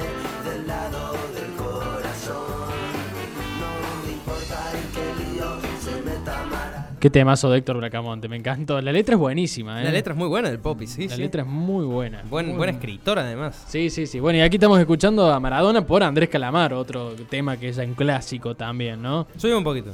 del 0.45 0.67
lado 0.67 1.13
del 1.33 1.51
corazón. 1.55 2.69
No 3.59 4.05
me 4.05 4.13
importa 4.13 4.71
en 4.73 4.91
qué 4.93 5.23
lío 5.33 5.45
se 5.81 6.01
meta 6.01 6.45
Mara. 6.45 6.89
Qué 6.99 7.09
temazo 7.09 7.49
de 7.49 7.57
Héctor 7.57 7.77
Bracamonte, 7.77 8.29
me 8.29 8.38
encantó. 8.38 8.79
La 8.79 8.91
letra 8.93 9.15
es 9.15 9.19
buenísima, 9.19 9.81
¿eh? 9.81 9.83
La 9.83 9.91
letra 9.91 10.13
es 10.13 10.17
muy 10.17 10.27
buena 10.29 10.49
del 10.49 10.59
Poppy, 10.59 10.88
sí, 10.88 11.09
La 11.09 11.15
sí. 11.15 11.21
letra 11.21 11.41
es 11.41 11.47
muy 11.47 11.83
buena. 11.86 12.21
Buen, 12.29 12.45
muy 12.45 12.55
buen 12.55 12.57
buena. 12.57 12.71
escritor, 12.73 13.19
además. 13.19 13.62
Sí, 13.67 13.89
sí, 13.89 14.07
sí. 14.07 14.21
Bueno, 14.21 14.39
y 14.39 14.41
aquí 14.41 14.55
estamos 14.55 14.79
escuchando 14.79 15.29
a 15.33 15.38
Maradona 15.39 15.86
por 15.86 16.01
Andrés 16.03 16.29
Calamaro, 16.29 16.79
otro 16.79 17.13
tema 17.29 17.57
que 17.57 17.69
es 17.69 17.77
un 17.77 17.93
clásico 17.93 18.55
también, 18.55 19.01
¿no? 19.01 19.27
Sube 19.36 19.53
un 19.55 19.63
poquito. 19.65 19.93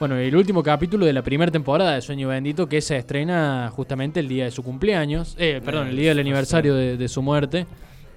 Bueno, 0.00 0.16
el 0.16 0.34
último 0.34 0.62
capítulo 0.62 1.04
de 1.04 1.12
la 1.12 1.20
primera 1.20 1.52
temporada 1.52 1.94
de 1.94 2.00
Sueño 2.00 2.28
Bendito 2.28 2.66
que 2.66 2.80
se 2.80 2.96
estrena 2.96 3.70
justamente 3.70 4.20
el 4.20 4.28
día 4.28 4.44
de 4.44 4.50
su 4.50 4.62
cumpleaños, 4.62 5.36
eh, 5.38 5.60
perdón, 5.62 5.88
el 5.88 5.96
día 5.96 6.08
del 6.08 6.20
aniversario 6.20 6.74
de, 6.74 6.96
de 6.96 7.08
su 7.08 7.20
muerte. 7.20 7.66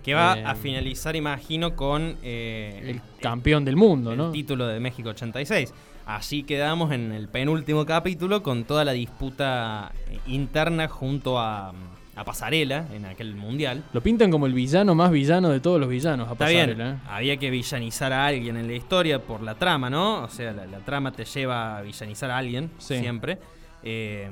Que 0.02 0.14
va 0.14 0.38
Eh, 0.38 0.44
a 0.46 0.56
finalizar, 0.56 1.14
imagino, 1.18 1.76
con 1.76 2.16
eh, 2.24 2.82
el 2.86 3.02
campeón 3.22 3.66
del 3.66 3.76
mundo, 3.76 4.16
¿no? 4.16 4.28
el 4.28 4.32
título 4.32 4.66
de 4.68 4.80
México 4.80 5.10
86. 5.10 5.74
Así 6.06 6.44
quedamos 6.44 6.94
en 6.94 7.12
el 7.12 7.28
penúltimo 7.28 7.86
capítulo 7.86 8.44
con 8.44 8.64
toda 8.64 8.86
la 8.86 8.94
disputa 8.94 9.92
eh, 10.10 10.20
interna 10.28 10.88
junto 10.88 11.38
a, 11.38 11.74
a 12.16 12.24
Pasarela 12.24 12.86
en 12.94 13.06
aquel 13.06 13.36
mundial. 13.36 13.84
Lo 13.94 14.02
pintan 14.02 14.30
como 14.30 14.46
el 14.46 14.54
villano 14.54 14.94
más 14.96 15.10
villano 15.12 15.50
de 15.50 15.60
todos 15.60 15.80
los 15.80 15.90
villanos, 15.90 16.28
a 16.30 16.34
Está 16.34 16.46
Pasarela, 16.46 16.90
¿eh? 16.92 16.96
había 17.08 17.38
que 17.38 17.50
villanizar 17.50 18.14
a 18.14 18.28
alguien 18.28 18.56
en 18.58 18.68
la 18.68 18.74
historia 18.74 19.20
por 19.22 19.42
la 19.42 19.56
trama, 19.56 19.90
¿no? 19.90 20.24
O 20.24 20.30
sea, 20.30 20.54
la, 20.54 20.66
la 20.68 20.80
trama 20.80 21.12
te 21.12 21.26
lleva 21.26 21.78
a 21.78 21.82
villanizar 21.82 22.30
a 22.32 22.38
alguien, 22.38 22.70
Sí. 22.78 23.00
siempre. 23.00 23.40
Eh, 23.82 24.30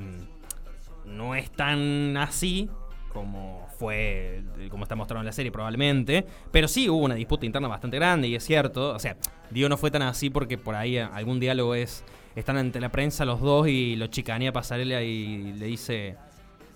no 1.06 1.36
es 1.36 1.50
tan 1.52 2.16
así 2.18 2.70
como 3.12 3.68
fue, 3.78 4.44
como 4.70 4.84
está 4.84 4.96
mostrado 4.96 5.20
en 5.22 5.26
la 5.26 5.32
serie 5.34 5.52
probablemente, 5.52 6.26
pero 6.52 6.68
sí 6.68 6.88
hubo 6.88 7.04
una 7.04 7.16
disputa 7.16 7.46
interna 7.46 7.68
bastante 7.68 7.98
grande 7.98 8.28
y 8.28 8.36
es 8.36 8.44
cierto, 8.46 8.94
o 8.94 9.00
sea, 9.00 9.18
digo 9.50 9.68
no 9.68 9.76
fue 9.76 9.92
tan 9.92 10.04
así 10.04 10.30
porque 10.30 10.58
por 10.58 10.76
ahí 10.76 10.98
algún 10.98 11.40
diálogo 11.40 11.76
es, 11.76 12.06
están 12.36 12.56
ante 12.58 12.80
la 12.80 12.90
prensa 12.90 13.26
los 13.26 13.42
dos 13.42 13.68
y 13.68 13.96
lo 13.98 14.08
chicanea 14.08 14.54
Pasarela 14.54 15.02
y 15.02 15.54
le 15.54 15.66
dice... 15.66 16.16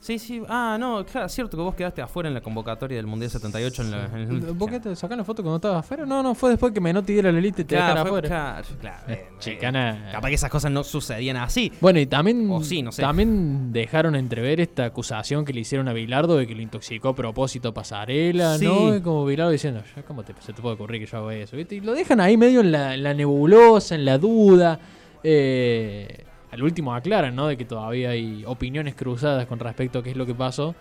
Sí, 0.06 0.20
sí, 0.20 0.40
ah, 0.48 0.78
no, 0.80 1.04
claro, 1.04 1.26
es 1.26 1.32
cierto 1.32 1.58
que 1.58 1.64
vos 1.64 1.74
quedaste 1.74 2.00
afuera 2.00 2.30
en 2.30 2.36
la 2.36 2.42
convocatoria 2.42 2.96
del 2.98 3.08
Mundial 3.08 3.32
78 3.32 3.82
en 3.82 3.90
la... 3.92 4.06
en 4.06 4.14
el- 4.30 4.40
¿Vos 4.54 4.70
qué 4.70 4.80
te 4.80 4.96
sacaron 4.96 5.18
la 5.18 5.24
foto 5.24 5.42
cuando 5.42 5.56
estabas 5.56 5.80
afuera? 5.80 6.06
No, 6.06 6.22
no, 6.22 6.36
fue 6.36 6.52
después 6.52 6.72
que 6.74 6.80
Menotti 6.80 7.14
diera 7.14 7.32
la 7.32 7.40
elite 7.40 7.64
y 7.64 7.66
te 7.66 7.76
Claro, 7.76 8.02
fue- 8.02 8.20
afuera. 8.20 8.28
claro, 8.28 8.68
claro, 8.80 9.04
Eh, 9.08 9.14
eh, 9.14 9.28
chicana. 9.40 10.10
Capaz 10.12 10.28
que 10.30 10.36
esas 10.36 10.52
cosas 10.52 10.72
no 10.72 10.84
sucedían 10.84 11.38
así. 11.38 11.72
Bueno, 11.82 12.00
y 12.00 12.06
también, 12.06 12.48
O 12.52 12.62
sí, 12.64 12.84
no 12.84 12.92
sé. 12.92 13.02
también 13.02 13.74
dejaron 13.74 14.16
entrever 14.16 14.62
esta 14.62 14.86
acusación 14.86 15.44
que 15.44 15.54
le 15.54 15.62
hicieron 15.62 15.88
a 15.88 15.94
Bilardo 15.94 16.38
de 16.38 16.46
que 16.46 16.54
lo 16.54 16.62
intoxicó 16.62 17.10
a 17.10 17.16
propósito 17.16 17.74
Pasarela, 17.74 18.60
Sí. 18.60 18.66
¿no? 18.66 18.96
Y 18.96 19.02
como 19.02 19.26
Bilardo 19.26 19.50
diciendo, 19.54 19.82
"Ya, 19.96 20.04
¿cómo 20.04 20.22
te, 20.24 20.36
se 20.40 20.54
te 20.54 20.62
puede 20.62 20.76
ocurrir 20.76 21.02
que 21.04 21.08
yo 21.12 21.18
haga 21.18 21.34
eso? 21.34 21.58
¿viste? 21.58 21.78
Y 21.78 21.80
lo 21.80 21.94
dejan 21.94 22.20
ahí 22.22 22.38
medio 22.38 22.60
en 22.62 22.72
la, 22.72 22.94
en 22.94 23.02
la 23.02 23.16
nebulosa, 23.16 23.96
en 23.96 24.06
la 24.06 24.20
duda. 24.20 24.80
Eh, 25.24 26.25
al 26.56 26.64
último 26.64 26.94
aclaran, 26.96 27.36
¿no? 27.36 27.48
De 27.48 27.56
que 27.58 27.66
todavía 27.66 28.10
hay 28.10 28.44
opiniones 28.48 28.96
cruzadas 28.96 29.46
con 29.46 29.60
respecto 29.60 30.00
a 30.00 30.04
qué 30.04 30.10
es 30.12 30.18
lo 30.18 30.26
que 30.26 30.34
pasó. 30.36 30.76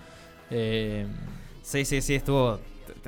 Eh, 0.50 1.06
Sí, 1.62 1.84
sí, 1.86 2.02
sí, 2.02 2.14
estuvo. 2.14 2.58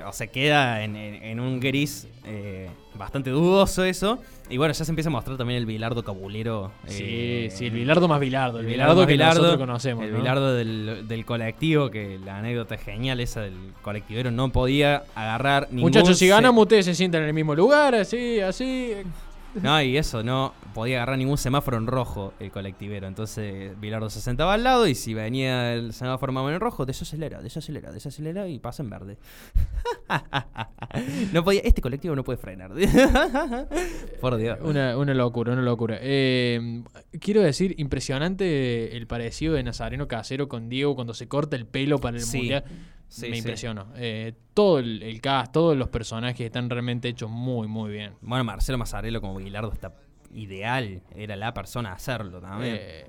O 0.06 0.12
sea, 0.12 0.26
queda 0.28 0.82
en, 0.82 0.96
en- 0.96 1.22
en 1.22 1.40
un 1.40 1.60
gris 1.60 2.08
eh, 2.24 2.68
bastante 2.94 3.28
dudoso 3.28 3.84
eso. 3.84 4.18
Y 4.48 4.56
bueno, 4.56 4.72
ya 4.72 4.82
se 4.84 4.90
empieza 4.92 5.08
a 5.08 5.12
mostrar 5.12 5.36
también 5.36 5.58
el 5.58 5.66
Bilardo 5.66 6.02
cabulero. 6.02 6.72
Sí, 6.86 7.04
eh, 7.06 7.48
sí, 7.52 7.66
el 7.66 7.72
Bilardo 7.72 8.08
más 8.08 8.18
Bilardo, 8.20 8.60
el 8.60 8.64
el 8.66 8.72
Bilardo 8.72 8.96
más 8.96 9.06
que 9.06 9.16
nosotros 9.18 9.56
conocemos, 9.58 10.04
El 10.04 10.12
¿no? 10.12 10.18
Bilardo 10.20 10.54
del, 10.54 11.06
del 11.06 11.24
colectivo, 11.26 11.90
que 11.90 12.18
la 12.24 12.38
anécdota 12.38 12.76
es 12.76 12.80
genial 12.82 13.20
esa 13.20 13.42
del 13.42 13.54
colectivero. 13.82 14.30
No 14.30 14.50
podía 14.50 15.02
agarrar 15.14 15.64
ningún. 15.68 15.82
Muchachos, 15.90 16.16
si 16.16 16.28
ganamos, 16.28 16.62
ustedes 16.62 16.86
se 16.86 16.94
sientan 16.94 17.22
en 17.22 17.28
el 17.28 17.34
mismo 17.34 17.54
lugar, 17.54 17.94
así, 17.94 18.40
así. 18.40 18.92
No, 19.62 19.80
y 19.80 19.96
eso, 19.96 20.22
no 20.22 20.52
podía 20.74 20.96
agarrar 20.98 21.16
ningún 21.16 21.38
semáforo 21.38 21.78
en 21.78 21.86
rojo 21.86 22.34
el 22.40 22.50
colectivero. 22.50 23.06
Entonces 23.06 23.78
Bilardo 23.80 24.10
se 24.10 24.20
sentaba 24.20 24.52
al 24.54 24.62
lado 24.64 24.86
y 24.86 24.94
si 24.94 25.14
venía 25.14 25.72
el 25.72 25.94
semáforo 25.94 26.32
más 26.32 26.52
en 26.52 26.60
rojo, 26.60 26.84
desacelera, 26.84 27.40
desacelera, 27.40 27.90
desacelera 27.90 28.48
y 28.48 28.58
pasa 28.58 28.82
en 28.82 28.90
verde. 28.90 29.16
no 31.32 31.44
podía, 31.44 31.60
este 31.64 31.80
colectivo 31.80 32.14
no 32.14 32.24
puede 32.24 32.36
frenar. 32.38 32.72
Por 34.20 34.36
Dios. 34.36 34.58
Una, 34.62 34.96
una 34.96 35.14
locura, 35.14 35.52
una 35.52 35.62
locura. 35.62 35.98
Eh, 36.00 36.82
quiero 37.20 37.40
decir, 37.40 37.74
impresionante 37.78 38.96
el 38.96 39.06
parecido 39.06 39.54
de 39.54 39.62
Nazareno 39.62 40.08
Casero 40.08 40.48
con 40.48 40.68
Diego 40.68 40.94
cuando 40.94 41.14
se 41.14 41.28
corta 41.28 41.56
el 41.56 41.66
pelo 41.66 41.98
para 41.98 42.16
el 42.18 42.22
Sí. 42.22 42.38
mundial. 42.38 42.64
Sí, 43.08 43.26
Me 43.26 43.32
sí. 43.32 43.38
impresionó. 43.38 43.86
Eh, 43.96 44.32
todo 44.54 44.78
el, 44.78 45.02
el 45.02 45.20
cast, 45.20 45.52
todos 45.52 45.76
los 45.76 45.88
personajes 45.88 46.40
están 46.40 46.68
realmente 46.68 47.08
hechos 47.08 47.30
muy, 47.30 47.68
muy 47.68 47.90
bien. 47.92 48.14
Bueno, 48.20 48.44
Marcelo 48.44 48.78
Mazzarello 48.78 49.20
como 49.20 49.36
Bilardo 49.36 49.72
está 49.72 49.94
ideal. 50.34 51.02
Era 51.14 51.36
la 51.36 51.54
persona 51.54 51.90
a 51.90 51.94
hacerlo 51.94 52.40
también. 52.40 52.76
Eh, 52.78 53.06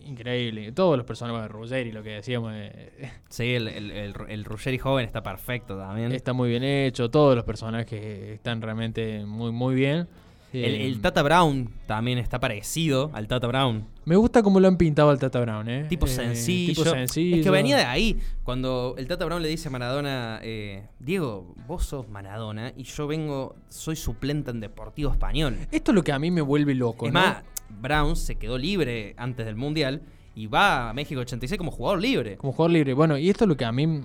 increíble. 0.00 0.72
Todos 0.72 0.96
los 0.96 1.06
personajes 1.06 1.42
de 1.42 1.48
Ruggeri, 1.48 1.92
lo 1.92 2.02
que 2.02 2.10
decíamos, 2.10 2.52
eh, 2.54 3.10
sí, 3.28 3.54
el, 3.54 3.68
el, 3.68 3.90
el, 3.90 4.14
el 4.28 4.44
Ruggeri 4.44 4.78
joven 4.78 5.04
está 5.06 5.22
perfecto 5.22 5.76
también. 5.76 6.12
está 6.12 6.32
muy 6.32 6.48
bien 6.48 6.64
hecho. 6.64 7.10
Todos 7.10 7.36
los 7.36 7.44
personajes 7.44 8.02
están 8.02 8.60
realmente 8.62 9.24
muy, 9.26 9.52
muy 9.52 9.74
bien. 9.74 10.08
El, 10.54 10.74
Eh, 10.74 10.86
el 10.86 11.00
Tata 11.00 11.22
Brown 11.22 11.68
también 11.86 12.18
está 12.18 12.38
parecido 12.40 13.10
al 13.12 13.26
Tata 13.26 13.46
Brown. 13.48 13.86
Me 14.04 14.16
gusta 14.16 14.42
cómo 14.42 14.60
lo 14.60 14.68
han 14.68 14.76
pintado 14.76 15.10
al 15.10 15.18
Tata 15.18 15.40
Brown, 15.40 15.68
¿eh? 15.68 15.86
Tipo 15.88 16.06
Eh, 16.06 16.10
sencillo. 16.10 16.74
tipo 16.74 16.84
sencillo. 16.90 17.36
Es 17.36 17.42
que 17.42 17.50
venía 17.50 17.76
de 17.76 17.84
ahí. 17.84 18.18
Cuando 18.44 18.94
el 18.96 19.06
Tata 19.08 19.24
Brown 19.24 19.42
le 19.42 19.48
dice 19.48 19.68
a 19.68 19.70
Maradona, 19.72 20.38
eh, 20.42 20.86
Diego, 21.00 21.54
vos 21.66 21.84
sos 21.84 22.08
Maradona 22.08 22.72
y 22.76 22.84
yo 22.84 23.06
vengo, 23.06 23.56
soy 23.68 23.96
suplente 23.96 24.50
en 24.50 24.60
Deportivo 24.60 25.10
Español. 25.10 25.56
Esto 25.72 25.90
es 25.90 25.94
lo 25.94 26.04
que 26.04 26.12
a 26.12 26.18
mí 26.18 26.30
me 26.30 26.40
vuelve 26.40 26.74
loco, 26.74 27.06
Es 27.06 27.12
¿no? 27.12 27.20
más, 27.20 27.42
Brown 27.80 28.14
se 28.14 28.36
quedó 28.36 28.56
libre 28.56 29.14
antes 29.16 29.44
del 29.46 29.56
Mundial 29.56 30.02
y 30.36 30.46
va 30.46 30.90
a 30.90 30.92
México 30.94 31.20
86 31.20 31.58
como 31.58 31.70
jugador 31.70 32.00
libre. 32.00 32.36
Como 32.36 32.52
jugador 32.52 32.70
libre. 32.72 32.94
Bueno, 32.94 33.18
y 33.18 33.28
esto 33.30 33.44
es 33.44 33.48
lo 33.48 33.56
que 33.56 33.64
a 33.64 33.72
mí. 33.72 34.02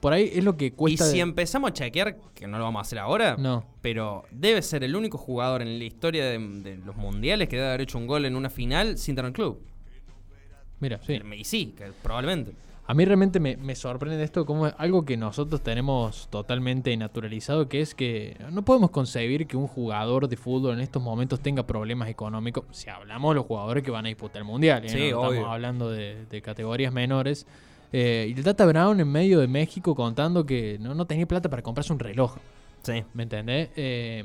Por 0.00 0.12
ahí 0.12 0.30
es 0.34 0.42
lo 0.44 0.56
que 0.56 0.66
Y 0.66 0.70
cuesta. 0.70 1.04
si 1.04 1.16
de- 1.16 1.22
empezamos 1.22 1.70
a 1.70 1.74
chequear, 1.74 2.16
que 2.34 2.46
no 2.46 2.58
lo 2.58 2.64
vamos 2.64 2.80
a 2.80 2.82
hacer 2.82 2.98
ahora, 2.98 3.36
No. 3.38 3.64
pero 3.82 4.24
debe 4.30 4.62
ser 4.62 4.82
el 4.84 4.96
único 4.96 5.18
jugador 5.18 5.60
en 5.62 5.78
la 5.78 5.84
historia 5.84 6.24
de, 6.24 6.38
de 6.38 6.76
los 6.78 6.96
mundiales 6.96 7.48
que 7.48 7.56
debe 7.56 7.68
haber 7.68 7.82
hecho 7.82 7.98
un 7.98 8.06
gol 8.06 8.24
en 8.24 8.34
una 8.36 8.48
final 8.50 8.96
sin 8.98 9.14
tener 9.14 9.32
club. 9.32 9.60
Mira, 10.80 10.98
sí. 11.06 11.20
Y 11.36 11.44
sí, 11.44 11.74
que 11.76 11.92
probablemente. 12.02 12.52
A 12.86 12.94
mí 12.94 13.04
realmente 13.04 13.38
me, 13.38 13.56
me 13.56 13.76
sorprende 13.76 14.16
de 14.16 14.24
esto 14.24 14.44
como 14.44 14.66
algo 14.66 15.04
que 15.04 15.16
nosotros 15.16 15.62
tenemos 15.62 16.26
totalmente 16.28 16.96
naturalizado, 16.96 17.68
que 17.68 17.80
es 17.82 17.94
que 17.94 18.36
no 18.50 18.64
podemos 18.64 18.90
concebir 18.90 19.46
que 19.46 19.56
un 19.56 19.68
jugador 19.68 20.26
de 20.26 20.36
fútbol 20.36 20.74
en 20.74 20.80
estos 20.80 21.00
momentos 21.00 21.38
tenga 21.40 21.64
problemas 21.66 22.08
económicos. 22.08 22.64
Si 22.72 22.88
hablamos 22.90 23.30
de 23.32 23.34
los 23.36 23.46
jugadores 23.46 23.84
que 23.84 23.92
van 23.92 24.06
a 24.06 24.08
disputar 24.08 24.38
el 24.38 24.44
mundial, 24.44 24.84
¿eh? 24.86 24.88
Sí, 24.88 25.10
No 25.12 25.20
obvio. 25.20 25.30
estamos 25.34 25.52
hablando 25.54 25.90
de, 25.90 26.24
de 26.26 26.42
categorías 26.42 26.92
menores. 26.92 27.46
Eh, 27.92 28.32
y 28.34 28.38
el 28.38 28.44
Tata 28.44 28.66
Brown 28.66 29.00
en 29.00 29.08
medio 29.10 29.40
de 29.40 29.48
México 29.48 29.94
contando 29.94 30.46
que 30.46 30.78
no, 30.80 30.94
no 30.94 31.04
tenía 31.06 31.26
plata 31.26 31.48
para 31.48 31.62
comprarse 31.62 31.92
un 31.92 31.98
reloj. 31.98 32.36
Sí. 32.82 33.02
¿Me 33.14 33.24
entendés? 33.24 33.68
Eh, 33.76 34.24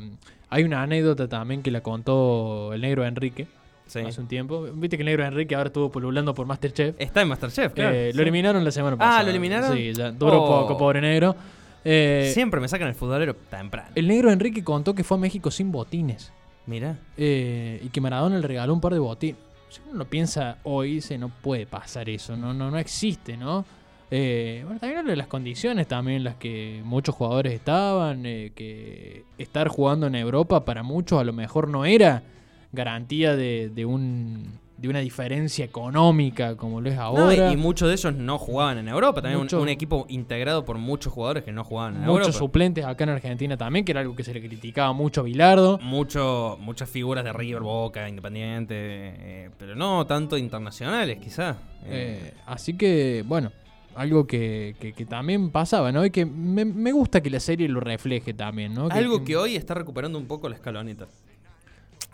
hay 0.50 0.64
una 0.64 0.82
anécdota 0.84 1.28
también 1.28 1.62
que 1.62 1.72
la 1.72 1.82
contó 1.82 2.72
el 2.74 2.82
negro 2.82 3.06
Enrique 3.06 3.48
Sí. 3.88 4.00
hace 4.00 4.20
un 4.22 4.28
tiempo. 4.28 4.64
Viste 4.74 4.98
que 4.98 5.04
el 5.04 5.06
negro 5.08 5.24
Enrique 5.26 5.54
ahora 5.56 5.68
estuvo 5.68 5.92
pululando 5.92 6.34
por 6.34 6.46
Masterchef. 6.48 6.96
Está 6.98 7.22
en 7.22 7.28
Masterchef, 7.28 7.74
claro. 7.74 7.96
Eh, 7.96 8.10
sí. 8.12 8.18
Lo 8.18 8.24
eliminaron 8.24 8.64
la 8.64 8.72
semana 8.72 8.96
Ah, 8.96 9.00
pasada. 9.00 9.24
¿lo 9.24 9.30
eliminaron? 9.30 9.76
Sí, 9.76 9.94
ya 9.94 10.12
duró 10.12 10.42
Oh. 10.44 10.62
poco, 10.62 10.78
pobre 10.78 11.02
negro. 11.02 11.36
Eh, 11.84 12.32
Siempre 12.34 12.60
me 12.60 12.68
sacan 12.68 12.88
el 12.88 12.96
futbolero 12.96 13.36
temprano. 13.36 13.90
el 13.94 14.08
negro 14.08 14.32
Enrique 14.32 14.64
contó 14.64 14.96
que 14.96 15.04
fue 15.04 15.18
a 15.18 15.20
México 15.20 15.52
sin 15.52 15.72
botines. 15.72 16.32
Mira. 16.68 16.98
eh, 17.16 17.80
y 17.84 17.90
que 17.90 18.02
Maradona 18.02 18.40
le 18.40 18.48
regaló 18.48 18.74
un 18.74 18.82
par 18.82 18.94
de 18.94 18.98
botines. 19.00 19.38
Si 19.76 19.82
uno 19.90 20.00
lo 20.00 20.06
piensa 20.06 20.60
hoy, 20.64 21.02
se 21.02 21.18
no 21.18 21.28
puede 21.28 21.66
pasar 21.66 22.08
eso, 22.10 22.38
no, 22.38 22.54
no, 22.54 22.72
no 22.72 22.78
existe, 22.78 23.36
¿no? 23.36 23.66
Eh, 24.10 24.62
bueno, 24.64 24.80
también 24.80 25.18
las 25.18 25.28
condiciones 25.28 25.86
también 25.88 26.18
en 26.18 26.24
las 26.24 26.36
que 26.36 26.82
muchos 26.86 27.14
jugadores 27.14 27.52
estaban, 27.54 28.26
eh, 28.26 28.54
que 28.56 29.26
estar 29.38 29.68
jugando 29.68 30.08
en 30.08 30.16
Europa 30.16 30.64
para 30.64 30.82
muchos 30.82 31.20
a 31.20 31.26
lo 31.26 31.34
mejor 31.34 31.68
no 31.68 31.84
era 31.84 32.24
garantía 32.72 33.36
de, 33.36 33.70
de 33.70 33.86
un, 33.86 34.60
de 34.78 34.90
una 34.90 35.00
diferencia 35.00 35.64
económica 35.64 36.58
como 36.58 36.82
lo 36.82 36.90
es 36.90 36.98
ahora. 36.98 37.50
y, 37.50 37.54
y 37.54 37.58
muchos 37.58 37.88
de 37.88 37.94
ellos 37.94 38.14
no 38.14 38.38
jugaban 38.38 38.78
en 38.78 38.88
Europa. 38.90 39.22
También 39.22 39.38
un- 39.40 39.46
Mucho- 39.46 39.62
un, 39.62 39.70
equipo 39.70 40.06
integrado 40.10 40.66
por 40.66 40.78
muchos 40.78 41.14
jugadores 41.14 41.44
que 41.44 41.52
no 41.54 41.64
jugaban 41.64 41.96
en 41.96 42.02
Muchos 42.02 42.28
Europa. 42.28 42.40
suplentes 42.40 42.86
acá 42.86 43.06
en 43.06 43.12
Argentina 43.12 43.56
también, 43.56 43.86
que 43.86 43.94
era 43.94 44.02
algo 44.02 44.16
que 44.16 44.24
se 44.24 44.34
le 44.34 44.42
criticaba 44.42 44.92
mucho 44.94 45.22
a 45.22 45.24
Bilardo. 45.24 45.78
Mucho, 45.82 46.58
muchas 46.60 46.90
figuras 46.90 47.24
de 47.24 47.32
River, 47.32 47.62
Boca, 47.62 48.08
Independiente, 48.10 48.76
eh, 48.78 49.50
pero 49.58 49.76
no 49.76 50.06
tanto 50.06 50.38
internacionales, 50.38 51.20
quizás. 51.22 51.56
Eh, 51.86 52.34
así 52.46 52.76
que, 52.76 53.24
bueno, 53.26 53.52
algo 53.96 54.28
que, 54.28 54.76
que- 54.80 54.92
que 54.92 55.06
también 55.06 55.52
pasaba, 55.52 55.92
¿no? 55.94 56.06
Y 56.06 56.12
que 56.12 56.26
me, 56.26 56.66
me 56.66 56.92
gusta 56.92 57.22
que 57.22 57.30
la 57.30 57.40
serie 57.40 57.70
lo 57.70 57.80
refleje 57.80 58.34
también, 58.34 58.74
¿no? 58.74 58.90
Algo 58.92 59.24
que 59.24 59.38
hoy 59.38 59.56
está 59.56 59.74
recuperando 59.74 60.18
un 60.18 60.26
poco 60.26 60.50
la 60.50 60.56
escaloneta. 60.56 61.08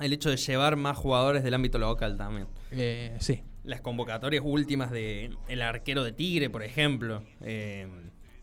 El 0.01 0.13
hecho 0.13 0.29
de 0.29 0.37
llevar 0.37 0.75
más 0.75 0.97
jugadores 0.97 1.43
del 1.43 1.53
ámbito 1.53 1.77
local 1.79 2.17
también. 2.17 2.47
Eh, 2.71 3.15
sí. 3.19 3.41
Las 3.63 3.81
convocatorias 3.81 4.43
últimas 4.45 4.89
de 4.91 5.31
el 5.47 5.61
arquero 5.61 6.03
de 6.03 6.11
Tigre, 6.13 6.49
por 6.49 6.63
ejemplo. 6.63 7.23
eh, 7.41 7.87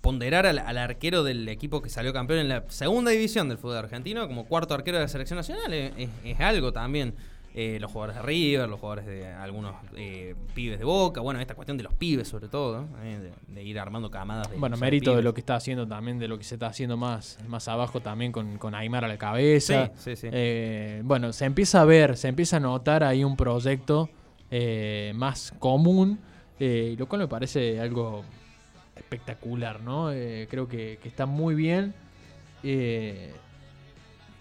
ponderar 0.00 0.46
al, 0.46 0.61
al 0.61 0.78
arquero 0.78 1.24
del 1.24 1.48
equipo 1.48 1.82
que 1.82 1.90
salió 1.90 2.12
campeón 2.12 2.38
en 2.38 2.48
la 2.48 2.64
segunda 2.68 3.11
división 3.11 3.48
del 3.48 3.59
fútbol 3.59 3.78
argentino 3.78 4.26
como 4.28 4.46
cuarto 4.46 4.72
arquero 4.74 4.96
de 4.98 5.02
la 5.04 5.09
selección 5.09 5.36
nacional 5.36 5.74
es, 5.74 5.92
es- 5.98 6.09
es 6.24 6.40
algo 6.40 6.72
también. 6.72 7.14
Eh, 7.55 7.78
los 7.80 7.90
jugadores 7.90 8.16
de 8.16 8.22
River, 8.22 8.68
los 8.68 8.78
jugadores 8.78 9.07
de 9.07 9.26
algunos 9.26 9.74
eh, 9.96 10.36
pibes 10.55 10.78
de 10.78 10.84
Boca, 10.84 11.20
bueno, 11.20 11.40
esta 11.40 11.55
cuestión 11.55 11.76
de 11.76 11.82
los 11.82 11.94
pibes 11.94 12.28
sobre 12.28 12.46
todo, 12.46 12.86
eh, 13.03 13.32
de, 13.49 13.55
de 13.55 13.62
ir 13.64 13.80
armando 13.80 14.11
camadas 14.11 14.51
de 14.51 14.59
Bueno, 14.59 14.76
mérito 14.76 15.16
de 15.16 15.22
lo 15.22 15.34
que 15.34 15.40
está 15.40 15.57
haciendo 15.57 15.88
también, 15.88 16.18
de 16.18 16.28
lo 16.28 16.38
que 16.38 16.44
se 16.44 16.55
está 16.55 16.68
haciendo 16.68 16.96
más, 16.96 17.38
más 17.49 17.66
abajo 17.66 18.01
también 18.01 18.30
con, 18.30 18.59
con 18.59 18.74
Aymar 18.74 19.05
a 19.05 19.09
la 19.09 19.18
cabeza. 19.18 19.90
Sí, 19.96 20.14
sí, 20.14 20.30
sí. 20.30 21.01
Bueno, 21.03 21.32
se 21.32 21.46
empieza 21.46 21.80
a 21.80 21.84
ver, 21.84 22.16
se 22.16 22.28
empieza 22.28 22.59
a 22.59 22.61
notar 22.61 23.03
ahí 23.03 23.24
un 23.24 23.36
proyecto 23.36 24.09
más 25.14 25.53
común, 25.59 26.20
lo 26.61 27.07
cual 27.09 27.22
me 27.22 27.28
parece 27.28 27.80
algo 27.80 28.24
espectacular, 28.94 29.80
¿no? 29.80 30.11
Creo 30.49 30.68
que, 30.68 31.01
que 31.03 31.09
está 31.09 31.26
muy 31.26 31.55
bien. 31.57 31.92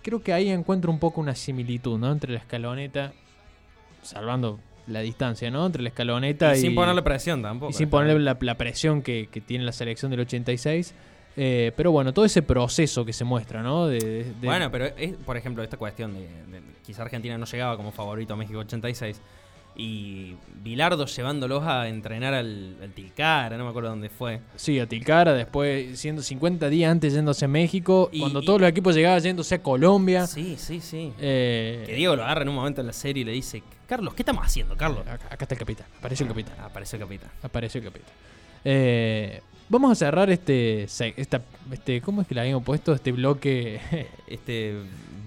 Creo 0.02 0.22
que 0.22 0.34
ahí 0.34 0.50
encuentro 0.50 0.92
un 0.92 1.00
poco 1.00 1.20
una 1.22 1.36
similitud, 1.36 1.98
¿no? 2.00 2.12
Entre 2.12 2.32
la 2.32 2.40
escaloneta, 2.40 3.14
salvando 4.02 4.60
la 4.88 5.02
distancia, 5.02 5.52
¿no? 5.52 5.66
Entre 5.66 5.82
la 5.82 5.90
escaloneta 5.90 6.56
Y 6.56 6.60
y... 6.60 6.62
sin 6.62 6.76
ponerle 6.76 7.02
presión 7.02 7.42
tampoco, 7.42 7.72
Y 7.72 7.74
sin 7.74 7.90
ponerle 7.90 8.24
la, 8.24 8.38
la 8.40 8.56
presión 8.56 9.02
que, 9.02 9.28
que 9.32 9.42
tiene 9.42 9.66
la 9.66 9.72
selección 9.74 10.10
del 10.12 10.22
86. 10.22 10.94
Eh, 11.40 11.72
pero 11.76 11.92
bueno, 11.92 12.14
todo 12.14 12.26
ese 12.26 12.42
proceso 12.42 13.06
que 13.06 13.14
se 13.14 13.24
muestra, 13.24 13.62
¿no? 13.62 13.86
De, 13.88 14.00
de- 14.00 14.24
de- 14.24 14.48
Bueno, 14.48 14.72
pero 14.72 14.86
es, 14.86 15.14
por 15.18 15.38
ejemplo, 15.38 15.62
esta 15.62 15.78
cuestión 15.78 16.14
de, 16.14 16.22
de- 16.22 16.62
quizá 16.86 17.04
Argentina 17.04 17.38
no 17.38 17.46
llegaba 17.46 17.76
como 17.78 17.92
favorito 17.92 18.34
a 18.34 18.38
México 18.38 18.60
86 18.60 19.22
y 19.78 20.36
Bilardo 20.64 21.06
llevándolos 21.06 21.64
a 21.64 21.88
entrenar 21.88 22.34
al, 22.34 22.76
al 22.82 22.90
Tilcara, 22.92 23.56
no 23.58 23.64
me 23.64 23.70
acuerdo 23.70 23.90
dónde 23.90 24.10
fue. 24.10 24.42
Sí, 24.56 24.80
a 24.80 24.88
Tilcara, 24.88 25.34
después 25.34 25.98
siendo 26.00 26.22
50 26.22 26.68
días 26.70 26.92
antes 26.92 27.14
yéndose 27.14 27.46
a 27.46 27.48
México, 27.48 28.10
Y- 28.12 28.20
cuando 28.20 28.42
y- 28.42 28.46
todos 28.46 28.60
los 28.62 28.70
equipos 28.70 28.96
llegaban 28.96 29.22
yéndose 29.22 29.56
a 29.56 29.62
Colombia. 29.64 30.26
Sí, 30.28 30.56
sí, 30.58 30.82
sí. 30.82 31.14
Eh, 31.20 31.84
Que 31.86 31.94
Diego 31.96 32.16
lo 32.16 32.24
agarra 32.24 32.42
en 32.42 32.50
un 32.50 32.56
momento 32.56 32.82
en 32.82 32.88
la 32.88 32.94
serie 32.94 33.22
y 33.22 33.26
le 33.26 33.32
dice, 33.32 33.62
Carlos, 33.88 34.14
¿qué 34.16 34.24
estamos 34.24 34.44
haciendo, 34.46 34.76
Carlos? 34.76 35.02
Acá, 35.08 35.28
acá 35.30 35.46
está 35.46 35.54
el 35.56 35.60
capitán, 35.60 35.86
apareció 36.00 36.24
el 36.26 36.30
capitán. 36.30 36.56
Apareció 36.60 36.96
el 36.98 37.02
capitán. 37.04 37.30
Apareció 37.44 37.80
el 37.80 37.86
capitán. 37.86 38.10
Eh, 38.66 39.42
vamos 39.70 39.92
a 39.92 39.96
cerrar 39.96 40.30
este, 40.30 40.84
esta, 40.84 41.42
este, 41.72 42.02
¿cómo 42.02 42.22
es 42.22 42.28
que 42.28 42.36
le 42.36 42.42
habíamos 42.42 42.64
puesto? 42.64 42.94
Este 42.94 43.12
bloque... 43.12 43.80
Este 44.28 44.76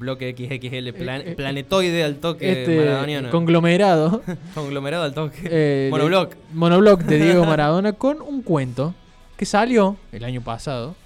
bloque 0.01 0.34
XXL 0.36 0.92
plan- 0.94 1.20
Eh, 1.20 1.30
eh, 1.32 1.34
planetoide 1.36 2.03
al 2.03 2.16
toque 2.16 2.51
este 2.62 2.76
maradoniano. 2.76 3.30
conglomerado. 3.30 4.22
Conglomerado 4.55 5.05
al 5.05 5.14
toque. 5.14 5.38
Eh, 5.44 5.84
de- 5.84 5.88
Monobloc. 5.92 6.34
Monobloc 6.53 7.03
de 7.03 7.18
Diego 7.22 7.44
Maradona 7.46 7.92
con 7.92 8.20
un 8.20 8.42
cuento 8.42 8.94
que 9.36 9.44
salió 9.46 9.96
el 10.11 10.24
año 10.24 10.40
pasado. 10.40 10.96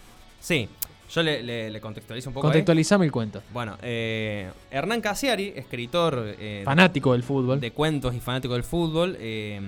Sí, 0.40 0.68
yo 1.12 1.22
le, 1.22 1.42
le- 1.42 1.70
le 1.70 1.80
contextualizo 1.80 2.30
un 2.30 2.34
poco. 2.34 2.47
ahí. 2.47 2.53
Contextualizame 2.53 3.05
el 3.05 3.12
cuento. 3.12 3.42
Bueno, 3.53 3.76
eh, 3.82 4.49
Hernán 4.70 5.01
Casiari, 5.01 5.53
escritor 5.55 6.34
eh, 6.38 6.62
Fanático 6.64 7.12
del 7.12 7.22
fútbol. 7.22 7.61
de 7.61 7.72
cuentos 7.72 8.14
y 8.14 8.20
fanático 8.20 8.55
del 8.55 8.64
fútbol, 8.64 9.16
eh, 9.20 9.61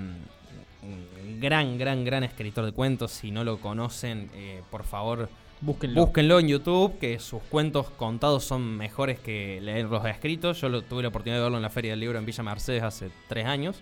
un 0.82 1.40
gran, 1.40 1.76
gran, 1.78 2.04
gran 2.04 2.24
escritor 2.24 2.64
de 2.64 2.72
cuentos. 2.72 3.10
Si 3.10 3.30
no 3.30 3.44
lo 3.44 3.58
conocen, 3.58 4.30
eh, 4.34 4.62
por 4.70 4.84
favor, 4.84 5.28
Búsquenlo. 5.60 6.04
búsquenlo 6.04 6.38
en 6.38 6.48
YouTube, 6.48 6.98
que 6.98 7.18
sus 7.18 7.42
cuentos 7.44 7.88
contados 7.90 8.44
son 8.44 8.76
mejores 8.76 9.18
que 9.18 9.58
leerlos 9.62 10.04
escritos. 10.06 10.60
Yo 10.60 10.68
lo, 10.68 10.82
tuve 10.82 11.02
la 11.02 11.08
oportunidad 11.08 11.38
de 11.38 11.42
verlo 11.44 11.56
en 11.56 11.62
la 11.62 11.70
Feria 11.70 11.92
del 11.92 12.00
Libro 12.00 12.18
en 12.18 12.26
Villa 12.26 12.42
Mercedes 12.42 12.82
hace 12.82 13.10
tres 13.28 13.46
años. 13.46 13.76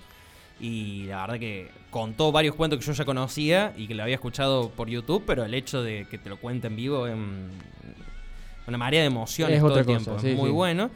Y 0.61 1.05
la 1.07 1.22
verdad 1.22 1.41
que 1.41 1.68
contó 1.91 2.31
varios 2.31 2.55
cuentos 2.55 2.79
que 2.79 2.87
yo 2.87 2.93
ya 2.93 3.05
conocía 3.05 3.75
y 3.77 3.89
que 3.89 3.95
lo 3.97 4.05
había 4.05 4.14
escuchado 4.14 4.70
por 4.70 4.89
YouTube, 4.89 5.25
pero 5.27 5.45
el 5.45 5.53
hecho 5.53 5.83
de 5.83 6.07
que 6.09 6.16
te 6.16 6.29
lo 6.31 6.37
cuente 6.37 6.68
en 6.68 6.77
vivo 6.77 7.09
es 7.09 7.14
un- 7.14 7.51
una 8.68 8.79
marea 8.79 9.01
de 9.01 9.07
emociones 9.09 9.57
Es 9.57 9.61
todo 9.61 9.70
otra 9.72 9.81
el 9.81 9.87
cosa, 9.87 9.99
tiempo. 10.05 10.20
sí, 10.22 10.29
es 10.31 10.37
muy 10.37 10.51
sí. 10.51 10.53
bueno. 10.55 10.91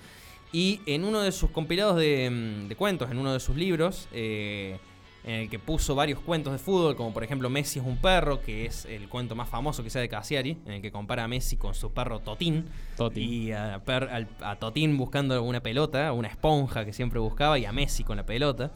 Y 0.52 0.80
en 0.86 1.04
uno 1.04 1.20
de 1.20 1.32
sus 1.32 1.50
compilados 1.50 1.96
de, 1.96 2.30
mm, 2.30 2.68
de 2.68 2.76
cuentos, 2.76 3.10
en 3.10 3.18
uno 3.18 3.32
de 3.32 3.40
sus 3.40 3.56
libros, 3.56 4.08
eh, 4.12 4.78
en 5.24 5.34
el 5.40 5.50
que 5.50 5.58
puso 5.58 5.94
varios 5.94 6.20
cuentos 6.20 6.52
de 6.52 6.58
fútbol, 6.58 6.96
como 6.96 7.12
por 7.12 7.22
ejemplo 7.24 7.50
Messi 7.50 7.80
es 7.80 7.84
un 7.84 7.96
perro, 7.98 8.40
que 8.40 8.64
es 8.66 8.84
el 8.86 9.08
cuento 9.08 9.34
más 9.34 9.48
famoso 9.48 9.82
que 9.82 9.90
sea 9.90 10.00
de 10.00 10.08
Cassiari, 10.08 10.56
en 10.64 10.72
el 10.74 10.82
que 10.82 10.90
compara 10.90 11.24
a 11.24 11.28
Messi 11.28 11.56
con 11.56 11.74
su 11.74 11.90
perro 11.92 12.20
Totín. 12.20 12.64
Totín. 12.96 13.28
Y 13.28 13.52
a, 13.52 13.82
per- 13.84 14.08
al- 14.10 14.28
a 14.40 14.56
Totín 14.56 14.96
buscando 14.96 15.42
una 15.42 15.60
pelota, 15.60 16.12
una 16.12 16.28
esponja 16.28 16.84
que 16.84 16.92
siempre 16.92 17.18
buscaba, 17.18 17.58
y 17.58 17.64
a 17.66 17.72
Messi 17.72 18.04
con 18.04 18.16
la 18.16 18.24
pelota. 18.24 18.70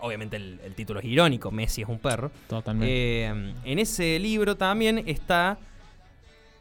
Obviamente 0.00 0.36
el, 0.36 0.60
el 0.64 0.74
título 0.74 1.00
es 1.00 1.06
irónico, 1.06 1.50
Messi 1.50 1.82
es 1.82 1.88
un 1.88 1.98
perro. 1.98 2.30
Totalmente. 2.48 2.86
Eh, 2.92 3.52
en 3.64 3.78
ese 3.78 4.18
libro 4.18 4.56
también 4.56 5.02
está 5.06 5.58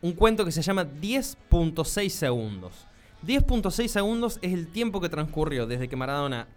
un 0.01 0.13
cuento 0.13 0.45
que 0.45 0.51
se 0.51 0.61
llama 0.61 0.85
10.6 0.85 2.09
segundos. 2.09 2.87
10.6 3.25 3.87
segundos 3.87 4.39
es 4.41 4.53
el 4.53 4.67
tiempo 4.67 5.01
que 5.01 5.09
transcurrió 5.09 5.65
desde 5.67 5.87
que 5.89 5.95
Maradona 5.95 6.47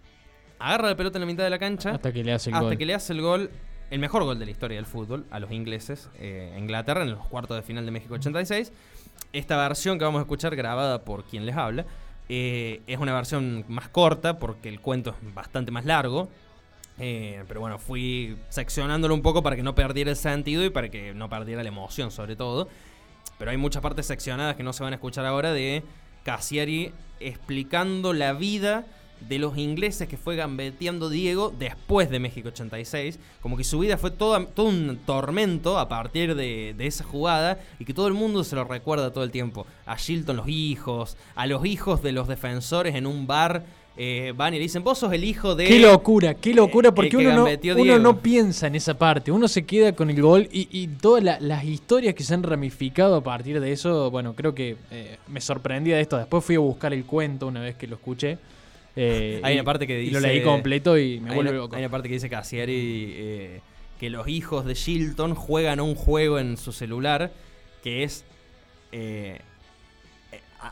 agarra 0.58 0.88
la 0.88 0.96
pelota 0.96 1.18
en 1.18 1.20
la 1.20 1.26
mitad 1.26 1.44
de 1.44 1.50
la 1.50 1.58
cancha 1.58 1.90
Hasta 1.90 2.12
que 2.12 2.24
le 2.24 2.32
hace 2.32 2.50
el 2.50 2.54
hasta 2.56 2.66
gol. 2.68 2.78
que 2.78 2.86
le 2.86 2.94
hace 2.94 3.12
el 3.12 3.20
gol, 3.22 3.50
el 3.90 3.98
mejor 3.98 4.24
gol 4.24 4.38
de 4.38 4.44
la 4.44 4.50
historia 4.50 4.76
del 4.76 4.86
fútbol 4.86 5.26
a 5.30 5.40
los 5.40 5.50
ingleses, 5.50 6.10
eh, 6.18 6.52
a 6.54 6.58
Inglaterra, 6.58 7.02
en 7.02 7.10
los 7.10 7.26
cuartos 7.26 7.56
de 7.56 7.62
final 7.62 7.84
de 7.84 7.90
México 7.90 8.14
86. 8.14 8.72
Esta 9.32 9.56
versión 9.56 9.98
que 9.98 10.04
vamos 10.04 10.20
a 10.20 10.22
escuchar 10.22 10.54
grabada 10.56 11.02
por 11.04 11.24
quien 11.24 11.44
les 11.46 11.56
habla 11.56 11.86
eh, 12.28 12.82
es 12.86 12.98
una 12.98 13.14
versión 13.14 13.64
más 13.68 13.88
corta 13.88 14.38
porque 14.38 14.68
el 14.68 14.80
cuento 14.80 15.10
es 15.10 15.34
bastante 15.34 15.70
más 15.70 15.84
largo. 15.84 16.28
Eh, 17.00 17.44
pero 17.46 17.60
bueno, 17.60 17.78
fui 17.78 18.36
seccionándolo 18.48 19.14
un 19.14 19.22
poco 19.22 19.42
para 19.42 19.54
que 19.54 19.62
no 19.62 19.74
perdiera 19.74 20.10
el 20.10 20.16
sentido 20.16 20.64
y 20.64 20.70
para 20.70 20.88
que 20.88 21.14
no 21.14 21.28
perdiera 21.28 21.62
la 21.62 21.68
emoción 21.68 22.10
sobre 22.10 22.36
todo. 22.36 22.68
Pero 23.38 23.50
hay 23.52 23.56
muchas 23.56 23.82
partes 23.82 24.06
seccionadas 24.06 24.56
que 24.56 24.64
no 24.64 24.72
se 24.72 24.82
van 24.82 24.92
a 24.92 24.96
escuchar 24.96 25.24
ahora 25.24 25.52
de 25.52 25.84
Cassiari 26.24 26.92
explicando 27.20 28.12
la 28.12 28.32
vida 28.32 28.84
de 29.28 29.38
los 29.38 29.56
ingleses 29.58 30.08
que 30.08 30.16
fue 30.16 30.36
gambeteando 30.36 31.08
Diego 31.10 31.52
después 31.58 32.10
de 32.10 32.18
México 32.20 32.48
86. 32.48 33.18
Como 33.40 33.56
que 33.56 33.64
su 33.64 33.78
vida 33.78 33.96
fue 33.98 34.10
toda, 34.10 34.44
todo 34.46 34.66
un 34.68 34.98
tormento 35.06 35.78
a 35.78 35.88
partir 35.88 36.34
de, 36.34 36.74
de 36.76 36.86
esa 36.86 37.04
jugada 37.04 37.58
y 37.78 37.84
que 37.84 37.94
todo 37.94 38.08
el 38.08 38.14
mundo 38.14 38.44
se 38.44 38.56
lo 38.56 38.64
recuerda 38.64 39.12
todo 39.12 39.24
el 39.24 39.30
tiempo. 39.30 39.66
A 39.86 39.96
Shilton 39.96 40.36
los 40.36 40.48
hijos, 40.48 41.16
a 41.34 41.46
los 41.46 41.64
hijos 41.66 42.02
de 42.02 42.12
los 42.12 42.28
defensores 42.28 42.94
en 42.94 43.06
un 43.06 43.26
bar. 43.26 43.64
eh, 44.00 44.32
van 44.36 44.54
y 44.54 44.58
le 44.58 44.62
dicen, 44.62 44.84
vos 44.84 44.96
sos 44.98 45.12
el 45.12 45.24
hijo 45.24 45.56
de... 45.56 45.64
Qué 45.64 45.80
locura, 45.80 46.34
qué 46.34 46.54
locura, 46.54 46.94
porque 46.94 47.10
que 47.10 47.16
uno, 47.16 47.32
no, 47.34 47.42
uno 47.46 47.56
Diego". 47.82 47.98
no 47.98 48.18
piensa 48.20 48.68
en 48.68 48.76
esa 48.76 48.96
parte, 48.96 49.32
uno 49.32 49.48
se 49.48 49.66
queda 49.66 49.92
con 49.92 50.08
el 50.08 50.22
gol 50.22 50.48
y, 50.52 50.68
y 50.70 50.86
todas 50.86 51.24
la- 51.24 51.40
las 51.40 51.64
historias 51.64 52.14
que 52.14 52.22
se 52.22 52.32
han 52.32 52.44
ramificado 52.44 53.16
a 53.16 53.24
partir 53.24 53.58
de 53.60 53.72
eso, 53.72 54.08
bueno, 54.12 54.34
creo 54.36 54.54
que 54.54 54.76
eh, 54.92 55.18
me 55.26 55.40
sorprendía 55.40 55.96
de 55.96 56.02
esto. 56.02 56.16
Después 56.16 56.44
fui 56.44 56.54
a 56.54 56.60
buscar 56.60 56.94
el 56.94 57.04
cuento 57.06 57.48
una 57.48 57.60
vez 57.60 57.74
que 57.74 57.88
lo 57.88 57.96
escuché. 57.96 58.38
Eh, 59.00 59.40
Hay 59.42 59.54
una 59.54 59.64
parte 59.64 59.86
que 59.86 59.96
dice. 59.96 60.12
lo 60.12 60.20
leí 60.20 60.42
completo 60.42 60.98
y 60.98 61.20
me 61.20 61.30
hay 61.30 61.34
vuelve 61.36 61.50
una, 61.52 61.60
loco. 61.60 61.76
Hay 61.76 61.82
una 61.82 61.90
parte 61.90 62.08
que 62.08 62.14
dice 62.14 62.28
Cassiari 62.28 63.14
eh, 63.16 63.60
que 64.00 64.10
los 64.10 64.26
hijos 64.28 64.64
de 64.64 64.74
Shilton 64.74 65.34
juegan 65.34 65.80
un 65.80 65.94
juego 65.94 66.38
en 66.38 66.56
su 66.56 66.72
celular 66.72 67.30
que 67.82 68.02
es. 68.02 68.24
eh, 68.92 69.40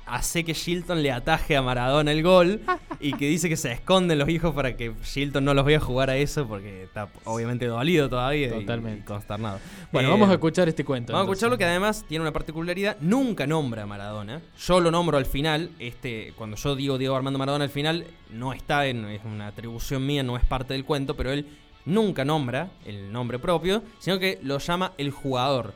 hace 0.07 0.45
que 0.45 0.53
Shilton 0.53 1.03
le 1.03 1.13
ataje 1.13 1.57
a 1.57 1.63
Maradona 1.63 2.11
el 2.13 2.23
gol 2.23 2.61
y 3.01 3.13
que 3.13 3.29
dice 3.29 3.49
que 3.49 3.57
se 3.57 3.71
esconden 3.73 4.19
los 4.19 4.29
hijos 4.29 4.55
para 4.55 4.77
que 4.77 4.93
Shilton 5.05 5.45
no 5.45 5.55
los 5.55 5.65
vea 5.65 5.79
jugar 5.81 6.11
a 6.11 6.17
eso 6.17 6.47
porque 6.49 6.83
está 6.85 7.09
obviamente 7.25 7.67
dolido 7.67 8.09
todavía 8.09 8.51
Totalmente. 8.51 9.01
y 9.01 9.03
consternado. 9.05 9.59
Bueno, 9.93 10.09
Eh, 10.09 10.11
vamos 10.13 10.29
a 10.29 10.33
escuchar 10.33 10.69
este 10.69 10.85
cuento. 10.85 11.13
Vamos 11.13 11.21
a 11.21 11.25
entonces. 11.25 11.39
escucharlo 11.39 11.59
que 11.59 11.65
además 11.65 12.05
tiene 12.09 12.23
una 12.23 12.33
particularidad. 12.33 12.97
Nunca 13.01 13.47
nombra 13.47 13.85
a 13.85 13.87
Maradona. 13.87 14.43
Yo 14.59 14.81
lo 14.81 14.91
nombro 14.91 15.19
al 15.19 15.27
final. 15.27 15.71
Este, 15.79 16.33
cuando 16.37 16.57
yo 16.57 16.75
digo 16.75 16.99
Diego 16.99 17.15
Armando 17.15 17.39
Maradona 17.39 17.65
al 17.65 17.71
final, 17.71 18.07
no 18.31 18.53
está 18.53 18.87
en. 18.87 19.05
Es 19.07 19.21
una 19.25 19.47
atribución 19.47 20.05
mía, 20.05 20.23
no 20.23 20.37
es 20.37 20.45
parte 20.45 20.75
del 20.75 20.85
cuento, 20.85 21.17
pero 21.17 21.31
él 21.31 21.47
nunca 21.85 22.25
nombra 22.25 22.71
el 22.85 23.13
nombre 23.13 23.39
propio, 23.39 23.83
sino 24.01 24.19
que 24.19 24.41
lo 24.43 24.59
llama 24.59 24.93
el 24.99 25.13
jugador. 25.13 25.75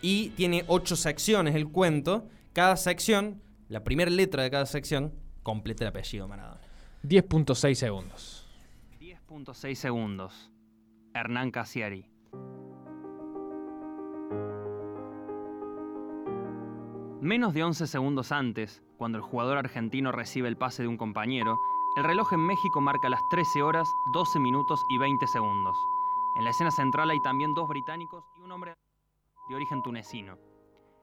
Y 0.00 0.30
tiene 0.30 0.64
ocho 0.66 0.96
secciones 0.96 1.54
el 1.54 1.68
cuento. 1.68 2.26
Cada 2.52 2.76
sección, 2.76 3.40
la 3.72 3.82
primera 3.82 4.10
letra 4.10 4.42
de 4.42 4.50
cada 4.50 4.66
sección, 4.66 5.14
completa 5.42 5.84
el 5.84 5.88
apellido 5.88 6.28
Maradona. 6.28 6.60
10.6 7.04 7.74
segundos. 7.74 8.46
10.6 9.00 9.74
segundos. 9.76 10.50
Hernán 11.14 11.50
Casiari. 11.50 12.06
Menos 17.22 17.54
de 17.54 17.64
11 17.64 17.86
segundos 17.86 18.30
antes, 18.30 18.82
cuando 18.98 19.16
el 19.16 19.24
jugador 19.24 19.56
argentino 19.56 20.12
recibe 20.12 20.48
el 20.48 20.58
pase 20.58 20.82
de 20.82 20.88
un 20.88 20.98
compañero, 20.98 21.56
el 21.96 22.04
reloj 22.04 22.34
en 22.34 22.40
México 22.40 22.82
marca 22.82 23.08
las 23.08 23.20
13 23.30 23.62
horas, 23.62 23.88
12 24.12 24.38
minutos 24.38 24.82
y 24.90 24.98
20 24.98 25.26
segundos. 25.28 25.78
En 26.36 26.44
la 26.44 26.50
escena 26.50 26.70
central 26.70 27.08
hay 27.08 27.22
también 27.22 27.54
dos 27.54 27.68
británicos 27.68 28.22
y 28.36 28.42
un 28.42 28.52
hombre 28.52 28.74
de 29.48 29.54
origen 29.54 29.82
tunecino. 29.82 30.36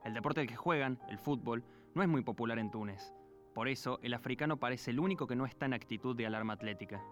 El 0.04 0.14
deporte 0.14 0.40
al 0.40 0.46
que 0.46 0.56
juegan, 0.56 1.00
el 1.08 1.18
fútbol, 1.18 1.64
no 1.94 2.02
es 2.02 2.08
muy 2.08 2.22
popular 2.22 2.58
en 2.58 2.70
Túnez. 2.70 3.14
Por 3.54 3.68
eso, 3.68 3.98
el 4.02 4.14
africano 4.14 4.58
parece 4.58 4.90
el 4.90 5.00
único 5.00 5.26
que 5.26 5.36
no 5.36 5.44
está 5.44 5.66
en 5.66 5.74
actitud 5.74 6.16
de 6.16 6.26
alarma 6.26 6.52
atlética. 6.52 7.02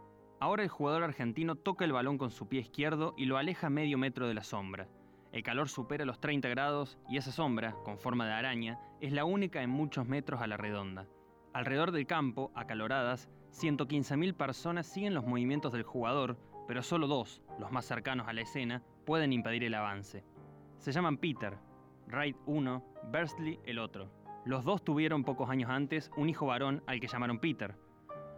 Ahora 0.41 0.63
el 0.63 0.69
jugador 0.69 1.03
argentino 1.03 1.57
toca 1.57 1.85
el 1.85 1.93
balón 1.93 2.17
con 2.17 2.31
su 2.31 2.49
pie 2.49 2.61
izquierdo 2.61 3.15
y 3.17 3.25
lo 3.25 3.39
aleja 3.39 3.71
medio 3.71 3.99
metro 3.99 4.29
de 4.29 4.35
la 4.35 4.45
sombra. 4.45 4.89
El 5.33 5.43
calor 5.43 5.69
supera 5.69 6.05
los 6.05 6.21
30 6.21 6.49
grados 6.49 6.97
y 7.09 7.17
esa 7.17 7.33
sombra, 7.33 7.75
con 7.85 7.99
forma 7.99 8.27
de 8.27 8.33
araña, 8.33 8.79
es 9.01 9.13
la 9.13 9.25
única 9.25 9.63
en 9.63 9.71
muchos 9.71 10.07
metros 10.07 10.41
a 10.41 10.47
la 10.47 10.57
redonda. 10.57 11.07
Alrededor 11.53 11.91
del 11.91 12.07
campo, 12.07 12.53
acaloradas, 12.55 13.29
115.000 13.53 14.35
personas 14.35 14.87
siguen 14.87 15.15
los 15.15 15.27
movimientos 15.27 15.73
del 15.73 15.83
jugador, 15.83 16.39
pero 16.69 16.83
solo 16.83 17.09
dos, 17.09 17.43
los 17.59 17.73
más 17.73 17.85
cercanos 17.85 18.29
a 18.29 18.33
la 18.33 18.43
escena, 18.43 18.83
pueden 19.05 19.33
impedir 19.33 19.65
el 19.65 19.75
avance. 19.75 20.25
Se 20.79 20.93
llaman 20.93 21.17
Peter, 21.17 21.59
Wright 22.07 22.37
uno, 22.47 22.85
Bursley 23.11 23.59
el 23.65 23.79
otro. 23.79 24.18
Los 24.49 24.65
dos 24.65 24.83
tuvieron 24.83 25.25
pocos 25.25 25.51
años 25.51 25.69
antes 25.69 26.11
un 26.17 26.31
hijo 26.31 26.47
varón 26.47 26.83
al 26.87 27.01
que 27.01 27.07
llamaron 27.07 27.39
Peter. 27.39 27.75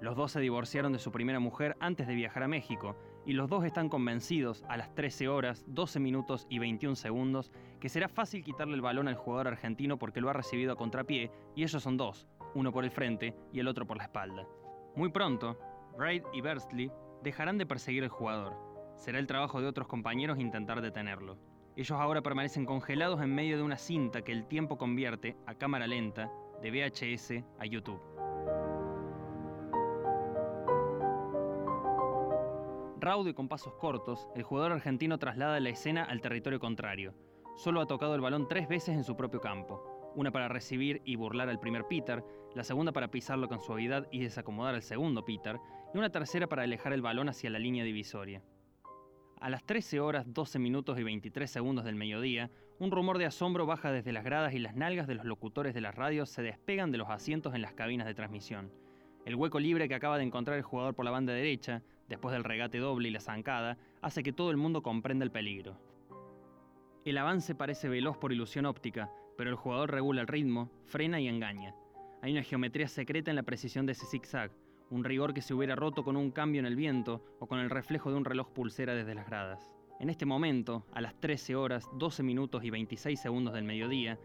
Los 0.01 0.17
dos 0.17 0.33
se 0.33 0.41
divorciaron 0.41 0.93
de 0.93 0.99
su 0.99 1.13
primera 1.13 1.39
mujer 1.39 1.77
antes 1.79 2.09
de 2.09 2.17
viajar 2.17 2.43
a 2.43 2.49
México 2.49 2.97
y 3.25 3.35
los 3.35 3.49
dos 3.49 3.65
están 3.65 3.89
convencidos 3.89 4.65
a 4.69 4.77
las 4.77 4.93
13 4.97 5.29
horas, 5.29 5.65
12 5.69 6.01
minutos 6.01 6.49
y 6.51 6.59
21 6.59 6.97
segundos 6.97 7.53
que 7.79 7.89
será 7.89 8.09
fácil 8.09 8.43
quitarle 8.43 8.75
el 8.75 8.81
balón 8.81 9.07
al 9.07 9.15
jugador 9.15 9.47
argentino 9.47 10.01
porque 10.01 10.21
lo 10.21 10.29
ha 10.29 10.33
recibido 10.33 10.73
a 10.73 10.77
contrapié 10.77 11.31
y 11.55 11.63
ellos 11.63 11.81
son 11.81 11.97
dos, 11.97 12.27
uno 12.57 12.73
por 12.73 12.83
el 12.83 12.91
frente 12.91 13.37
y 13.53 13.61
el 13.61 13.69
otro 13.69 13.87
por 13.87 13.97
la 13.97 14.03
espalda. 14.03 14.49
Muy 14.97 15.13
pronto, 15.13 15.61
Wright 15.97 16.25
y 16.33 16.41
Bursley 16.41 16.91
dejarán 17.23 17.57
de 17.57 17.67
perseguir 17.67 18.03
al 18.03 18.09
jugador. 18.09 18.57
Será 18.97 19.21
el 19.21 19.29
trabajo 19.29 19.61
de 19.61 19.69
otros 19.69 19.87
compañeros 19.87 20.41
intentar 20.41 20.81
detenerlo. 20.81 21.39
Ellos 21.77 21.93
ahora 21.93 22.21
permanecen 22.21 22.67
congelados 22.67 23.23
en 23.23 23.35
medio 23.35 23.57
de 23.57 23.63
una 23.63 23.79
cinta 23.79 24.23
que 24.23 24.33
el 24.33 24.47
tiempo 24.47 24.77
convierte 24.77 25.37
a 25.47 25.55
cámara 25.55 25.87
lenta 25.87 26.31
de 26.61 26.71
VHS 26.71 27.45
a 27.59 27.67
YouTube. 27.67 28.01
Raudo 32.99 33.31
y 33.31 33.35
con 33.35 33.49
pasos 33.49 33.73
cortos, 33.75 34.29
el 34.35 34.43
jugador 34.43 34.73
argentino 34.73 35.19
traslada 35.19 35.59
la 35.59 35.71
escena 35.71 36.05
al 36.05 36.21
territorio 36.21 36.61
contrario. 36.61 37.15
Solo 37.57 37.81
ha 37.81 37.87
tocado 37.87 38.15
el 38.15 38.21
balón 38.21 38.47
tres 38.47 38.69
veces 38.69 38.95
en 38.95 39.05
su 39.05 39.17
propio 39.17 39.41
campo. 39.41 40.13
Una 40.17 40.31
para 40.33 40.49
recibir 40.49 41.01
y 41.05 41.17
burlar 41.17 41.49
al 41.49 41.61
primer 41.61 41.87
Peter, 41.87 42.23
la 42.55 42.65
segunda 42.65 42.93
para 42.93 43.11
pisarlo 43.11 43.49
con 43.49 43.61
suavidad 43.61 44.07
y 44.11 44.21
desacomodar 44.21 44.75
al 44.75 44.83
segundo 44.83 45.25
Peter, 45.25 45.59
y 45.95 45.99
una 45.99 46.11
tercera 46.11 46.47
para 46.47 46.65
alejar 46.65 46.93
el 46.93 47.01
balón 47.01 47.29
hacia 47.29 47.49
la 47.49 47.59
línea 47.59 47.85
divisoria. 47.85 48.43
A 49.41 49.49
las 49.49 49.65
13 49.65 50.01
horas 50.01 50.27
12 50.35 50.59
minutos 50.59 50.99
y 50.99 51.03
23 51.03 51.51
segundos 51.51 51.87
del 51.87 51.95
mediodía, 51.95 52.51
un 52.79 52.91
rumor 52.91 53.17
de 53.17 53.25
asombro 53.25 53.65
baja 53.65 53.91
desde 53.91 54.13
las 54.13 54.23
gradas 54.23 54.53
y 54.53 54.59
las 54.59 54.77
nalgas 54.77 55.07
de 55.07 55.15
los 55.15 55.25
locutores 55.25 55.73
de 55.73 55.81
las 55.81 55.95
radios 55.95 56.29
se 56.29 56.43
despegan 56.43 56.93
de 56.93 56.99
los 56.99 57.09
asientos 57.09 57.55
en 57.55 57.63
las 57.63 57.73
cabinas 57.73 58.07
de 58.07 58.13
transmisión. 58.13 58.71
El 59.25 59.37
hueco 59.37 59.59
libre 59.59 59.89
que 59.89 59.95
acaba 59.95 60.19
de 60.19 60.25
encontrar 60.25 60.59
el 60.59 60.63
jugador 60.63 60.95
por 60.95 61.07
la 61.07 61.11
banda 61.11 61.33
derecha, 61.33 61.83
después 62.07 62.35
del 62.35 62.45
regate 62.45 62.77
doble 62.77 63.09
y 63.09 63.13
la 63.13 63.21
zancada, 63.21 63.79
hace 64.03 64.23
que 64.23 64.35
todo 64.35 64.51
el 64.51 64.59
mundo 64.59 64.83
comprenda 64.83 65.25
el 65.25 65.31
peligro. 65.31 65.81
El 67.07 67.17
avance 67.17 67.55
parece 67.55 67.89
veloz 67.89 68.19
por 68.19 68.35
ilusión 68.35 68.67
óptica, 68.67 69.11
pero 69.39 69.49
el 69.49 69.57
jugador 69.57 69.91
regula 69.91 70.21
el 70.21 70.29
ritmo, 70.29 70.71
frena 70.85 71.19
y 71.19 71.29
engaña. 71.29 71.75
Hay 72.21 72.33
una 72.33 72.43
geometría 72.43 72.89
secreta 72.89 73.31
en 73.31 73.37
la 73.37 73.43
precisión 73.43 73.87
de 73.87 73.93
ese 73.93 74.05
zigzag, 74.05 74.51
un 74.91 75.05
rigor 75.05 75.33
que 75.33 75.43
se 75.43 75.55
hubiera 75.55 75.77
roto 75.77 76.05
con 76.05 76.17
un 76.17 76.31
cambio 76.31 76.59
en 76.59 76.67
el 76.67 76.77
viento 76.77 77.23
o 77.39 77.47
con 77.47 77.61
el 77.61 77.71
reflejo 77.71 78.11
de 78.11 78.17
un 78.17 78.25
reloj 78.25 78.51
pulsera 78.53 78.95
desde 78.95 79.15
las 79.15 79.27
gradas. 79.27 79.71
En 80.01 80.11
este 80.11 80.27
momento, 80.27 80.85
a 80.93 81.01
las 81.01 81.19
13 81.21 81.55
horas, 81.57 81.89
12 81.95 82.23
minutos 82.23 82.65
y 82.65 82.71
26 82.71 83.21
segundos 83.21 83.55
del 83.55 83.65
mediodía, 83.65 84.19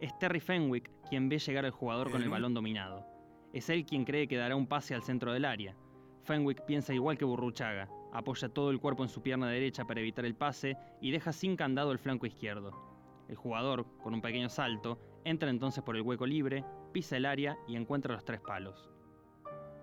es 0.00 0.18
Terry 0.18 0.40
Fenwick 0.40 0.90
quien 1.08 1.28
ve 1.28 1.38
llegar 1.38 1.64
al 1.64 1.70
jugador 1.70 2.10
con 2.10 2.22
el 2.22 2.28
balón 2.28 2.54
dominado. 2.54 3.06
Es 3.52 3.68
él 3.70 3.84
quien 3.84 4.04
cree 4.04 4.28
que 4.28 4.36
dará 4.36 4.56
un 4.56 4.66
pase 4.66 4.94
al 4.94 5.02
centro 5.02 5.32
del 5.32 5.44
área. 5.44 5.74
Fenwick 6.22 6.64
piensa 6.64 6.94
igual 6.94 7.18
que 7.18 7.24
Burruchaga, 7.24 7.88
apoya 8.12 8.48
todo 8.48 8.70
el 8.70 8.80
cuerpo 8.80 9.02
en 9.02 9.08
su 9.08 9.22
pierna 9.22 9.48
derecha 9.48 9.84
para 9.84 10.00
evitar 10.00 10.24
el 10.24 10.34
pase 10.34 10.76
y 11.00 11.10
deja 11.10 11.32
sin 11.32 11.56
candado 11.56 11.92
el 11.92 11.98
flanco 11.98 12.26
izquierdo. 12.26 12.72
El 13.28 13.36
jugador, 13.36 13.86
con 13.98 14.14
un 14.14 14.22
pequeño 14.22 14.48
salto, 14.48 14.98
entra 15.24 15.50
entonces 15.50 15.82
por 15.82 15.96
el 15.96 16.02
hueco 16.02 16.26
libre, 16.26 16.64
pisa 16.92 17.16
el 17.16 17.26
área 17.26 17.58
y 17.66 17.76
encuentra 17.76 18.14
los 18.14 18.24
tres 18.24 18.40
palos. 18.40 18.90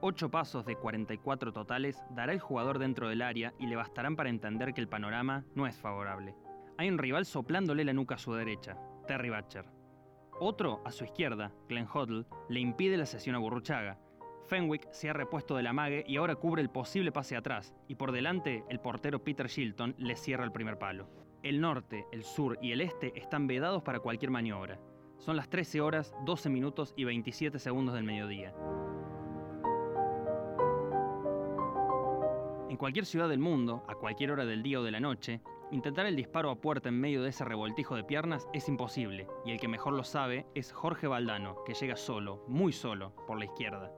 Ocho 0.05 0.29
pasos 0.29 0.65
de 0.65 0.75
44 0.75 1.53
totales 1.53 2.03
dará 2.09 2.33
el 2.33 2.41
jugador 2.41 2.77
dentro 2.77 3.07
del 3.07 3.21
área 3.21 3.53
y 3.57 3.67
le 3.67 3.77
bastarán 3.77 4.17
para 4.17 4.29
entender 4.29 4.73
que 4.73 4.81
el 4.81 4.89
panorama 4.89 5.45
no 5.55 5.65
es 5.65 5.77
favorable. 5.77 6.35
Hay 6.77 6.89
un 6.89 6.97
rival 6.97 7.25
soplándole 7.25 7.85
la 7.85 7.93
nuca 7.93 8.15
a 8.15 8.17
su 8.17 8.33
derecha, 8.33 8.77
Terry 9.07 9.29
Butcher. 9.29 9.63
Otro, 10.41 10.81
a 10.83 10.91
su 10.91 11.05
izquierda, 11.05 11.53
Glenn 11.69 11.87
Hoddle, 11.87 12.25
le 12.49 12.59
impide 12.59 12.97
la 12.97 13.05
sesión 13.05 13.37
a 13.37 13.39
Burruchaga. 13.39 13.97
Fenwick 14.47 14.91
se 14.91 15.09
ha 15.09 15.13
repuesto 15.13 15.55
del 15.55 15.67
amague 15.67 16.03
y 16.05 16.17
ahora 16.17 16.35
cubre 16.35 16.61
el 16.61 16.69
posible 16.69 17.13
pase 17.13 17.37
atrás, 17.37 17.73
y 17.87 17.95
por 17.95 18.11
delante 18.11 18.65
el 18.67 18.81
portero 18.81 19.23
Peter 19.23 19.47
Shilton 19.47 19.95
le 19.97 20.17
cierra 20.17 20.43
el 20.43 20.51
primer 20.51 20.77
palo. 20.77 21.07
El 21.43 21.61
norte, 21.61 22.07
el 22.11 22.25
sur 22.25 22.59
y 22.61 22.73
el 22.73 22.81
este 22.81 23.17
están 23.17 23.47
vedados 23.47 23.83
para 23.83 24.01
cualquier 24.01 24.31
maniobra. 24.31 24.81
Son 25.17 25.37
las 25.37 25.49
13 25.49 25.79
horas, 25.79 26.13
12 26.25 26.49
minutos 26.49 26.93
y 26.97 27.05
27 27.05 27.57
segundos 27.57 27.95
del 27.95 28.03
mediodía. 28.03 28.53
En 32.73 32.77
cualquier 32.77 33.05
ciudad 33.05 33.29
del 33.29 33.37
mundo, 33.37 33.83
a 33.87 33.93
cualquier 33.93 34.31
hora 34.31 34.45
del 34.45 34.63
día 34.63 34.79
o 34.79 34.83
de 34.83 34.89
la 34.89 34.99
noche, 34.99 35.41
intentar 35.69 36.07
el 36.07 36.15
disparo 36.15 36.49
a 36.49 36.59
puerta 36.59 36.89
en 36.89 36.99
medio 36.99 37.21
de 37.21 37.29
ese 37.29 37.45
revoltijo 37.45 37.95
de 37.95 38.03
piernas 38.03 38.47
es 38.51 38.67
imposible, 38.67 39.27
y 39.45 39.51
el 39.51 39.59
que 39.59 39.67
mejor 39.67 39.93
lo 39.93 40.03
sabe 40.03 40.47
es 40.55 40.71
Jorge 40.71 41.05
Valdano, 41.05 41.63
que 41.65 41.75
llega 41.75 41.95
solo, 41.95 42.43
muy 42.47 42.73
solo, 42.73 43.13
por 43.27 43.37
la 43.37 43.45
izquierda. 43.45 43.91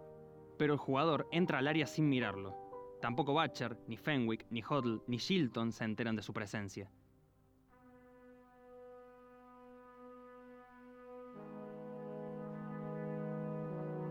Pero 0.58 0.74
el 0.74 0.80
jugador 0.80 1.26
entra 1.32 1.60
al 1.60 1.70
área 1.70 1.88
sin 1.88 2.10
mirarlo. 2.10 2.98
Tampoco 3.02 3.32
Butcher, 3.32 3.78
ni 3.88 3.96
Fenwick, 3.96 4.46
ni 4.50 4.62
Hoddle, 4.62 5.00
ni 5.08 5.20
Shilton 5.20 5.72
se 5.72 5.86
enteran 5.86 6.18
de 6.18 6.22
su 6.22 6.34
presencia. 6.34 6.92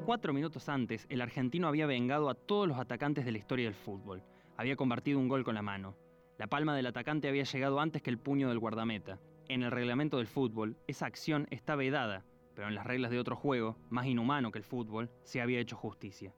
Cuatro 0.06 0.32
minutos 0.32 0.70
antes, 0.70 1.06
el 1.10 1.20
argentino 1.20 1.68
había 1.68 1.84
vengado 1.84 2.30
a 2.30 2.34
todos 2.34 2.66
los 2.66 2.78
atacantes 2.78 3.26
de 3.26 3.32
la 3.32 3.38
historia 3.38 3.66
del 3.66 3.74
fútbol. 3.74 4.22
Había 4.56 4.76
convertido 4.76 5.18
un 5.18 5.28
gol 5.28 5.44
con 5.44 5.54
la 5.54 5.62
mano. 5.62 5.96
La 6.38 6.46
palma 6.46 6.76
del 6.76 6.86
atacante 6.86 7.28
había 7.28 7.44
llegado 7.44 7.80
antes 7.80 8.02
que 8.02 8.10
el 8.10 8.18
puño 8.18 8.48
del 8.48 8.58
guardameta. 8.58 9.18
En 9.48 9.62
el 9.62 9.70
reglamento 9.70 10.18
del 10.18 10.26
fútbol, 10.26 10.76
esa 10.86 11.06
acción 11.06 11.46
está 11.50 11.74
vedada, 11.74 12.24
pero 12.54 12.68
en 12.68 12.74
las 12.74 12.86
reglas 12.86 13.10
de 13.10 13.18
otro 13.18 13.36
juego, 13.36 13.76
más 13.90 14.06
inhumano 14.06 14.52
que 14.52 14.58
el 14.58 14.64
fútbol, 14.64 15.10
se 15.24 15.40
había 15.40 15.60
hecho 15.60 15.76
justicia. 15.76 16.34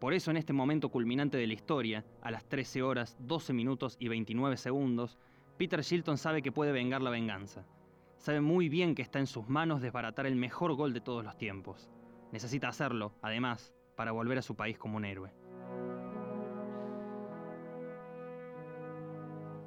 Por 0.00 0.12
eso 0.12 0.30
en 0.30 0.36
este 0.36 0.52
momento 0.52 0.90
culminante 0.90 1.38
de 1.38 1.46
la 1.46 1.54
historia, 1.54 2.04
a 2.20 2.30
las 2.30 2.44
13 2.48 2.82
horas, 2.82 3.16
12 3.20 3.52
minutos 3.52 3.96
y 3.98 4.08
29 4.08 4.56
segundos, 4.56 5.18
Peter 5.56 5.80
Shilton 5.80 6.18
sabe 6.18 6.42
que 6.42 6.52
puede 6.52 6.72
vengar 6.72 7.00
la 7.00 7.10
venganza. 7.10 7.64
Sabe 8.18 8.40
muy 8.40 8.68
bien 8.68 8.94
que 8.94 9.02
está 9.02 9.20
en 9.20 9.26
sus 9.26 9.48
manos 9.48 9.80
desbaratar 9.80 10.26
el 10.26 10.36
mejor 10.36 10.74
gol 10.74 10.92
de 10.92 11.00
todos 11.00 11.24
los 11.24 11.38
tiempos. 11.38 11.88
Necesita 12.32 12.68
hacerlo, 12.68 13.14
además, 13.22 13.72
para 13.94 14.12
volver 14.12 14.38
a 14.38 14.42
su 14.42 14.56
país 14.56 14.76
como 14.78 14.96
un 14.96 15.04
héroe. 15.04 15.32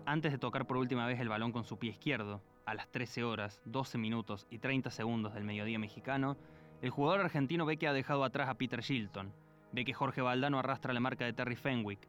Antes 0.10 0.32
de 0.32 0.39
tocar 0.39 0.66
por 0.66 0.78
última 0.78 1.05
vez 1.05 1.20
el 1.20 1.30
balón 1.30 1.51
con 1.51 1.64
su 1.64 1.78
pie 1.78 1.91
izquierdo, 1.91 2.41
a 2.66 2.74
las 2.74 2.89
13 2.89 3.24
horas, 3.24 3.62
12 3.66 3.99
minutos 3.99 4.47
y 4.49 4.57
30 4.57 4.89
segundos 4.89 5.36
del 5.36 5.43
mediodía 5.43 5.78
mexicano, 5.78 6.36
el 6.82 6.89
jugador 6.89 7.20
argentino 7.20 7.64
ve 7.68 7.78
que 7.78 7.88
ha 7.88 7.93
dejado 7.93 8.24
atrás 8.24 8.49
a 8.49 8.55
Peter 8.55 8.82
Shilton, 8.82 9.32
ve 9.72 9.86
que 9.86 9.93
Jorge 9.93 10.24
Valdano 10.24 10.57
arrastra 10.57 10.93
la 10.93 10.99
marca 10.99 11.26
de 11.26 11.34
Terry 11.34 11.55
Fenwick, 11.55 11.99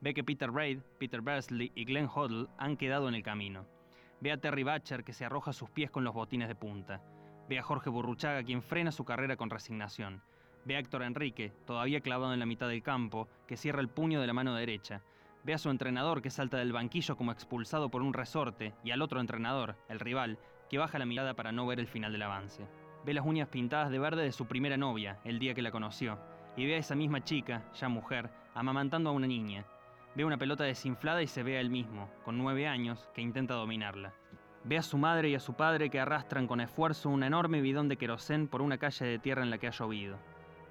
ve 0.00 0.14
que 0.14 0.24
Peter 0.24 0.50
Reid, 0.50 0.80
Peter 0.98 1.20
Bersley 1.20 1.70
y 1.76 1.84
Glenn 1.84 2.10
Hoddle 2.12 2.48
han 2.58 2.76
quedado 2.76 3.08
en 3.08 3.14
el 3.14 3.22
camino, 3.22 3.66
ve 4.20 4.32
a 4.32 4.36
Terry 4.36 4.64
Butcher 4.64 5.04
que 5.04 5.12
se 5.12 5.24
arroja 5.24 5.50
a 5.50 5.54
sus 5.54 5.70
pies 5.70 5.92
con 5.92 6.02
los 6.02 6.12
botines 6.12 6.48
de 6.48 6.56
punta, 6.56 7.02
Ve 7.48 7.60
a 7.60 7.62
Jorge 7.62 7.88
Burruchaga, 7.88 8.42
quien 8.42 8.62
frena 8.62 8.90
su 8.90 9.04
carrera 9.04 9.36
con 9.36 9.50
resignación. 9.50 10.22
Ve 10.64 10.74
a 10.74 10.80
Héctor 10.80 11.04
Enrique, 11.04 11.52
todavía 11.66 12.00
clavado 12.00 12.32
en 12.32 12.40
la 12.40 12.46
mitad 12.46 12.68
del 12.68 12.82
campo, 12.82 13.28
que 13.46 13.56
cierra 13.56 13.80
el 13.80 13.90
puño 13.90 14.20
de 14.20 14.26
la 14.26 14.32
mano 14.32 14.54
derecha. 14.54 15.02
Ve 15.44 15.52
a 15.52 15.58
su 15.58 15.68
entrenador, 15.68 16.22
que 16.22 16.30
salta 16.30 16.56
del 16.56 16.72
banquillo 16.72 17.16
como 17.16 17.30
expulsado 17.30 17.90
por 17.90 18.00
un 18.00 18.14
resorte, 18.14 18.74
y 18.82 18.92
al 18.92 19.02
otro 19.02 19.20
entrenador, 19.20 19.76
el 19.90 20.00
rival, 20.00 20.38
que 20.70 20.78
baja 20.78 20.98
la 20.98 21.04
mirada 21.04 21.34
para 21.34 21.52
no 21.52 21.66
ver 21.66 21.78
el 21.80 21.86
final 21.86 22.12
del 22.12 22.22
avance. 22.22 22.66
Ve 23.04 23.12
las 23.12 23.26
uñas 23.26 23.48
pintadas 23.48 23.90
de 23.90 23.98
verde 23.98 24.22
de 24.22 24.32
su 24.32 24.46
primera 24.46 24.78
novia, 24.78 25.20
el 25.22 25.38
día 25.38 25.52
que 25.52 25.60
la 25.60 25.70
conoció, 25.70 26.18
y 26.56 26.64
ve 26.64 26.76
a 26.76 26.78
esa 26.78 26.94
misma 26.94 27.22
chica, 27.22 27.62
ya 27.74 27.90
mujer, 27.90 28.30
amamantando 28.54 29.10
a 29.10 29.12
una 29.12 29.26
niña. 29.26 29.66
Ve 30.14 30.24
una 30.24 30.38
pelota 30.38 30.64
desinflada 30.64 31.20
y 31.22 31.26
se 31.26 31.42
ve 31.42 31.58
a 31.58 31.60
él 31.60 31.68
mismo, 31.68 32.08
con 32.24 32.38
nueve 32.38 32.66
años, 32.66 33.10
que 33.12 33.20
intenta 33.20 33.52
dominarla. 33.52 34.14
Ve 34.64 34.78
a 34.78 34.82
su 34.82 34.96
madre 34.96 35.28
y 35.28 35.34
a 35.34 35.40
su 35.40 35.52
padre 35.52 35.90
que 35.90 36.00
arrastran 36.00 36.46
con 36.46 36.62
esfuerzo 36.62 37.10
un 37.10 37.22
enorme 37.22 37.60
bidón 37.60 37.90
de 37.90 37.98
querosén 37.98 38.48
por 38.48 38.62
una 38.62 38.78
calle 38.78 39.04
de 39.04 39.18
tierra 39.18 39.42
en 39.42 39.50
la 39.50 39.58
que 39.58 39.66
ha 39.66 39.72
llovido. 39.72 40.16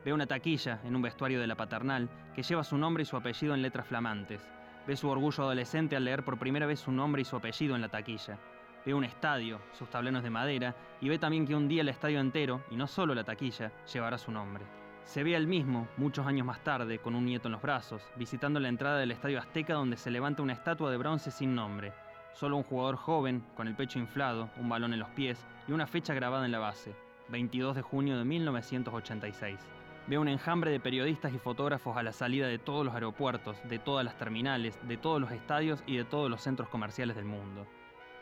Ve 0.03 0.13
una 0.13 0.25
taquilla 0.25 0.81
en 0.83 0.95
un 0.95 1.03
vestuario 1.03 1.39
de 1.39 1.45
la 1.45 1.55
paternal 1.55 2.09
que 2.33 2.41
lleva 2.41 2.63
su 2.63 2.75
nombre 2.75 3.03
y 3.03 3.05
su 3.05 3.15
apellido 3.15 3.53
en 3.53 3.61
letras 3.61 3.85
flamantes. 3.85 4.41
Ve 4.85 4.97
su 4.97 5.09
orgullo 5.09 5.43
adolescente 5.43 5.95
al 5.95 6.03
leer 6.03 6.23
por 6.23 6.37
primera 6.37 6.65
vez 6.65 6.81
su 6.81 6.91
nombre 6.91 7.21
y 7.21 7.25
su 7.25 7.35
apellido 7.35 7.75
en 7.75 7.81
la 7.81 7.89
taquilla. 7.89 8.37
Ve 8.85 8.93
un 8.93 9.05
estadio, 9.05 9.61
sus 9.71 9.89
tableros 9.89 10.23
de 10.23 10.29
madera, 10.29 10.75
y 10.99 11.07
ve 11.07 11.17
también 11.17 11.47
que 11.47 11.55
un 11.55 11.69
día 11.69 11.81
el 11.81 11.89
estadio 11.89 12.19
entero, 12.19 12.61
y 12.69 12.75
no 12.75 12.85
solo 12.87 13.15
la 13.15 13.23
taquilla, 13.23 13.71
llevará 13.85 14.17
su 14.17 14.31
nombre. 14.31 14.65
Se 15.05 15.23
ve 15.23 15.35
al 15.35 15.47
mismo, 15.47 15.87
muchos 15.95 16.25
años 16.25 16.45
más 16.45 16.63
tarde, 16.63 16.99
con 16.99 17.15
un 17.15 17.25
nieto 17.25 17.47
en 17.47 17.53
los 17.53 17.61
brazos, 17.61 18.01
visitando 18.17 18.59
la 18.59 18.69
entrada 18.69 18.97
del 18.97 19.11
Estadio 19.11 19.39
Azteca 19.39 19.73
donde 19.73 19.97
se 19.97 20.11
levanta 20.11 20.43
una 20.43 20.53
estatua 20.53 20.91
de 20.91 20.97
bronce 20.97 21.31
sin 21.31 21.55
nombre. 21.55 21.93
Solo 22.33 22.57
un 22.57 22.63
jugador 22.63 22.95
joven, 22.97 23.43
con 23.55 23.67
el 23.67 23.75
pecho 23.75 23.99
inflado, 23.99 24.49
un 24.57 24.67
balón 24.67 24.93
en 24.93 24.99
los 24.99 25.09
pies 25.09 25.45
y 25.67 25.71
una 25.71 25.87
fecha 25.87 26.13
grabada 26.13 26.45
en 26.45 26.51
la 26.51 26.59
base, 26.59 26.95
22 27.29 27.75
de 27.75 27.81
junio 27.81 28.17
de 28.17 28.25
1986. 28.25 29.59
Ve 30.05 30.17
un 30.17 30.27
enjambre 30.27 30.71
de 30.71 30.81
periodistas 30.81 31.33
y 31.33 31.39
fotógrafos 31.39 31.95
a 31.95 32.03
la 32.03 32.11
salida 32.11 32.47
de 32.47 32.59
todos 32.59 32.85
los 32.85 32.93
aeropuertos, 32.93 33.57
de 33.69 33.79
todas 33.79 34.03
las 34.03 34.17
terminales, 34.17 34.77
de 34.85 34.97
todos 34.97 35.21
los 35.21 35.31
estadios 35.31 35.81
y 35.87 35.95
de 35.95 36.03
todos 36.03 36.29
los 36.29 36.41
centros 36.41 36.67
comerciales 36.67 37.15
del 37.15 37.23
mundo. 37.23 37.65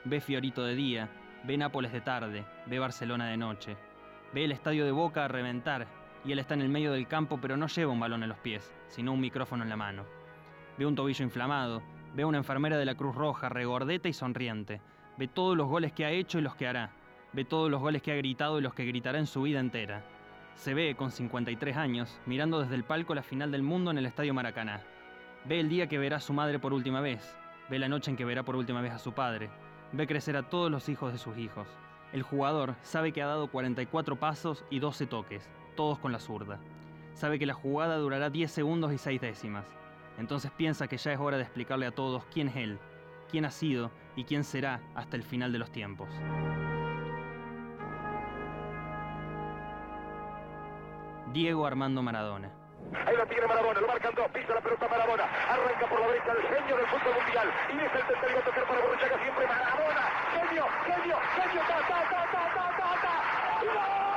Ve 0.05 0.21
Fiorito 0.21 0.63
de 0.63 0.75
día, 0.75 1.09
ve 1.43 1.57
Nápoles 1.57 1.91
de 1.91 2.01
tarde, 2.01 2.45
ve 2.67 2.77
Barcelona 2.77 3.29
de 3.29 3.37
noche. 3.37 3.77
Ve 4.31 4.45
el 4.45 4.51
estadio 4.51 4.85
de 4.85 4.91
Boca 4.91 5.25
a 5.25 5.27
reventar 5.27 5.87
y 6.23 6.31
él 6.31 6.37
está 6.37 6.53
en 6.53 6.61
el 6.61 6.69
medio 6.69 6.91
del 6.91 7.07
campo 7.07 7.39
pero 7.41 7.57
no 7.57 7.65
lleva 7.65 7.91
un 7.91 7.99
balón 7.99 8.21
en 8.21 8.29
los 8.29 8.37
pies, 8.37 8.71
sino 8.87 9.13
un 9.13 9.19
micrófono 9.19 9.63
en 9.63 9.69
la 9.69 9.75
mano. 9.75 10.05
Ve 10.77 10.85
un 10.85 10.93
tobillo 10.93 11.25
inflamado, 11.25 11.81
ve 12.13 12.25
una 12.25 12.37
enfermera 12.37 12.77
de 12.77 12.85
la 12.85 12.95
Cruz 12.95 13.15
Roja 13.15 13.49
regordeta 13.49 14.07
y 14.07 14.13
sonriente. 14.13 14.81
Ve 15.17 15.27
todos 15.27 15.57
los 15.57 15.67
goles 15.67 15.93
que 15.93 16.05
ha 16.05 16.11
hecho 16.11 16.37
y 16.37 16.41
los 16.41 16.55
que 16.55 16.67
hará. 16.67 16.91
Ve 17.33 17.43
todos 17.43 17.71
los 17.71 17.81
goles 17.81 18.03
que 18.03 18.11
ha 18.11 18.15
gritado 18.15 18.59
y 18.59 18.61
los 18.61 18.75
que 18.75 18.85
gritará 18.85 19.17
en 19.17 19.25
su 19.25 19.41
vida 19.41 19.59
entera. 19.59 20.03
Se 20.55 20.73
ve, 20.73 20.95
con 20.95 21.11
53 21.11 21.75
años, 21.75 22.19
mirando 22.25 22.61
desde 22.61 22.75
el 22.75 22.83
palco 22.83 23.15
la 23.15 23.23
final 23.23 23.51
del 23.51 23.63
mundo 23.63 23.91
en 23.91 23.97
el 23.97 24.05
Estadio 24.05 24.33
Maracaná. 24.33 24.81
Ve 25.45 25.59
el 25.59 25.69
día 25.69 25.87
que 25.87 25.97
verá 25.97 26.17
a 26.17 26.21
su 26.21 26.33
madre 26.33 26.59
por 26.59 26.73
última 26.73 27.01
vez. 27.01 27.35
Ve 27.69 27.79
la 27.79 27.87
noche 27.87 28.11
en 28.11 28.17
que 28.17 28.25
verá 28.25 28.43
por 28.43 28.55
última 28.55 28.81
vez 28.81 28.91
a 28.91 28.99
su 28.99 29.13
padre. 29.13 29.49
Ve 29.91 30.05
crecer 30.05 30.37
a 30.37 30.49
todos 30.49 30.69
los 30.69 30.87
hijos 30.89 31.11
de 31.11 31.17
sus 31.17 31.37
hijos. 31.37 31.67
El 32.13 32.23
jugador 32.23 32.75
sabe 32.83 33.11
que 33.11 33.21
ha 33.21 33.27
dado 33.27 33.47
44 33.47 34.17
pasos 34.17 34.63
y 34.69 34.79
12 34.79 35.07
toques, 35.07 35.49
todos 35.75 35.97
con 35.97 36.11
la 36.11 36.19
zurda. 36.19 36.59
Sabe 37.13 37.39
que 37.39 37.45
la 37.45 37.53
jugada 37.53 37.97
durará 37.97 38.29
10 38.29 38.51
segundos 38.51 38.93
y 38.93 38.97
6 38.97 39.19
décimas. 39.19 39.65
Entonces 40.17 40.51
piensa 40.51 40.87
que 40.87 40.97
ya 40.97 41.13
es 41.13 41.19
hora 41.19 41.37
de 41.37 41.43
explicarle 41.43 41.85
a 41.85 41.91
todos 41.91 42.25
quién 42.25 42.49
es 42.49 42.55
él, 42.57 42.79
quién 43.29 43.45
ha 43.45 43.51
sido 43.51 43.91
y 44.15 44.25
quién 44.25 44.43
será 44.43 44.81
hasta 44.93 45.15
el 45.15 45.23
final 45.23 45.51
de 45.51 45.59
los 45.59 45.71
tiempos. 45.71 46.09
Diego 51.31 51.65
Armando 51.65 52.01
Maradona. 52.01 52.51
Ahí 53.05 53.15
lo 53.15 53.25
tiene 53.25 53.47
Maradona, 53.47 53.79
lo 53.79 53.87
marcan 53.87 54.13
dos, 54.15 54.27
pisa 54.31 54.53
la 54.53 54.61
pelota 54.61 54.87
Maradona, 54.87 55.23
arranca 55.23 55.87
por 55.87 56.01
la 56.01 56.07
derecha 56.07 56.31
el 56.33 56.43
genio 56.43 56.77
del 56.77 56.87
fútbol 56.87 57.13
mundial 57.23 57.47
y 57.69 57.77
es 57.77 57.93
el 57.93 58.07
tercero 58.07 58.39
a 58.39 58.43
tocar 58.43 58.63
para 58.65 58.81
Borruchaga 58.81 59.17
siempre 59.23 59.47
Maradona, 59.47 60.03
genio, 60.33 60.65
genio, 60.85 61.17
genio, 61.35 61.61
ta, 61.67 61.77
ta, 61.87 62.03
ta, 62.09 62.21
ta, 62.31 62.43
ta, 62.55 62.77
ta, 62.77 63.01
ta. 63.01 64.10